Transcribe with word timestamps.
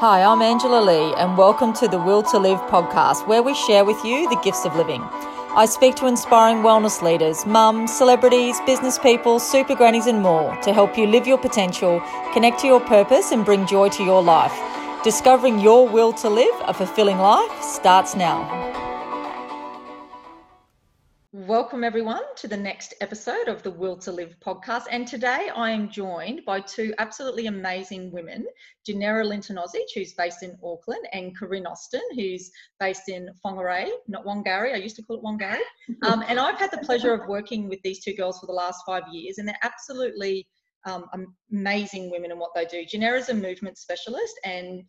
Hi, 0.00 0.22
I'm 0.22 0.42
Angela 0.42 0.80
Lee, 0.80 1.12
and 1.16 1.36
welcome 1.36 1.72
to 1.72 1.88
the 1.88 1.98
Will 1.98 2.22
to 2.22 2.38
Live 2.38 2.60
podcast, 2.70 3.26
where 3.26 3.42
we 3.42 3.52
share 3.52 3.84
with 3.84 4.04
you 4.04 4.28
the 4.30 4.40
gifts 4.44 4.64
of 4.64 4.76
living. 4.76 5.02
I 5.02 5.66
speak 5.66 5.96
to 5.96 6.06
inspiring 6.06 6.58
wellness 6.58 7.02
leaders, 7.02 7.44
mums, 7.44 7.92
celebrities, 7.92 8.60
business 8.64 8.96
people, 8.96 9.40
super 9.40 9.74
grannies, 9.74 10.06
and 10.06 10.22
more 10.22 10.54
to 10.62 10.72
help 10.72 10.96
you 10.96 11.08
live 11.08 11.26
your 11.26 11.36
potential, 11.36 12.00
connect 12.32 12.60
to 12.60 12.68
your 12.68 12.78
purpose, 12.78 13.32
and 13.32 13.44
bring 13.44 13.66
joy 13.66 13.88
to 13.88 14.04
your 14.04 14.22
life. 14.22 14.54
Discovering 15.02 15.58
your 15.58 15.88
will 15.88 16.12
to 16.12 16.28
live 16.28 16.54
a 16.60 16.72
fulfilling 16.72 17.18
life 17.18 17.60
starts 17.60 18.14
now. 18.14 18.77
Welcome, 21.48 21.82
everyone, 21.82 22.24
to 22.36 22.46
the 22.46 22.58
next 22.58 22.92
episode 23.00 23.48
of 23.48 23.62
the 23.62 23.70
Will 23.70 23.96
to 24.00 24.12
Live 24.12 24.36
podcast. 24.38 24.82
And 24.90 25.08
today 25.08 25.48
I 25.56 25.70
am 25.70 25.88
joined 25.88 26.44
by 26.44 26.60
two 26.60 26.92
absolutely 26.98 27.46
amazing 27.46 28.12
women 28.12 28.46
Janera 28.86 29.24
Linton-Ozic, 29.24 29.86
who's 29.94 30.12
based 30.12 30.42
in 30.42 30.58
Auckland, 30.62 31.08
and 31.14 31.34
Corinne 31.34 31.66
Austin, 31.66 32.02
who's 32.14 32.50
based 32.78 33.08
in 33.08 33.30
Whangarei, 33.42 33.88
not 34.08 34.26
Wangari. 34.26 34.74
I 34.74 34.76
used 34.76 34.96
to 34.96 35.02
call 35.02 35.16
it 35.16 35.24
Wangari. 35.24 35.62
Um, 36.02 36.22
and 36.28 36.38
I've 36.38 36.58
had 36.58 36.70
the 36.70 36.84
pleasure 36.84 37.14
of 37.14 37.26
working 37.26 37.66
with 37.66 37.80
these 37.82 38.04
two 38.04 38.12
girls 38.12 38.38
for 38.38 38.44
the 38.44 38.52
last 38.52 38.82
five 38.84 39.04
years, 39.10 39.38
and 39.38 39.48
they're 39.48 39.56
absolutely 39.62 40.46
um, 40.84 41.06
amazing 41.50 42.10
women 42.10 42.30
in 42.30 42.38
what 42.38 42.50
they 42.54 42.66
do. 42.66 42.84
Janera's 42.84 43.30
a 43.30 43.34
movement 43.34 43.78
specialist, 43.78 44.38
and 44.44 44.82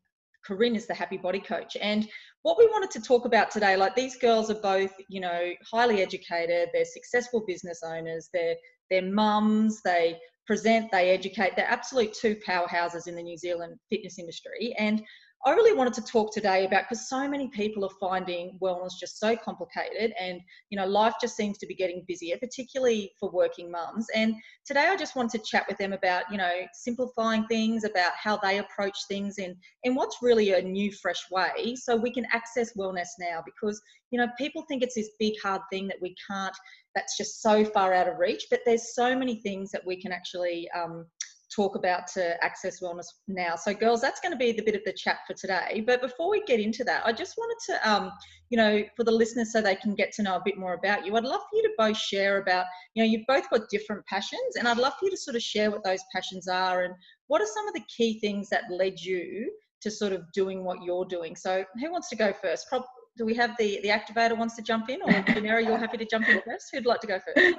Corinne 0.46 0.76
is 0.76 0.88
the 0.88 0.94
happy 0.94 1.18
body 1.18 1.40
coach. 1.40 1.78
And 1.82 2.08
what 2.44 2.58
we 2.58 2.68
wanted 2.68 2.92
to 2.92 3.02
talk 3.02 3.26
about 3.26 3.52
today, 3.52 3.76
like 3.76 3.96
these 3.96 4.16
girls 4.18 4.50
are 4.50 4.62
both, 4.62 4.92
you 5.10 5.20
know, 5.20 5.52
highly 5.70 6.02
educated, 6.02 6.70
they're 6.74 6.86
successful 6.86 7.44
business 7.46 7.82
owners, 7.84 8.30
they're 8.34 8.56
they're 8.90 9.02
mums, 9.04 9.82
they 9.84 10.18
present, 10.48 10.92
they 10.92 11.12
educate, 11.12 11.56
they're 11.56 11.70
absolute 11.70 12.12
two 12.14 12.36
powerhouses 12.48 13.08
in 13.08 13.16
the 13.16 13.22
New 13.22 13.38
Zealand 13.38 13.78
fitness 13.90 14.18
industry. 14.18 14.74
And 14.80 15.04
I 15.46 15.52
really 15.52 15.74
wanted 15.74 15.94
to 15.94 16.02
talk 16.02 16.34
today 16.34 16.66
about 16.66 16.84
because 16.84 17.08
so 17.08 17.28
many 17.28 17.48
people 17.48 17.86
are 17.86 17.96
finding 18.00 18.60
wellness 18.62 18.92
just 19.00 19.20
so 19.20 19.38
complicated 19.38 20.14
and 20.20 20.42
you 20.70 20.78
know 20.78 20.86
life 20.86 21.14
just 21.22 21.38
seems 21.38 21.58
to 21.60 21.68
be 21.68 21.76
getting 21.76 22.04
busier 22.08 22.38
particularly 22.38 23.12
for 23.18 23.32
working 23.32 23.72
mums. 23.72 24.08
And 24.14 24.36
today 24.66 24.88
I 24.90 24.98
just 24.98 25.16
wanted 25.16 25.40
to 25.40 25.50
chat 25.50 25.66
with 25.70 25.78
them 25.78 25.94
about 25.94 26.24
you 26.30 26.38
know 26.38 26.52
simplifying 26.74 27.48
things 27.48 27.86
about 27.86 28.12
how 28.22 28.36
they 28.38 28.58
approach 28.58 28.98
things 29.08 29.38
and 29.38 29.56
and 29.86 29.96
what's 29.96 30.18
really 30.22 30.54
a 30.54 30.62
new 30.62 30.92
fresh 30.92 31.24
way 31.32 31.76
so 31.76 31.96
we 31.96 32.12
can 32.12 32.26
access 32.34 32.76
wellness 32.76 33.08
now 33.20 33.42
because 33.46 33.82
you 34.12 34.20
know 34.20 34.28
people 34.38 34.66
think 34.68 34.84
it's 34.84 34.96
this 34.96 35.12
big 35.20 35.34
hard 35.42 35.62
thing 35.72 35.88
that 35.88 36.02
we 36.02 36.16
can't 36.30 36.56
that's 36.96 37.18
just 37.18 37.42
so 37.42 37.64
far 37.64 37.94
out 37.94 38.08
of 38.08 38.18
reach 38.18 38.46
but 38.50 38.60
there's 38.66 38.94
so 38.94 39.18
many 39.18 39.36
things 39.42 39.72
that 39.72 39.86
we 39.86 40.02
can 40.02 40.12
actually 40.12 40.70
um, 40.72 41.06
talk 41.54 41.76
about 41.76 42.08
to 42.08 42.42
access 42.44 42.80
wellness 42.82 43.08
now. 43.28 43.56
So, 43.56 43.74
girls, 43.74 44.02
that's 44.02 44.20
going 44.20 44.32
to 44.32 44.38
be 44.38 44.52
the 44.52 44.62
bit 44.62 44.76
of 44.76 44.82
the 44.86 44.94
chat 44.94 45.20
for 45.26 45.34
today. 45.34 45.84
But 45.86 46.02
before 46.02 46.30
we 46.30 46.44
get 46.46 46.60
into 46.60 46.84
that, 46.84 47.06
I 47.06 47.12
just 47.12 47.36
wanted 47.38 47.58
to, 47.68 47.90
um, 47.90 48.12
you 48.50 48.58
know, 48.58 48.84
for 48.96 49.04
the 49.04 49.12
listeners, 49.12 49.52
so 49.52 49.62
they 49.62 49.76
can 49.76 49.96
get 49.96 50.12
to 50.14 50.24
know 50.24 50.36
a 50.36 50.42
bit 50.44 50.58
more 50.58 50.74
about 50.74 51.06
you. 51.06 51.16
I'd 51.16 51.24
love 51.24 51.42
for 51.50 51.56
you 51.56 51.64
to 51.64 51.72
both 51.78 51.98
share 51.98 52.42
about, 52.42 52.66
you 52.94 53.04
know, 53.04 53.10
you've 53.10 53.28
both 53.28 53.50
got 53.50 53.62
different 53.70 54.06
passions, 54.06 54.56
and 54.58 54.68
I'd 54.68 54.78
love 54.78 54.94
for 55.00 55.06
you 55.06 55.12
to 55.12 55.18
sort 55.18 55.36
of 55.36 55.42
share 55.42 55.72
what 55.72 55.84
those 55.84 56.02
passions 56.14 56.48
are 56.48 56.84
and 56.84 56.94
what 57.28 57.42
are 57.42 57.48
some 57.48 57.68
of 57.68 57.74
the 57.74 57.84
key 57.96 58.20
things 58.20 58.50
that 58.50 58.64
led 58.70 59.00
you 59.00 59.52
to 59.82 59.90
sort 59.90 60.14
of 60.14 60.24
doing 60.34 60.64
what 60.64 60.84
you're 60.84 61.06
doing. 61.06 61.36
So, 61.36 61.64
who 61.80 61.92
wants 61.92 62.10
to 62.10 62.16
go 62.16 62.34
first? 62.42 62.68
Pro- 62.70 62.84
do 63.18 63.26
we 63.26 63.34
have 63.36 63.56
the 63.58 63.80
the 63.82 63.90
activator 63.90 64.38
wants 64.38 64.56
to 64.56 64.62
jump 64.62 64.90
in, 64.90 65.02
or 65.02 65.08
Janera, 65.24 65.66
you're 65.66 65.78
happy 65.78 65.98
to 65.98 66.06
jump 66.06 66.30
in 66.30 66.42
first? 66.46 66.70
Who'd 66.72 66.86
like 66.86 67.02
to 67.02 67.08
go 67.08 67.20
first? 67.20 67.58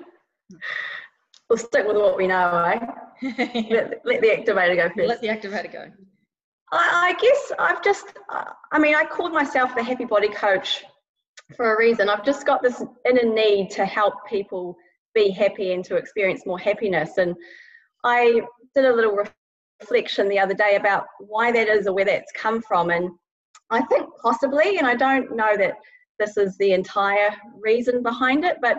we'll 1.50 1.58
stick 1.58 1.86
with 1.86 1.96
what 1.96 2.16
we 2.16 2.28
know, 2.28 2.64
eh? 2.64 2.78
let, 3.70 4.00
let, 4.04 4.20
the 4.22 4.28
activator 4.28 4.76
go 4.76 4.88
first. 4.96 5.08
Let 5.08 5.20
the 5.20 5.28
activator 5.28 5.70
go. 5.70 5.90
I, 6.72 7.10
I 7.10 7.20
guess 7.20 7.52
I've 7.58 7.82
just, 7.82 8.06
I 8.72 8.78
mean, 8.78 8.94
I 8.94 9.04
called 9.04 9.32
myself 9.32 9.74
the 9.74 9.82
happy 9.82 10.04
body 10.04 10.28
coach 10.28 10.84
for 11.56 11.74
a 11.74 11.78
reason. 11.78 12.08
I've 12.08 12.24
just 12.24 12.46
got 12.46 12.62
this 12.62 12.82
inner 13.06 13.34
need 13.34 13.70
to 13.72 13.84
help 13.84 14.14
people 14.28 14.76
be 15.12 15.30
happy 15.30 15.72
and 15.72 15.84
to 15.86 15.96
experience 15.96 16.46
more 16.46 16.58
happiness. 16.58 17.18
And 17.18 17.34
I 18.04 18.40
did 18.74 18.84
a 18.84 18.94
little 18.94 19.18
reflection 19.80 20.28
the 20.28 20.38
other 20.38 20.54
day 20.54 20.76
about 20.76 21.06
why 21.18 21.50
that 21.50 21.68
is 21.68 21.88
or 21.88 21.94
where 21.94 22.04
that's 22.04 22.32
come 22.32 22.62
from. 22.62 22.90
And 22.90 23.10
I 23.70 23.82
think 23.82 24.08
possibly, 24.22 24.78
and 24.78 24.86
I 24.86 24.94
don't 24.94 25.34
know 25.34 25.56
that 25.56 25.74
this 26.20 26.36
is 26.36 26.56
the 26.58 26.72
entire 26.72 27.30
reason 27.60 28.02
behind 28.02 28.44
it, 28.44 28.58
but 28.62 28.78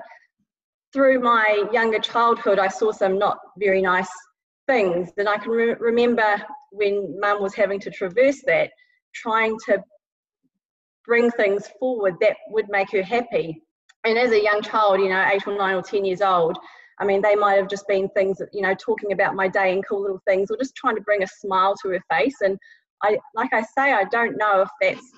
through 0.94 1.20
my 1.20 1.66
younger 1.72 2.00
childhood, 2.00 2.60
I 2.60 2.68
saw 2.68 2.92
some 2.92 3.18
not 3.18 3.40
very 3.58 3.82
nice 3.82 4.10
things. 4.68 5.10
And 5.18 5.28
I 5.28 5.38
can 5.38 5.52
re- 5.52 5.76
remember 5.80 6.42
when 6.72 7.20
mum 7.20 7.42
was 7.42 7.54
having 7.54 7.80
to 7.82 7.92
traverse 7.92 8.42
that, 8.46 8.72
trying 9.14 9.58
to 9.68 9.82
bring 11.06 11.32
things 11.32 11.68
forward 11.80 12.16
that 12.22 12.38
would 12.50 12.70
make 12.70 12.92
her 12.92 13.04
happy. 13.04 13.62
And 14.04 14.18
as 14.18 14.32
a 14.32 14.42
young 14.42 14.62
child, 14.62 15.00
you 15.00 15.10
know, 15.10 15.26
eight 15.32 15.46
or 15.48 15.58
nine 15.58 15.76
or 15.76 15.82
10 15.82 16.06
years 16.06 16.22
old, 16.22 16.58
I 17.00 17.06
mean, 17.06 17.22
they 17.22 17.36
might 17.36 17.56
have 17.56 17.70
just 17.70 17.88
been 17.88 18.10
things 18.10 18.38
that, 18.38 18.50
you 18.54 18.62
know, 18.62 18.76
talking 18.76 19.12
about 19.12 19.36
my 19.36 19.48
day 19.48 19.74
and 19.74 19.86
cool 19.88 20.02
little 20.02 20.22
things 20.28 20.52
or 20.52 20.58
just 20.58 20.76
trying 20.76 20.96
to 20.96 21.02
bring 21.02 21.24
a 21.24 21.28
smile 21.28 21.76
to 21.82 21.90
her 21.90 22.04
face. 22.12 22.36
And 22.42 22.58
I, 23.02 23.18
like 23.34 23.54
I 23.54 23.62
say, 23.62 23.94
I 23.94 24.04
don't 24.06 24.38
know 24.38 24.62
if 24.62 24.70
that's 24.80 25.12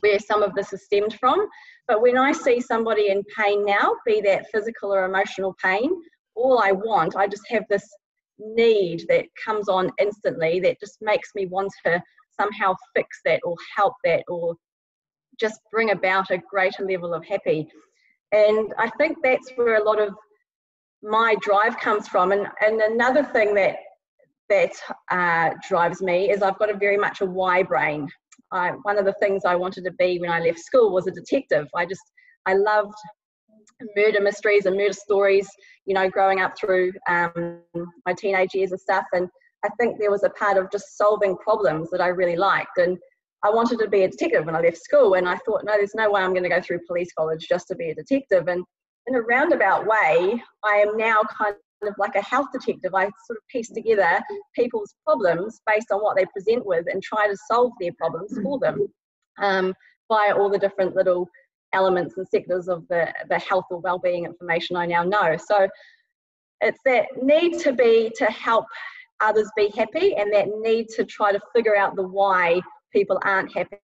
where 0.00 0.18
some 0.18 0.42
of 0.42 0.54
this 0.54 0.70
has 0.70 0.84
stemmed 0.84 1.14
from. 1.14 1.46
But 1.88 2.02
when 2.02 2.18
I 2.18 2.32
see 2.32 2.60
somebody 2.60 3.08
in 3.08 3.22
pain 3.36 3.64
now, 3.64 3.94
be 4.04 4.20
that 4.22 4.46
physical 4.52 4.92
or 4.92 5.04
emotional 5.04 5.54
pain, 5.62 5.90
all 6.34 6.58
I 6.58 6.72
want, 6.72 7.16
I 7.16 7.26
just 7.26 7.48
have 7.48 7.64
this 7.68 7.88
need 8.38 9.04
that 9.08 9.24
comes 9.42 9.68
on 9.68 9.90
instantly 9.98 10.60
that 10.60 10.78
just 10.80 10.98
makes 11.00 11.30
me 11.34 11.46
want 11.46 11.72
to 11.84 12.02
somehow 12.38 12.74
fix 12.94 13.20
that 13.24 13.40
or 13.44 13.56
help 13.74 13.94
that 14.04 14.22
or 14.28 14.54
just 15.40 15.60
bring 15.70 15.90
about 15.90 16.30
a 16.30 16.38
greater 16.50 16.84
level 16.84 17.14
of 17.14 17.24
happy. 17.24 17.68
And 18.32 18.74
I 18.78 18.90
think 18.98 19.18
that's 19.22 19.50
where 19.56 19.76
a 19.76 19.84
lot 19.84 20.00
of 20.00 20.14
my 21.02 21.36
drive 21.40 21.78
comes 21.78 22.08
from. 22.08 22.32
And, 22.32 22.46
and 22.60 22.80
another 22.80 23.22
thing 23.22 23.54
that 23.54 23.76
that 24.48 24.72
uh, 25.10 25.50
drives 25.68 26.00
me 26.00 26.30
is 26.30 26.40
I've 26.40 26.58
got 26.58 26.70
a 26.70 26.76
very 26.76 26.96
much 26.96 27.20
a 27.20 27.26
why 27.26 27.64
brain. 27.64 28.08
I, 28.56 28.70
one 28.82 28.98
of 28.98 29.04
the 29.04 29.14
things 29.20 29.44
I 29.44 29.54
wanted 29.54 29.84
to 29.84 29.92
be 29.92 30.18
when 30.18 30.30
I 30.30 30.40
left 30.40 30.58
school 30.58 30.92
was 30.92 31.06
a 31.06 31.12
detective. 31.12 31.68
I 31.74 31.86
just, 31.86 32.02
I 32.46 32.54
loved 32.54 32.94
murder 33.96 34.20
mysteries 34.20 34.66
and 34.66 34.76
murder 34.76 34.92
stories, 34.92 35.48
you 35.84 35.94
know, 35.94 36.08
growing 36.08 36.40
up 36.40 36.54
through 36.58 36.92
um, 37.08 37.60
my 38.06 38.12
teenage 38.16 38.54
years 38.54 38.72
and 38.72 38.80
stuff. 38.80 39.04
And 39.12 39.28
I 39.64 39.68
think 39.78 39.98
there 39.98 40.10
was 40.10 40.24
a 40.24 40.30
part 40.30 40.56
of 40.56 40.70
just 40.70 40.96
solving 40.96 41.36
problems 41.36 41.90
that 41.90 42.00
I 42.00 42.08
really 42.08 42.36
liked. 42.36 42.78
And 42.78 42.98
I 43.44 43.50
wanted 43.50 43.78
to 43.80 43.88
be 43.88 44.02
a 44.02 44.10
detective 44.10 44.46
when 44.46 44.56
I 44.56 44.60
left 44.60 44.78
school. 44.78 45.14
And 45.14 45.28
I 45.28 45.36
thought, 45.38 45.64
no, 45.64 45.76
there's 45.76 45.94
no 45.94 46.10
way 46.10 46.22
I'm 46.22 46.32
going 46.32 46.42
to 46.42 46.48
go 46.48 46.60
through 46.60 46.80
police 46.86 47.12
college 47.16 47.46
just 47.48 47.68
to 47.68 47.74
be 47.74 47.90
a 47.90 47.94
detective. 47.94 48.48
And 48.48 48.64
in 49.06 49.14
a 49.14 49.20
roundabout 49.20 49.86
way, 49.86 50.42
I 50.64 50.76
am 50.76 50.96
now 50.96 51.22
kind 51.36 51.54
of 51.82 51.94
like 51.98 52.14
a 52.14 52.22
health 52.22 52.46
detective. 52.52 52.94
I 52.94 53.04
sort 53.04 53.38
of 53.38 53.48
piece 53.50 53.70
together 53.70 54.20
people's 54.54 54.94
problems 55.04 55.60
based 55.66 55.90
on 55.92 56.00
what 56.00 56.16
they 56.16 56.24
present 56.26 56.64
with 56.64 56.86
and 56.90 57.02
try 57.02 57.28
to 57.28 57.36
solve 57.50 57.72
their 57.80 57.92
problems 57.98 58.38
for 58.42 58.58
them 58.58 58.86
um, 59.38 59.74
via 60.08 60.34
all 60.34 60.50
the 60.50 60.58
different 60.58 60.94
little 60.94 61.28
elements 61.72 62.16
and 62.16 62.26
sectors 62.28 62.68
of 62.68 62.86
the, 62.88 63.12
the 63.28 63.38
health 63.38 63.64
or 63.70 63.80
well-being 63.80 64.24
information 64.24 64.76
I 64.76 64.86
now 64.86 65.02
know. 65.02 65.36
So 65.36 65.68
it's 66.60 66.78
that 66.84 67.06
need 67.22 67.58
to 67.60 67.72
be 67.72 68.10
to 68.16 68.26
help 68.26 68.64
others 69.20 69.50
be 69.56 69.70
happy 69.76 70.14
and 70.16 70.32
that 70.32 70.48
need 70.60 70.88
to 70.90 71.04
try 71.04 71.32
to 71.32 71.40
figure 71.54 71.76
out 71.76 71.96
the 71.96 72.06
why 72.06 72.60
people 72.92 73.18
aren't 73.24 73.52
happy. 73.54 73.78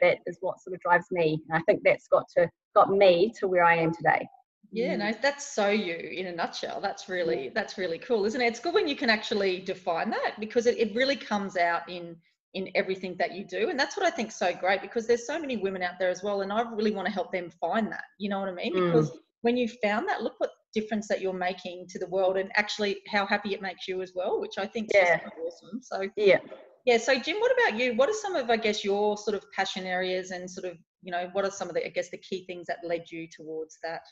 That 0.00 0.18
is 0.26 0.38
what 0.40 0.60
sort 0.60 0.74
of 0.74 0.80
drives 0.80 1.06
me. 1.10 1.40
And 1.48 1.58
I 1.58 1.62
think 1.62 1.82
that's 1.84 2.08
got 2.08 2.24
to 2.36 2.48
got 2.74 2.90
me 2.90 3.32
to 3.38 3.48
where 3.48 3.64
I 3.64 3.76
am 3.76 3.94
today. 3.94 4.26
Yeah, 4.74 4.96
no, 4.96 5.12
that's 5.22 5.46
so 5.46 5.68
you 5.68 5.94
in 5.94 6.26
a 6.26 6.32
nutshell. 6.32 6.80
That's 6.80 7.08
really 7.08 7.52
that's 7.54 7.78
really 7.78 7.98
cool, 7.98 8.24
isn't 8.24 8.40
it? 8.40 8.46
It's 8.46 8.58
good 8.58 8.74
when 8.74 8.88
you 8.88 8.96
can 8.96 9.08
actually 9.08 9.60
define 9.60 10.10
that 10.10 10.32
because 10.40 10.66
it, 10.66 10.76
it 10.78 10.94
really 10.96 11.14
comes 11.16 11.56
out 11.56 11.88
in 11.88 12.16
in 12.54 12.70
everything 12.74 13.14
that 13.18 13.34
you 13.34 13.44
do. 13.44 13.68
And 13.70 13.78
that's 13.78 13.96
what 13.96 14.04
I 14.04 14.10
think 14.10 14.32
so 14.32 14.52
great 14.52 14.82
because 14.82 15.06
there's 15.06 15.26
so 15.26 15.38
many 15.38 15.56
women 15.56 15.82
out 15.82 15.94
there 15.98 16.10
as 16.10 16.22
well. 16.22 16.40
And 16.40 16.52
I 16.52 16.62
really 16.72 16.92
want 16.92 17.06
to 17.06 17.12
help 17.12 17.32
them 17.32 17.50
find 17.50 17.90
that. 17.92 18.04
You 18.18 18.30
know 18.30 18.40
what 18.40 18.48
I 18.48 18.52
mean? 18.52 18.74
Mm. 18.74 18.92
Because 18.92 19.12
when 19.42 19.56
you 19.56 19.68
found 19.68 20.08
that, 20.08 20.22
look 20.22 20.34
what 20.38 20.50
difference 20.72 21.06
that 21.08 21.20
you're 21.20 21.32
making 21.32 21.86
to 21.88 21.98
the 21.98 22.06
world 22.08 22.36
and 22.36 22.50
actually 22.56 22.98
how 23.08 23.26
happy 23.26 23.54
it 23.54 23.62
makes 23.62 23.86
you 23.86 24.02
as 24.02 24.12
well, 24.14 24.40
which 24.40 24.58
I 24.58 24.66
think 24.66 24.88
yeah. 24.92 25.16
is 25.16 25.20
awesome. 25.46 25.82
So 25.82 26.08
yeah. 26.16 26.38
Yeah. 26.84 26.98
So 26.98 27.18
Jim, 27.18 27.36
what 27.38 27.52
about 27.52 27.78
you? 27.78 27.94
What 27.94 28.08
are 28.08 28.14
some 28.14 28.34
of 28.34 28.50
I 28.50 28.56
guess 28.56 28.84
your 28.84 29.16
sort 29.16 29.36
of 29.36 29.44
passion 29.52 29.86
areas 29.86 30.30
and 30.32 30.50
sort 30.50 30.66
of, 30.66 30.76
you 31.02 31.12
know, 31.12 31.28
what 31.32 31.44
are 31.44 31.50
some 31.50 31.68
of 31.68 31.74
the 31.74 31.86
I 31.86 31.90
guess 31.90 32.10
the 32.10 32.18
key 32.18 32.44
things 32.46 32.66
that 32.66 32.78
led 32.84 33.04
you 33.10 33.28
towards 33.28 33.78
that? 33.82 34.02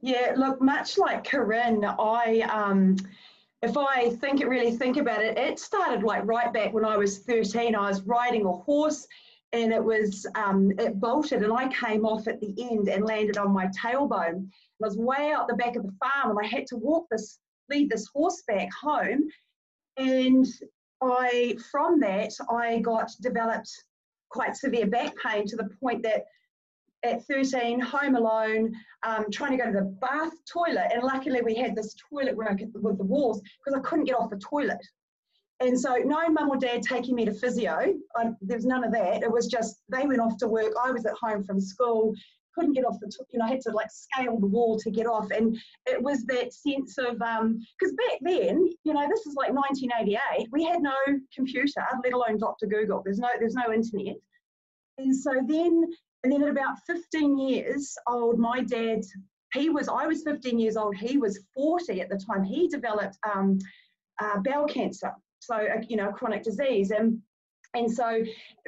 Yeah, 0.00 0.32
look, 0.36 0.60
much 0.60 0.96
like 0.96 1.24
Corinne, 1.24 1.84
I 1.84 2.40
um, 2.50 2.96
if 3.62 3.76
I 3.76 4.10
think 4.16 4.40
it 4.40 4.48
really 4.48 4.74
think 4.74 4.96
about 4.96 5.22
it, 5.22 5.36
it 5.36 5.58
started 5.58 6.02
like 6.02 6.24
right 6.24 6.52
back 6.52 6.72
when 6.72 6.84
I 6.84 6.96
was 6.96 7.18
13. 7.18 7.74
I 7.74 7.88
was 7.88 8.02
riding 8.02 8.46
a 8.46 8.52
horse 8.52 9.06
and 9.52 9.72
it 9.72 9.82
was 9.82 10.26
um, 10.34 10.72
it 10.78 10.98
bolted 10.98 11.42
and 11.42 11.52
I 11.52 11.68
came 11.68 12.06
off 12.06 12.28
at 12.28 12.40
the 12.40 12.54
end 12.58 12.88
and 12.88 13.04
landed 13.04 13.36
on 13.36 13.52
my 13.52 13.66
tailbone. 13.66 14.46
I 14.46 14.86
was 14.86 14.96
way 14.96 15.32
out 15.32 15.48
the 15.48 15.56
back 15.56 15.76
of 15.76 15.82
the 15.82 15.92
farm 15.98 16.30
and 16.30 16.38
I 16.42 16.48
had 16.48 16.66
to 16.68 16.76
walk 16.76 17.06
this 17.10 17.38
lead 17.68 17.90
this 17.90 18.06
horse 18.12 18.42
back 18.48 18.68
home. 18.80 19.28
And 19.98 20.46
I 21.02 21.56
from 21.70 22.00
that 22.00 22.32
I 22.48 22.78
got 22.78 23.10
developed 23.20 23.70
quite 24.30 24.56
severe 24.56 24.86
back 24.86 25.12
pain 25.24 25.46
to 25.46 25.56
the 25.56 25.68
point 25.82 26.02
that 26.04 26.24
at 27.02 27.24
13, 27.26 27.80
home 27.80 28.16
alone, 28.16 28.72
um, 29.04 29.26
trying 29.32 29.52
to 29.52 29.56
go 29.56 29.66
to 29.66 29.78
the 29.78 29.96
bath 30.00 30.32
toilet, 30.52 30.90
and 30.92 31.02
luckily 31.02 31.40
we 31.42 31.54
had 31.54 31.74
this 31.74 31.94
toilet 32.10 32.36
work 32.36 32.60
with 32.60 32.98
the 32.98 33.04
walls 33.04 33.40
because 33.40 33.78
I 33.78 33.82
couldn't 33.82 34.04
get 34.04 34.16
off 34.16 34.30
the 34.30 34.38
toilet. 34.38 34.84
And 35.60 35.78
so, 35.78 35.96
no 35.96 36.28
mum 36.30 36.48
or 36.48 36.56
dad 36.56 36.82
taking 36.82 37.14
me 37.14 37.26
to 37.26 37.34
physio. 37.34 37.94
I, 38.16 38.30
there 38.40 38.56
was 38.56 38.64
none 38.64 38.82
of 38.82 38.92
that. 38.92 39.22
It 39.22 39.30
was 39.30 39.46
just 39.46 39.82
they 39.90 40.06
went 40.06 40.20
off 40.20 40.38
to 40.38 40.48
work. 40.48 40.72
I 40.82 40.90
was 40.90 41.04
at 41.04 41.14
home 41.20 41.44
from 41.44 41.60
school. 41.60 42.14
Couldn't 42.54 42.72
get 42.72 42.84
off 42.84 42.98
the, 43.00 43.12
you 43.30 43.38
know, 43.38 43.44
I 43.44 43.50
had 43.50 43.60
to 43.62 43.70
like 43.70 43.90
scale 43.90 44.40
the 44.40 44.46
wall 44.46 44.78
to 44.78 44.90
get 44.90 45.06
off. 45.06 45.30
And 45.30 45.56
it 45.86 46.02
was 46.02 46.24
that 46.24 46.52
sense 46.52 46.96
of, 46.98 47.18
because 47.18 47.42
um, 47.42 47.66
back 47.80 48.18
then, 48.22 48.68
you 48.84 48.92
know, 48.92 49.06
this 49.08 49.26
is 49.26 49.34
like 49.36 49.52
1988. 49.52 50.48
We 50.50 50.64
had 50.64 50.82
no 50.82 50.94
computer, 51.34 51.84
let 52.02 52.12
alone 52.12 52.38
Dr. 52.38 52.66
Google. 52.66 53.02
There's 53.04 53.18
no, 53.18 53.28
there's 53.38 53.54
no 53.54 53.72
internet. 53.72 54.16
And 54.98 55.14
so 55.14 55.32
then, 55.46 55.84
and 56.22 56.32
then 56.32 56.42
at 56.42 56.50
about 56.50 56.78
15 56.86 57.38
years 57.38 57.96
old, 58.06 58.38
my 58.38 58.60
dad, 58.60 59.02
he 59.54 59.70
was, 59.70 59.88
I 59.88 60.06
was 60.06 60.22
15 60.22 60.58
years 60.58 60.76
old. 60.76 60.94
He 60.94 61.16
was 61.16 61.40
40 61.54 62.00
at 62.00 62.08
the 62.08 62.18
time. 62.18 62.44
He 62.44 62.68
developed 62.68 63.16
um, 63.24 63.58
uh, 64.20 64.38
bowel 64.40 64.66
cancer 64.66 65.12
so 65.40 65.56
uh, 65.56 65.80
you 65.88 65.96
know 65.96 66.12
chronic 66.12 66.42
disease 66.42 66.90
and 66.90 67.18
and 67.74 67.90
so 67.90 68.22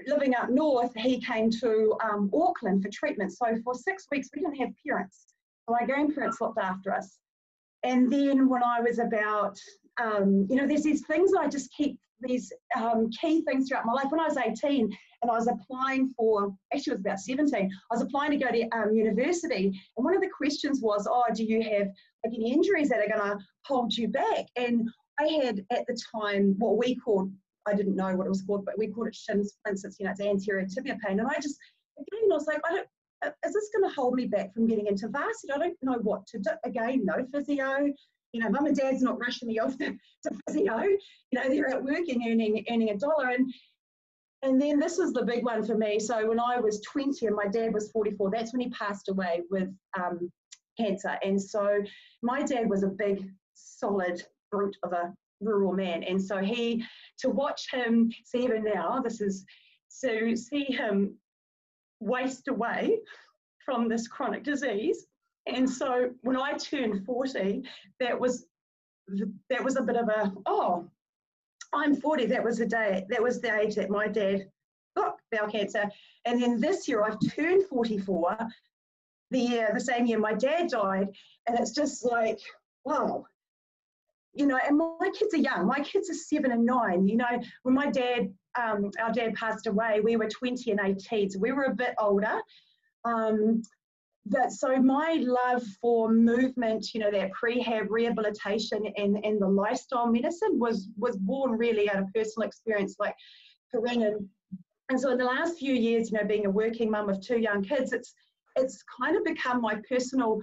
living 0.07 0.35
up 0.35 0.49
north 0.51 0.93
he 0.97 1.21
came 1.21 1.51
to 1.51 1.95
um, 2.03 2.31
auckland 2.35 2.83
for 2.83 2.89
treatment 2.91 3.33
so 3.33 3.47
for 3.63 3.75
six 3.75 4.07
weeks 4.11 4.29
we 4.35 4.43
didn't 4.43 4.57
have 4.57 4.71
parents 4.85 5.27
my 5.69 5.85
grandparents 5.85 6.41
looked 6.41 6.59
after 6.59 6.93
us 6.93 7.19
and 7.85 8.11
then 8.11 8.49
when 8.49 8.63
i 8.63 8.81
was 8.81 8.99
about 8.99 9.57
um, 10.03 10.47
you 10.49 10.57
know 10.57 10.67
there's 10.67 10.83
these 10.83 11.07
things 11.07 11.33
i 11.39 11.47
just 11.47 11.71
keep 11.77 11.99
these 12.23 12.53
um, 12.81 13.11
key 13.11 13.43
things 13.43 13.69
throughout 13.69 13.87
my 13.87 13.93
life 13.93 14.07
when 14.11 14.21
i 14.21 14.27
was 14.27 14.37
18 14.37 14.85
and 15.23 15.31
i 15.31 15.35
was 15.35 15.49
applying 15.49 16.09
for 16.17 16.55
actually 16.75 16.93
it 16.93 16.97
was 16.97 17.05
about 17.05 17.19
17 17.19 17.55
i 17.55 17.95
was 17.95 18.03
applying 18.03 18.31
to 18.31 18.37
go 18.37 18.51
to 18.51 18.69
um, 18.71 18.95
university 18.95 19.67
and 19.67 20.05
one 20.05 20.15
of 20.15 20.23
the 20.23 20.31
questions 20.37 20.81
was 20.83 21.07
oh 21.11 21.25
do 21.35 21.45
you 21.45 21.63
have 21.63 21.89
like 22.25 22.35
any 22.35 22.53
injuries 22.53 22.89
that 22.89 23.01
are 23.01 23.09
going 23.09 23.37
to 23.39 23.45
hold 23.67 23.93
you 23.93 24.09
back 24.09 24.47
and 24.57 24.89
I 25.21 25.45
had 25.45 25.65
at 25.71 25.87
the 25.87 25.99
time 26.15 26.55
what 26.59 26.79
we 26.79 26.95
called, 26.97 27.31
I 27.67 27.75
didn't 27.75 27.97
know 27.97 28.15
what 28.17 28.27
it 28.27 28.31
was 28.31 28.43
called, 28.43 28.65
but 28.65 28.79
we 28.79 28.89
called 28.89 29.09
it 29.09 29.15
shin 29.15 29.45
splints. 29.45 29.85
You 29.99 30.07
know, 30.07 30.13
it's 30.13 30.21
anterior 30.21 30.67
tibia 30.67 30.99
pain. 31.05 31.21
And 31.21 31.29
I 31.29 31.35
just, 31.41 31.59
again, 31.99 32.31
I 32.31 32.35
was 32.35 32.47
like, 32.47 32.61
I 32.69 32.73
don't, 32.73 32.87
uh, 33.25 33.31
is 33.47 33.53
this 33.53 33.71
going 33.75 33.89
to 33.89 33.95
hold 33.95 34.15
me 34.15 34.27
back 34.27 34.53
from 34.53 34.67
getting 34.67 34.87
into 34.87 35.09
varsity? 35.09 35.53
I 35.53 35.59
don't 35.59 35.77
know 35.83 35.99
what 36.03 36.27
to 36.29 36.39
do. 36.39 36.51
Again, 36.65 37.05
no 37.05 37.25
physio. 37.33 37.93
You 38.33 38.41
know, 38.41 38.51
mum 38.51 38.67
and 38.67 38.77
dad's 38.77 39.03
not 39.03 39.21
rushing 39.21 39.49
me 39.49 39.59
off 39.59 39.77
to, 39.79 39.91
to 39.91 40.31
physio. 40.49 40.83
You 40.83 40.99
know, 41.35 41.49
they're 41.49 41.69
at 41.69 41.83
work 41.83 42.09
and 42.09 42.23
earning, 42.27 42.65
earning 42.71 42.91
a 42.91 42.97
dollar. 42.97 43.29
And 43.29 43.53
and 44.43 44.61
then 44.61 44.81
this 44.81 44.99
was 44.99 45.13
the 45.13 45.25
big 45.25 45.45
one 45.45 45.65
for 45.65 45.77
me. 45.77 46.01
So 46.01 46.29
when 46.29 46.41
I 46.41 46.59
was 46.59 46.81
20 46.81 47.27
and 47.27 47.37
my 47.37 47.47
dad 47.47 47.73
was 47.73 47.93
44, 47.93 48.31
that's 48.31 48.53
when 48.53 48.61
he 48.61 48.71
passed 48.71 49.09
away 49.09 49.43
with 49.51 49.69
um, 49.97 50.33
cancer. 50.77 51.17
And 51.23 51.41
so 51.41 51.79
my 52.23 52.43
dad 52.43 52.69
was 52.69 52.83
a 52.83 52.89
big, 52.89 53.31
solid 53.55 54.21
brute 54.51 54.77
of 54.83 54.93
a 54.93 55.15
rural 55.41 55.73
man. 55.73 56.03
And 56.03 56.21
so 56.21 56.39
he, 56.39 56.85
to 57.19 57.31
watch 57.31 57.71
him, 57.71 58.11
see 58.25 58.43
even 58.43 58.65
now, 58.65 59.01
this 59.01 59.21
is, 59.21 59.45
to 60.03 60.37
see 60.37 60.65
him 60.65 61.15
waste 62.01 62.49
away 62.49 62.99
from 63.65 63.89
this 63.89 64.09
chronic 64.09 64.43
disease. 64.43 65.07
And 65.47 65.69
so 65.69 66.11
when 66.23 66.37
I 66.37 66.53
turned 66.53 67.05
40, 67.05 67.63
that 68.01 68.19
was 68.19 68.47
that 69.51 69.63
was 69.63 69.77
a 69.77 69.83
bit 69.83 69.97
of 69.97 70.09
a 70.09 70.33
oh, 70.47 70.89
I'm 71.75 71.97
40. 71.97 72.27
That 72.27 72.45
was 72.45 72.59
the 72.59 72.67
day. 72.67 73.05
That 73.09 73.23
was 73.23 73.41
the 73.41 73.59
age 73.59 73.75
that 73.75 73.91
my 73.91 74.07
dad 74.07 74.49
got 74.97 75.17
bowel 75.33 75.51
cancer. 75.51 75.91
And 76.25 76.41
then 76.41 76.61
this 76.61 76.87
year 76.87 77.03
I've 77.03 77.19
turned 77.35 77.67
44. 77.67 78.39
The 79.31 79.39
year, 79.39 79.71
the 79.73 79.81
same 79.81 80.07
year 80.07 80.19
my 80.19 80.35
dad 80.35 80.69
died, 80.69 81.09
and 81.47 81.59
it's 81.59 81.73
just 81.73 82.05
like 82.05 82.39
wow 82.85 83.25
you 84.35 84.47
know, 84.47 84.59
and 84.67 84.79
my 84.79 85.11
kids 85.19 85.35
are 85.35 85.39
young. 85.39 85.67
My 85.67 85.81
kids 85.81 86.09
are 86.11 86.15
seven 86.15 86.53
and 86.53 86.65
nine. 86.65 87.07
You 87.07 87.17
know, 87.17 87.41
when 87.63 87.75
my 87.75 87.91
dad, 87.91 88.33
um, 88.59 88.91
our 89.01 89.13
dad 89.13 89.35
passed 89.35 89.67
away, 89.67 90.01
we 90.01 90.17
were 90.17 90.29
20 90.29 90.71
and 90.71 90.81
18, 90.83 91.31
so 91.31 91.39
we 91.39 91.53
were 91.53 91.65
a 91.65 91.75
bit 91.75 91.95
older. 91.99 92.41
Um, 93.05 93.63
but 94.27 94.53
so 94.53 94.77
my 94.77 95.21
love 95.21 95.65
for 95.81 96.13
movement, 96.13 96.95
you 96.95 97.01
know, 97.01 97.11
that 97.11 97.33
prehab 97.33 97.87
rehabilitation 97.91 98.85
and, 98.97 99.17
and 99.25 99.41
the 99.41 99.49
lifestyle 99.49 100.07
medicine 100.07 100.59
was 100.59 100.89
was 100.97 101.17
born 101.17 101.53
really 101.53 101.91
out 101.91 101.99
of 101.99 102.13
personal 102.15 102.47
experience 102.47 102.97
like 103.01 103.17
Corinne. 103.73 104.03
And, 104.03 104.29
and 104.91 105.01
so 105.01 105.11
in 105.11 105.19
the 105.19 105.25
last 105.25 105.59
few 105.59 105.75
years, 105.75 106.11
you 106.11 106.19
know, 106.19 106.25
being 106.25 106.47
a 106.47 106.51
working 106.51 106.91
mum 106.91 107.09
of 107.09 107.21
two 107.21 107.39
young 107.39 107.63
kids, 107.63 107.93
it's 107.93 108.15
it's 108.55 108.85
kind 109.01 109.17
of 109.17 109.25
become 109.25 109.61
my 109.61 109.81
personal 109.89 110.41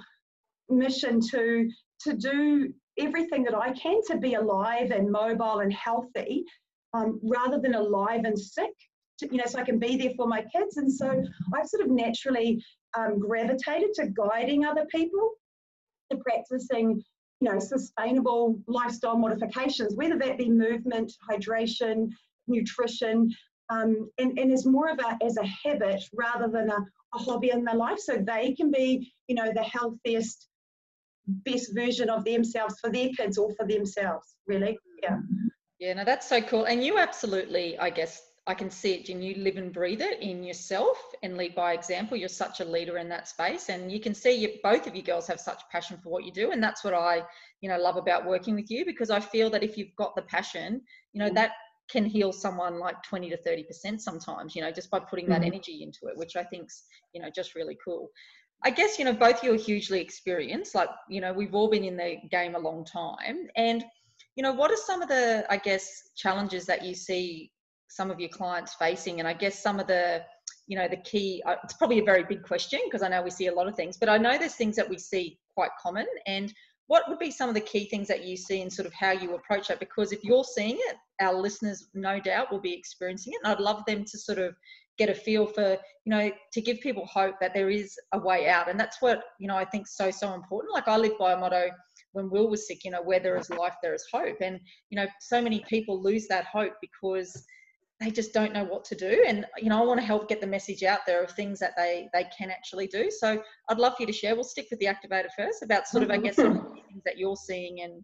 mission 0.70 1.22
to 1.32 1.70
to 2.02 2.14
do 2.14 2.74
everything 2.98 3.44
that 3.44 3.56
I 3.56 3.72
can 3.72 4.02
to 4.08 4.18
be 4.18 4.34
alive 4.34 4.92
and 4.92 5.10
mobile 5.10 5.60
and 5.60 5.72
healthy 5.72 6.44
um, 6.94 7.20
rather 7.24 7.60
than 7.60 7.76
alive 7.76 8.26
and 8.26 8.38
sick. 8.38 8.74
To, 9.20 9.28
you 9.32 9.38
know, 9.38 9.46
so 9.48 9.60
I 9.60 9.64
can 9.64 9.80
be 9.80 9.98
there 9.98 10.12
for 10.16 10.28
my 10.28 10.42
kids. 10.54 10.78
And 10.78 10.92
so 10.92 11.24
I've 11.54 11.68
sort 11.68 11.84
of 11.84 11.90
naturally 11.90 12.64
um, 12.98 13.20
gravitated 13.20 13.94
to 13.96 14.08
guiding 14.08 14.66
other 14.66 14.86
people 14.86 15.32
to 16.12 16.18
practicing, 16.18 17.02
you 17.42 17.52
know, 17.52 17.60
sustainable 17.60 18.60
lifestyle 18.68 19.18
modifications, 19.18 19.96
whether 19.96 20.18
that 20.18 20.38
be 20.38 20.50
movement, 20.50 21.12
hydration, 21.30 22.10
nutrition, 22.48 23.30
um, 23.70 24.10
and, 24.18 24.38
and 24.40 24.52
as 24.52 24.66
more 24.66 24.90
of 24.90 25.00
a 25.00 25.24
as 25.24 25.38
a 25.38 25.46
habit 25.46 26.04
rather 26.14 26.48
than 26.48 26.70
a, 26.70 26.78
a 27.14 27.18
hobby 27.18 27.52
in 27.52 27.64
their 27.64 27.76
life, 27.76 28.00
so 28.00 28.18
they 28.18 28.54
can 28.54 28.72
be, 28.72 29.14
you 29.28 29.36
know, 29.36 29.52
the 29.54 29.64
healthiest 29.64 30.48
best 31.28 31.74
version 31.76 32.10
of 32.10 32.26
themselves 32.26 32.80
for 32.80 32.92
their 32.92 33.10
kids 33.10 33.38
or 33.38 33.54
for 33.56 33.68
themselves, 33.68 34.36
really. 34.48 34.78
Yeah. 35.04 35.18
Yeah, 35.80 35.94
no, 35.94 36.04
that's 36.04 36.28
so 36.28 36.42
cool. 36.42 36.66
And 36.66 36.84
you 36.84 36.98
absolutely, 36.98 37.78
I 37.78 37.90
guess, 37.90 38.22
I 38.48 38.54
can 38.54 38.70
see 38.70 38.94
it, 38.94 39.10
and 39.10 39.24
you 39.24 39.36
live 39.36 39.58
and 39.58 39.72
breathe 39.72 40.02
it 40.02 40.22
in 40.22 40.44
yourself 40.44 40.98
and 41.24 41.38
lead 41.38 41.56
by 41.56 41.74
example. 41.74 42.18
You're 42.18 42.30
such 42.30 42.60
a 42.60 42.66
leader 42.66 42.98
in 42.98 43.10
that 43.10 43.28
space, 43.28 43.70
and 43.70 43.92
you 43.92 44.00
can 44.00 44.14
see 44.14 44.32
you, 44.32 44.56
both 44.64 44.88
of 44.88 44.96
you 44.96 45.02
girls 45.02 45.28
have 45.28 45.40
such 45.40 45.62
passion 45.72 45.98
for 46.02 46.10
what 46.10 46.26
you 46.26 46.32
do, 46.32 46.52
and 46.52 46.62
that's 46.62 46.84
what 46.84 46.94
I, 46.94 47.24
you 47.62 47.70
know, 47.70 47.78
love 47.78 47.98
about 47.98 48.26
working 48.26 48.56
with 48.56 48.72
you 48.72 48.86
because 48.86 49.10
I 49.10 49.20
feel 49.20 49.50
that 49.52 49.64
if 49.64 49.78
you've 49.78 49.96
got 49.98 50.16
the 50.16 50.24
passion, 50.24 50.82
you 51.14 51.20
know, 51.20 51.30
mm. 51.30 51.36
that 51.36 51.52
can 51.90 52.06
heal 52.06 52.32
someone 52.32 52.80
like 52.80 53.02
20 53.04 53.30
to 53.30 53.38
30 53.38 53.64
percent 53.64 54.02
sometimes, 54.02 54.56
you 54.56 54.62
know, 54.62 54.72
just 54.72 54.90
by 54.92 55.00
putting 55.00 55.28
that 55.28 55.42
mm. 55.42 55.48
energy 55.48 55.84
into 55.84 56.12
it, 56.12 56.18
which 56.18 56.36
I 56.36 56.44
think's, 56.44 56.84
you 57.14 57.22
know, 57.22 57.30
just 57.34 57.56
really 57.56 57.78
cool. 57.84 58.10
I 58.64 58.72
guess, 58.72 59.00
you 59.00 59.06
know, 59.06 59.14
both 59.14 59.38
of 59.38 59.44
you 59.44 59.54
are 59.54 59.58
hugely 59.58 60.02
experienced. 60.02 60.76
Like, 60.76 60.90
you 61.10 61.22
know, 61.22 61.32
we've 61.32 61.56
all 61.56 61.70
been 61.70 61.86
in 61.86 61.96
the 61.96 62.18
game 62.30 62.56
a 62.56 62.60
long 62.60 62.84
time. 62.84 63.48
And, 63.56 63.86
you 64.36 64.44
know, 64.44 64.52
what 64.52 64.70
are 64.70 64.78
some 64.78 65.02
of 65.02 65.08
the, 65.08 65.46
I 65.50 65.58
guess, 65.58 65.88
challenges 66.18 66.66
that 66.66 66.84
you 66.84 66.94
see 66.94 67.52
some 67.90 68.10
of 68.10 68.20
your 68.20 68.30
clients 68.30 68.74
facing? 68.76 69.20
And 69.20 69.28
I 69.28 69.34
guess 69.34 69.62
some 69.62 69.80
of 69.80 69.88
the, 69.88 70.24
you 70.68 70.78
know, 70.78 70.88
the 70.88 70.98
key, 70.98 71.44
uh, 71.46 71.56
it's 71.64 71.74
probably 71.74 72.00
a 72.00 72.04
very 72.04 72.24
big 72.24 72.44
question 72.44 72.80
because 72.86 73.04
I 73.04 73.10
know 73.10 73.22
we 73.22 73.30
see 73.30 73.48
a 73.48 73.54
lot 73.54 73.68
of 73.68 73.76
things, 73.76 73.98
but 73.98 74.10
I 74.10 74.18
know 74.18 74.38
there's 74.38 74.56
things 74.56 74.76
that 74.78 74.90
we 74.90 74.98
see 74.98 75.40
quite 75.54 75.72
common. 75.82 76.06
And 76.26 76.54
what 76.88 77.04
would 77.08 77.20
be 77.20 77.32
some 77.32 77.50
of 77.50 77.56
the 77.56 77.62
key 77.62 77.86
things 77.86 78.08
that 78.08 78.24
you 78.24 78.36
see 78.36 78.62
and 78.62 78.72
sort 78.72 78.86
of 78.86 78.94
how 78.94 79.12
you 79.12 79.36
approach 79.36 79.68
that? 79.68 79.80
Because 79.80 80.12
if 80.12 80.24
you're 80.24 80.44
seeing 80.44 80.78
it, 80.78 80.96
our 81.22 81.34
listeners 81.34 81.90
no 81.94 82.20
doubt 82.20 82.52
will 82.52 82.62
be 82.62 82.74
experiencing 82.74 83.34
it. 83.34 83.42
And 83.44 83.54
I'd 83.54 83.60
love 83.60 83.84
them 83.86 84.06
to 84.06 84.18
sort 84.18 84.40
of 84.40 84.56
get 85.00 85.10
a 85.10 85.16
feel 85.16 85.48
for 85.48 85.78
you 86.04 86.12
know 86.12 86.30
to 86.52 86.62
give 86.62 86.80
people 86.82 87.06
hope 87.06 87.36
that 87.40 87.54
there 87.54 87.70
is 87.70 87.98
a 88.12 88.20
way 88.20 88.50
out 88.50 88.70
and 88.70 88.78
that's 88.78 89.02
what 89.02 89.24
you 89.40 89.48
know 89.48 89.56
i 89.56 89.64
think 89.64 89.88
so 89.88 90.12
so 90.12 90.34
important 90.34 90.74
like 90.74 90.88
i 90.88 90.98
live 90.98 91.18
by 91.18 91.32
a 91.32 91.38
motto 91.38 91.70
when 92.12 92.30
will 92.30 92.50
was 92.50 92.68
sick 92.68 92.84
you 92.84 92.92
know 92.92 93.02
where 93.02 93.20
there 93.20 93.38
is 93.38 93.50
life 93.50 93.76
there 93.82 93.96
is 93.96 94.06
hope 94.12 94.36
and 94.42 94.60
you 94.90 94.98
know 94.98 95.08
so 95.22 95.42
many 95.42 95.64
people 95.70 96.04
lose 96.04 96.28
that 96.28 96.46
hope 96.46 96.74
because 96.82 97.46
they 98.00 98.12
just 98.12 98.34
don't 98.34 98.54
know 98.54 98.64
what 98.64 98.86
to 98.86 98.96
do. 98.96 99.24
And 99.28 99.46
you 99.58 99.70
know 99.70 99.82
i 99.82 99.86
want 99.86 100.00
to 100.00 100.06
help 100.06 100.30
get 100.30 100.42
the 100.42 100.48
message 100.48 100.84
out 100.84 101.00
there 101.06 101.24
of 101.24 101.32
things 101.32 101.60
that 101.60 101.74
they 101.76 102.10
they 102.14 102.26
can 102.38 102.50
actually 102.50 102.88
do. 102.88 103.10
So 103.12 103.42
i'd 103.70 103.78
love 103.80 103.96
for 103.96 104.04
you 104.04 104.08
to 104.08 104.14
share. 104.14 104.36
We'll 104.36 104.44
stick 104.44 104.68
with 104.70 104.80
the 104.80 104.88
activator 104.88 105.30
first 105.36 105.64
about 105.64 105.88
sort 105.88 106.04
of 106.04 106.12
i 106.12 106.18
guess 106.18 106.38
of 106.38 106.54
things 106.54 107.04
that 107.06 107.18
you're 107.18 107.36
seeing 107.36 107.82
and 107.82 108.04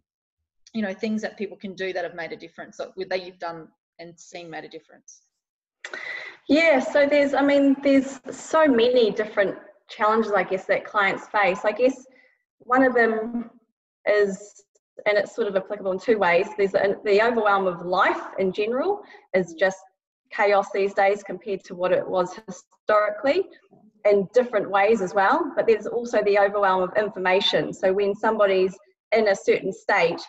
you 0.74 0.82
know 0.82 0.94
things 0.94 1.22
that 1.22 1.38
people 1.38 1.58
can 1.58 1.74
do 1.74 1.94
that 1.94 2.04
have 2.04 2.16
made 2.16 2.32
a 2.32 2.38
difference 2.38 2.78
that 2.78 3.26
you've 3.26 3.40
done 3.40 3.68
and 4.00 4.20
seen 4.20 4.50
made 4.50 4.64
a 4.64 4.70
difference. 4.70 5.22
Yeah, 6.48 6.80
so 6.80 7.08
there's, 7.08 7.34
I 7.34 7.42
mean, 7.42 7.76
there's 7.82 8.20
so 8.30 8.68
many 8.68 9.12
different 9.12 9.58
challenges, 9.90 10.32
I 10.32 10.44
guess, 10.44 10.66
that 10.66 10.86
clients 10.86 11.28
face. 11.28 11.62
I 11.64 11.72
guess 11.72 12.06
one 12.60 12.84
of 12.84 12.94
them 12.94 13.50
is, 14.08 14.64
and 15.06 15.18
it's 15.18 15.36
sort 15.36 15.48
of 15.48 15.56
applicable 15.56 15.92
in 15.92 16.00
two 16.00 16.18
ways. 16.18 16.48
There's 16.58 16.72
the 16.72 17.20
overwhelm 17.24 17.68
of 17.68 17.86
life 17.86 18.22
in 18.40 18.52
general 18.52 19.02
is 19.34 19.54
just 19.54 19.78
chaos 20.32 20.68
these 20.74 20.94
days 20.94 21.24
compared 21.24 21.64
to 21.66 21.76
what 21.76 21.92
it 21.92 22.08
was 22.08 22.40
historically 22.48 23.46
in 24.06 24.28
different 24.34 24.70
ways 24.70 25.02
as 25.02 25.14
well. 25.14 25.52
But 25.56 25.68
there's 25.68 25.88
also 25.88 26.24
the 26.24 26.40
overwhelm 26.40 26.84
of 26.84 26.92
information. 26.98 27.74
So 27.74 27.94
when 27.94 28.16
somebody's 28.16 28.78
in 29.12 29.28
a 29.28 29.36
certain 29.36 29.74
state, 29.74 30.22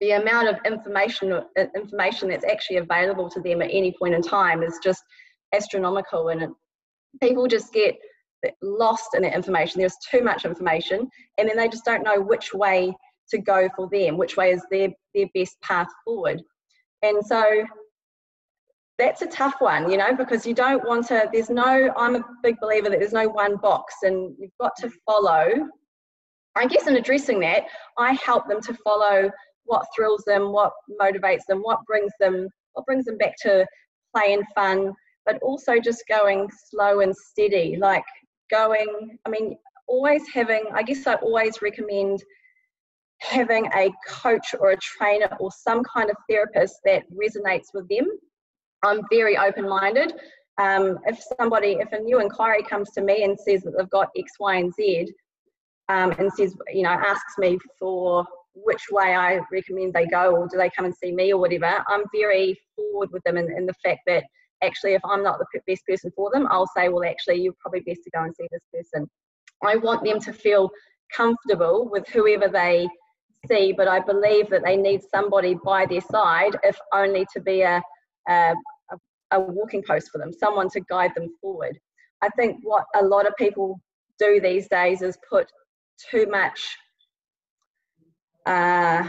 the 0.00 0.12
amount 0.12 0.48
of 0.48 0.56
information 0.66 1.40
information 1.76 2.28
that's 2.28 2.44
actually 2.44 2.78
available 2.78 3.30
to 3.30 3.40
them 3.40 3.62
at 3.62 3.70
any 3.72 3.94
point 3.98 4.14
in 4.14 4.22
time 4.22 4.62
is 4.62 4.78
just 4.82 5.02
astronomical 5.54 6.28
and 6.28 6.52
people 7.20 7.46
just 7.46 7.72
get 7.72 7.96
lost 8.62 9.14
in 9.14 9.22
that 9.22 9.32
information 9.32 9.78
there's 9.78 9.96
too 10.10 10.20
much 10.20 10.44
information 10.44 11.08
and 11.38 11.48
then 11.48 11.56
they 11.56 11.68
just 11.68 11.84
don't 11.84 12.02
know 12.02 12.20
which 12.20 12.52
way 12.52 12.92
to 13.30 13.38
go 13.38 13.68
for 13.76 13.88
them 13.90 14.16
which 14.16 14.36
way 14.36 14.52
is 14.52 14.64
their 14.70 14.88
their 15.14 15.26
best 15.34 15.60
path 15.62 15.88
forward. 16.04 16.42
And 17.02 17.24
so 17.24 17.64
that's 18.98 19.22
a 19.22 19.26
tough 19.26 19.54
one 19.58 19.90
you 19.90 19.96
know 19.96 20.14
because 20.14 20.46
you 20.46 20.54
don't 20.54 20.86
want 20.86 21.06
to 21.06 21.28
there's 21.32 21.50
no 21.50 21.92
i'm 21.96 22.16
a 22.16 22.24
big 22.42 22.56
believer 22.60 22.88
that 22.90 23.00
there's 23.00 23.12
no 23.12 23.28
one 23.28 23.56
box 23.56 23.94
and 24.02 24.34
you've 24.38 24.50
got 24.60 24.72
to 24.76 24.90
follow 25.06 25.46
i 26.56 26.66
guess 26.66 26.86
in 26.86 26.96
addressing 26.96 27.40
that 27.40 27.64
i 27.98 28.12
help 28.24 28.46
them 28.48 28.60
to 28.60 28.74
follow 28.84 29.30
what 29.64 29.84
thrills 29.94 30.22
them 30.26 30.52
what 30.52 30.72
motivates 31.00 31.42
them 31.48 31.58
what 31.62 31.80
brings 31.86 32.12
them 32.20 32.48
what 32.74 32.84
brings 32.86 33.04
them 33.06 33.16
back 33.18 33.34
to 33.40 33.66
play 34.14 34.34
and 34.34 34.44
fun 34.54 34.92
but 35.24 35.38
also 35.42 35.80
just 35.80 36.04
going 36.08 36.48
slow 36.70 37.00
and 37.00 37.14
steady 37.16 37.76
like 37.80 38.04
going 38.50 39.18
i 39.26 39.30
mean 39.30 39.56
always 39.88 40.22
having 40.32 40.64
i 40.74 40.82
guess 40.82 41.06
i 41.06 41.14
always 41.16 41.62
recommend 41.62 42.22
having 43.22 43.66
a 43.76 43.90
coach 44.08 44.54
or 44.58 44.70
a 44.70 44.76
trainer 44.76 45.28
or 45.40 45.50
some 45.50 45.82
kind 45.84 46.10
of 46.10 46.16
therapist 46.28 46.80
that 46.84 47.04
resonates 47.12 47.68
with 47.74 47.88
them 47.88 48.06
i'm 48.82 49.02
very 49.10 49.36
open-minded 49.36 50.12
um, 50.58 50.98
if 51.06 51.18
somebody 51.38 51.78
if 51.80 51.90
a 51.92 51.98
new 51.98 52.20
inquiry 52.20 52.62
comes 52.62 52.90
to 52.90 53.00
me 53.00 53.24
and 53.24 53.38
says 53.38 53.62
that 53.62 53.72
they've 53.76 53.90
got 53.90 54.08
x 54.16 54.32
y 54.38 54.56
and 54.56 54.72
z 54.74 55.12
um, 55.88 56.10
and 56.12 56.30
says 56.32 56.54
you 56.72 56.82
know 56.82 56.90
asks 56.90 57.38
me 57.38 57.58
for 57.78 58.26
which 58.54 58.82
way 58.90 59.14
I 59.14 59.40
recommend 59.50 59.94
they 59.94 60.06
go, 60.06 60.34
or 60.36 60.48
do 60.48 60.56
they 60.56 60.70
come 60.70 60.84
and 60.84 60.94
see 60.94 61.12
me, 61.12 61.32
or 61.32 61.40
whatever. 61.40 61.82
I'm 61.88 62.04
very 62.14 62.58
forward 62.76 63.10
with 63.12 63.22
them 63.24 63.36
in, 63.36 63.50
in 63.56 63.66
the 63.66 63.74
fact 63.84 64.00
that 64.06 64.24
actually, 64.62 64.94
if 64.94 65.02
I'm 65.04 65.22
not 65.22 65.38
the 65.38 65.60
best 65.66 65.86
person 65.86 66.12
for 66.14 66.30
them, 66.32 66.46
I'll 66.50 66.68
say, 66.76 66.88
well, 66.88 67.08
actually, 67.08 67.40
you're 67.40 67.54
probably 67.60 67.80
best 67.80 68.02
to 68.04 68.10
go 68.10 68.22
and 68.22 68.34
see 68.34 68.46
this 68.50 68.62
person. 68.72 69.08
I 69.64 69.76
want 69.76 70.04
them 70.04 70.20
to 70.20 70.32
feel 70.32 70.70
comfortable 71.14 71.88
with 71.90 72.06
whoever 72.08 72.48
they 72.48 72.88
see, 73.48 73.72
but 73.72 73.88
I 73.88 74.00
believe 74.00 74.50
that 74.50 74.62
they 74.64 74.76
need 74.76 75.00
somebody 75.10 75.56
by 75.64 75.86
their 75.86 76.00
side, 76.00 76.56
if 76.62 76.76
only 76.92 77.26
to 77.32 77.40
be 77.40 77.62
a, 77.62 77.82
a, 78.28 78.54
a 79.32 79.40
walking 79.40 79.82
post 79.82 80.10
for 80.10 80.18
them, 80.18 80.32
someone 80.32 80.68
to 80.70 80.80
guide 80.80 81.12
them 81.14 81.28
forward. 81.40 81.78
I 82.22 82.28
think 82.30 82.58
what 82.62 82.84
a 82.94 83.04
lot 83.04 83.26
of 83.26 83.34
people 83.36 83.80
do 84.18 84.40
these 84.40 84.68
days 84.68 85.02
is 85.02 85.18
put 85.28 85.50
too 86.10 86.26
much 86.30 86.60
uh, 88.46 89.04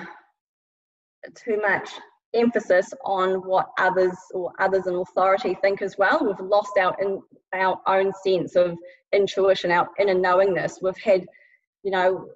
too 1.44 1.60
much 1.62 1.90
emphasis 2.34 2.92
on 3.06 3.36
what 3.48 3.70
others 3.78 4.16
or 4.34 4.52
others 4.60 4.88
in 4.88 4.96
authority 4.96 5.58
think 5.62 5.82
as 5.82 5.98
well. 5.98 6.24
We've 6.26 6.50
lost 6.50 6.72
our 6.80 6.96
in 7.02 7.22
our 7.54 7.80
own 7.88 8.12
sense 8.24 8.56
of 8.56 8.76
intuition, 9.14 9.72
our 9.72 9.88
inner 10.00 10.16
knowingness. 10.16 10.80
We've 10.82 10.98
had, 10.98 11.26
you 11.84 11.92
know, 11.92 12.28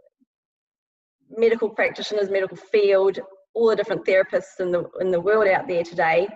medical 1.30 1.70
practitioners, 1.70 2.30
medical 2.30 2.58
field, 2.58 3.20
all 3.54 3.70
the 3.70 3.76
different 3.76 4.06
therapists 4.06 4.60
in 4.60 4.72
the 4.72 4.84
in 5.00 5.12
the 5.12 5.20
world 5.20 5.48
out 5.48 5.68
there 5.68 5.84
today 5.84 6.28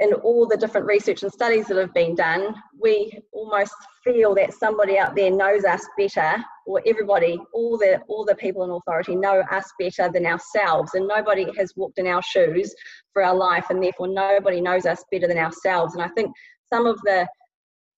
in 0.00 0.12
all 0.14 0.46
the 0.46 0.56
different 0.56 0.86
research 0.86 1.22
and 1.22 1.32
studies 1.32 1.66
that 1.66 1.76
have 1.76 1.94
been 1.94 2.14
done, 2.14 2.54
we 2.80 3.18
almost 3.32 3.74
feel 4.02 4.34
that 4.34 4.54
somebody 4.54 4.98
out 4.98 5.14
there 5.14 5.30
knows 5.30 5.64
us 5.64 5.86
better, 5.96 6.42
or 6.66 6.82
everybody, 6.86 7.38
all 7.52 7.76
the 7.78 8.00
all 8.08 8.24
the 8.24 8.34
people 8.34 8.64
in 8.64 8.70
authority 8.70 9.14
know 9.14 9.42
us 9.50 9.70
better 9.78 10.10
than 10.12 10.26
ourselves, 10.26 10.94
and 10.94 11.06
nobody 11.06 11.46
has 11.56 11.72
walked 11.76 11.98
in 11.98 12.06
our 12.06 12.22
shoes 12.22 12.74
for 13.12 13.22
our 13.22 13.34
life, 13.34 13.66
and 13.70 13.82
therefore 13.82 14.08
nobody 14.08 14.60
knows 14.60 14.86
us 14.86 15.04
better 15.10 15.28
than 15.28 15.38
ourselves. 15.38 15.94
And 15.94 16.02
I 16.02 16.08
think 16.08 16.32
some 16.72 16.86
of 16.86 17.00
the 17.02 17.26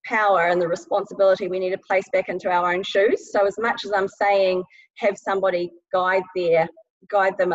power 0.09 0.49
and 0.49 0.61
the 0.61 0.69
responsibility 0.69 1.49
we 1.49 1.59
need 1.59 1.71
to 1.71 1.79
place 1.79 2.05
back 2.13 2.29
into 2.29 2.51
our 2.51 2.73
own 2.73 2.83
shoes. 2.83 3.33
So 3.33 3.47
as 3.47 3.57
much 3.59 3.85
as 3.85 3.93
I'm 3.93 4.09
saying, 4.09 4.63
have 4.99 5.17
somebody 5.17 5.71
guide 5.93 6.23
their 6.35 6.69
guide 7.11 7.37
them 7.39 7.55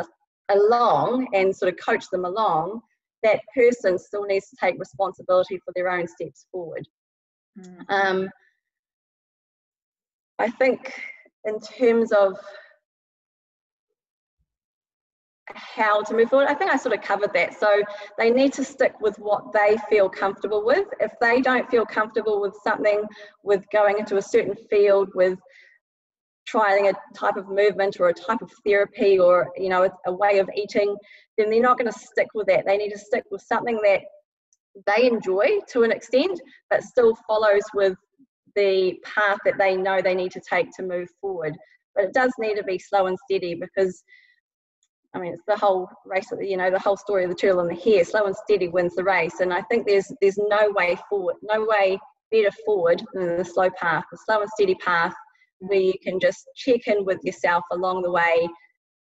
along 0.49 1.27
and 1.33 1.55
sort 1.55 1.73
of 1.73 1.79
coach 1.83 2.05
them 2.11 2.25
along 2.25 2.81
that 3.23 3.41
person 3.55 3.97
still 3.97 4.23
needs 4.23 4.49
to 4.49 4.55
take 4.59 4.79
responsibility 4.79 5.59
for 5.63 5.71
their 5.75 5.89
own 5.89 6.07
steps 6.07 6.45
forward. 6.51 6.87
Mm. 7.59 7.85
Um, 7.89 8.29
I 10.39 10.49
think 10.49 10.91
in 11.45 11.59
terms 11.59 12.11
of 12.11 12.37
how 15.55 16.01
to 16.03 16.13
move 16.13 16.29
forward, 16.29 16.47
I 16.47 16.53
think 16.53 16.71
I 16.71 16.77
sort 16.77 16.95
of 16.95 17.01
covered 17.01 17.33
that. 17.33 17.59
So 17.59 17.83
they 18.17 18.31
need 18.31 18.53
to 18.53 18.63
stick 18.63 18.93
with 19.01 19.17
what 19.17 19.53
they 19.53 19.77
feel 19.89 20.09
comfortable 20.09 20.65
with. 20.65 20.87
If 20.99 21.13
they 21.21 21.41
don't 21.41 21.69
feel 21.69 21.85
comfortable 21.85 22.41
with 22.41 22.55
something, 22.63 23.03
with 23.43 23.63
going 23.71 23.99
into 23.99 24.17
a 24.17 24.21
certain 24.21 24.55
field, 24.69 25.09
with 25.15 25.39
trying 26.45 26.89
a 26.89 26.93
type 27.15 27.37
of 27.37 27.47
movement 27.47 27.97
or 27.99 28.09
a 28.09 28.13
type 28.13 28.41
of 28.41 28.51
therapy 28.65 29.19
or 29.19 29.51
you 29.55 29.69
know 29.69 29.89
a, 30.05 30.11
way 30.11 30.39
of 30.39 30.49
eating 30.55 30.95
then 31.37 31.49
they're 31.49 31.61
not 31.61 31.77
going 31.77 31.91
to 31.91 31.97
stick 31.99 32.27
with 32.33 32.47
that 32.47 32.65
they 32.65 32.77
need 32.77 32.89
to 32.89 32.97
stick 32.97 33.23
with 33.31 33.41
something 33.41 33.79
that 33.83 34.01
they 34.87 35.07
enjoy 35.07 35.59
to 35.69 35.83
an 35.83 35.91
extent 35.91 36.39
but 36.69 36.83
still 36.83 37.15
follows 37.27 37.61
with 37.73 37.95
the 38.55 38.95
path 39.05 39.37
that 39.45 39.57
they 39.57 39.77
know 39.77 40.01
they 40.01 40.15
need 40.15 40.31
to 40.31 40.41
take 40.49 40.67
to 40.75 40.83
move 40.83 41.07
forward 41.21 41.55
but 41.95 42.05
it 42.05 42.13
does 42.13 42.31
need 42.39 42.55
to 42.55 42.63
be 42.63 42.79
slow 42.79 43.05
and 43.05 43.17
steady 43.29 43.53
because 43.53 44.03
I 45.13 45.19
mean, 45.19 45.33
it's 45.33 45.43
the 45.45 45.57
whole 45.57 45.89
race, 46.05 46.31
you 46.39 46.55
know, 46.55 46.71
the 46.71 46.79
whole 46.79 46.95
story 46.95 47.25
of 47.25 47.29
the 47.29 47.35
turtle 47.35 47.59
and 47.59 47.69
the 47.69 47.81
hare. 47.81 48.05
Slow 48.05 48.25
and 48.25 48.35
steady 48.35 48.69
wins 48.69 48.95
the 48.95 49.03
race, 49.03 49.41
and 49.41 49.53
I 49.53 49.61
think 49.63 49.85
there's 49.85 50.11
there's 50.21 50.37
no 50.37 50.71
way 50.71 50.95
forward, 51.09 51.35
no 51.43 51.65
way 51.65 51.99
better 52.31 52.51
forward 52.65 53.03
than 53.13 53.37
the 53.37 53.43
slow 53.43 53.69
path, 53.71 54.05
the 54.11 54.17
slow 54.25 54.41
and 54.41 54.49
steady 54.51 54.75
path 54.75 55.13
where 55.59 55.79
you 55.79 55.93
can 56.01 56.19
just 56.19 56.47
check 56.55 56.87
in 56.87 57.05
with 57.05 57.19
yourself 57.23 57.63
along 57.71 58.01
the 58.01 58.11
way. 58.11 58.47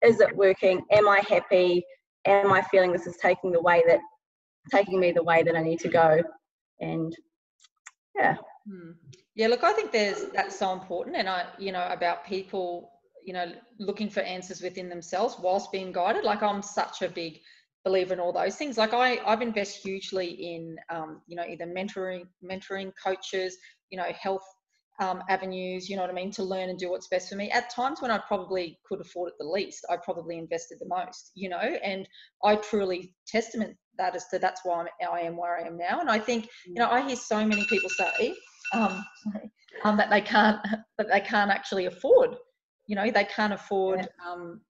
Is 0.03 0.19
it 0.19 0.35
working? 0.35 0.81
Am 0.91 1.07
I 1.07 1.21
happy? 1.27 1.83
Am 2.25 2.51
I 2.51 2.61
feeling 2.63 2.91
this 2.91 3.07
is 3.07 3.17
taking 3.17 3.51
the 3.51 3.61
way 3.61 3.83
that 3.87 3.99
taking 4.71 4.99
me 4.99 5.11
the 5.11 5.23
way 5.23 5.43
that 5.43 5.55
I 5.55 5.61
need 5.61 5.79
to 5.81 5.89
go? 5.89 6.21
And 6.79 7.15
yeah. 8.15 8.35
Hmm. 8.67 8.91
Yeah, 9.35 9.47
look, 9.47 9.63
I 9.63 9.73
think 9.73 9.91
there's 9.91 10.25
that's 10.33 10.57
so 10.57 10.73
important, 10.73 11.15
and 11.15 11.29
I, 11.29 11.45
you 11.59 11.71
know, 11.71 11.87
about 11.91 12.25
people, 12.25 12.91
you 13.27 13.34
know, 13.34 13.51
looking 13.77 14.10
for 14.10 14.22
answers 14.22 14.62
within 14.62 14.88
themselves 14.88 15.36
whilst 15.38 15.69
being 15.69 15.91
guided. 15.91 16.24
Like 16.24 16.41
I'm 16.41 16.62
such 16.62 17.01
a 17.01 17.10
big 17.10 17.41
believer 17.84 18.13
in 18.13 18.22
all 18.22 18.31
those 18.31 18.55
things. 18.55 18.77
Like 18.77 18.93
I, 18.93 19.19
I've 19.27 19.41
invested 19.41 19.81
hugely 19.84 20.27
in, 20.27 20.77
um, 20.89 21.22
you 21.27 21.36
know, 21.36 21.43
either 21.43 21.65
mentoring, 21.65 22.22
mentoring 22.41 22.93
coaches, 23.03 23.57
you 23.89 23.98
know, 23.98 24.05
health 24.17 24.46
um, 25.01 25.22
avenues, 25.27 25.89
you 25.89 25.98
know 25.98 26.03
what 26.03 26.10
I 26.10 26.13
mean, 26.13 26.31
to 26.31 26.43
learn 26.43 26.69
and 26.69 26.79
do 26.79 26.89
what's 26.89 27.10
best 27.10 27.27
for 27.27 27.36
me. 27.36 27.51
At 27.51 27.69
times 27.69 28.01
when 28.01 28.12
I 28.12 28.17
probably 28.17 28.79
could 28.88 29.01
afford 29.01 29.31
it 29.31 29.36
the 29.39 29.46
least, 29.46 29.86
I 29.89 29.98
probably 29.98 30.38
invested 30.38 30.77
the 30.79 30.88
most, 30.88 31.31
you 31.36 31.50
know, 31.50 31.57
and 31.57 32.07
I 32.46 32.55
truly 32.55 33.13
testament 33.27 33.75
that 33.98 34.15
as 34.15 34.25
to 34.29 34.39
that's 34.39 34.62
why 34.63 34.79
I'm, 34.79 34.88
I 35.12 35.19
am 35.19 35.36
where 35.36 35.57
I 35.57 35.67
am 35.67 35.77
now. 35.77 36.00
And 36.00 36.10
I 36.10 36.17
think, 36.17 36.48
you 36.65 36.75
know, 36.75 36.89
I 36.89 37.05
hear 37.05 37.17
so 37.17 37.46
many 37.46 37.65
people 37.65 37.89
say 37.89 38.34
um, 38.74 39.03
um, 39.84 39.98
that 39.98 40.10
they 40.10 40.22
can't, 40.22 40.60
that 40.98 41.10
they 41.12 41.19
can't 41.19 41.51
actually 41.51 41.88
afford, 41.88 42.38
you 42.88 42.96
know, 42.96 43.12
they 43.12 43.25
can't 43.25 43.53
afford 43.53 44.08
um, 44.25 44.62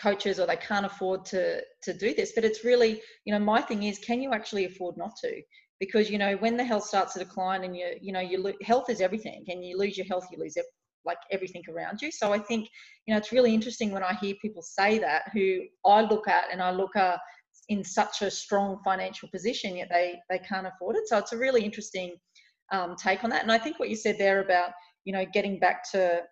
coaches 0.00 0.38
or 0.38 0.46
they 0.46 0.56
can't 0.56 0.86
afford 0.86 1.24
to 1.26 1.60
to 1.82 1.92
do 1.92 2.14
this. 2.14 2.32
But 2.34 2.44
it's 2.44 2.64
really, 2.64 3.00
you 3.24 3.32
know, 3.32 3.38
my 3.38 3.60
thing 3.60 3.82
is, 3.84 3.98
can 3.98 4.20
you 4.20 4.32
actually 4.32 4.64
afford 4.64 4.96
not 4.96 5.16
to? 5.22 5.42
because 5.78 6.10
you 6.10 6.18
know 6.18 6.36
when 6.36 6.56
the 6.56 6.64
health 6.64 6.84
starts 6.84 7.12
to 7.14 7.18
decline 7.18 7.64
and 7.64 7.76
you 7.76 7.94
you 8.00 8.12
know 8.12 8.20
you 8.20 8.42
lo- 8.42 8.52
health 8.62 8.88
is 8.90 9.00
everything. 9.00 9.44
And 9.48 9.64
you 9.64 9.78
lose 9.78 9.96
your 9.96 10.06
health 10.06 10.26
you 10.30 10.38
lose 10.38 10.56
it, 10.56 10.64
like 11.04 11.18
everything 11.30 11.62
around 11.68 12.00
you. 12.02 12.10
So 12.10 12.32
i 12.32 12.38
think 12.38 12.68
you 13.06 13.12
know 13.14 13.18
it's 13.18 13.32
really 13.32 13.54
interesting 13.54 13.90
when 13.90 14.02
i 14.02 14.14
hear 14.14 14.34
people 14.40 14.62
say 14.62 14.98
that 14.98 15.22
who 15.32 15.60
i 15.84 16.00
look 16.02 16.28
at 16.28 16.44
and 16.50 16.62
i 16.62 16.70
look 16.70 16.96
at 16.96 17.20
in 17.68 17.82
such 17.82 18.22
a 18.22 18.30
strong 18.30 18.78
financial 18.84 19.28
position 19.28 19.76
yet 19.76 19.88
they 19.90 20.18
they 20.30 20.38
can't 20.38 20.66
afford 20.66 20.96
it. 20.96 21.08
So 21.08 21.18
it's 21.18 21.32
a 21.32 21.38
really 21.38 21.64
interesting 21.64 22.16
um, 22.72 22.96
take 22.96 23.22
on 23.24 23.30
that. 23.30 23.42
And 23.42 23.52
i 23.52 23.58
think 23.58 23.78
what 23.78 23.90
you 23.90 23.96
said 23.96 24.16
there 24.18 24.40
about 24.40 24.70
you 25.04 25.12
know 25.12 25.24
getting 25.32 25.58
back 25.58 25.88
to 25.92 26.22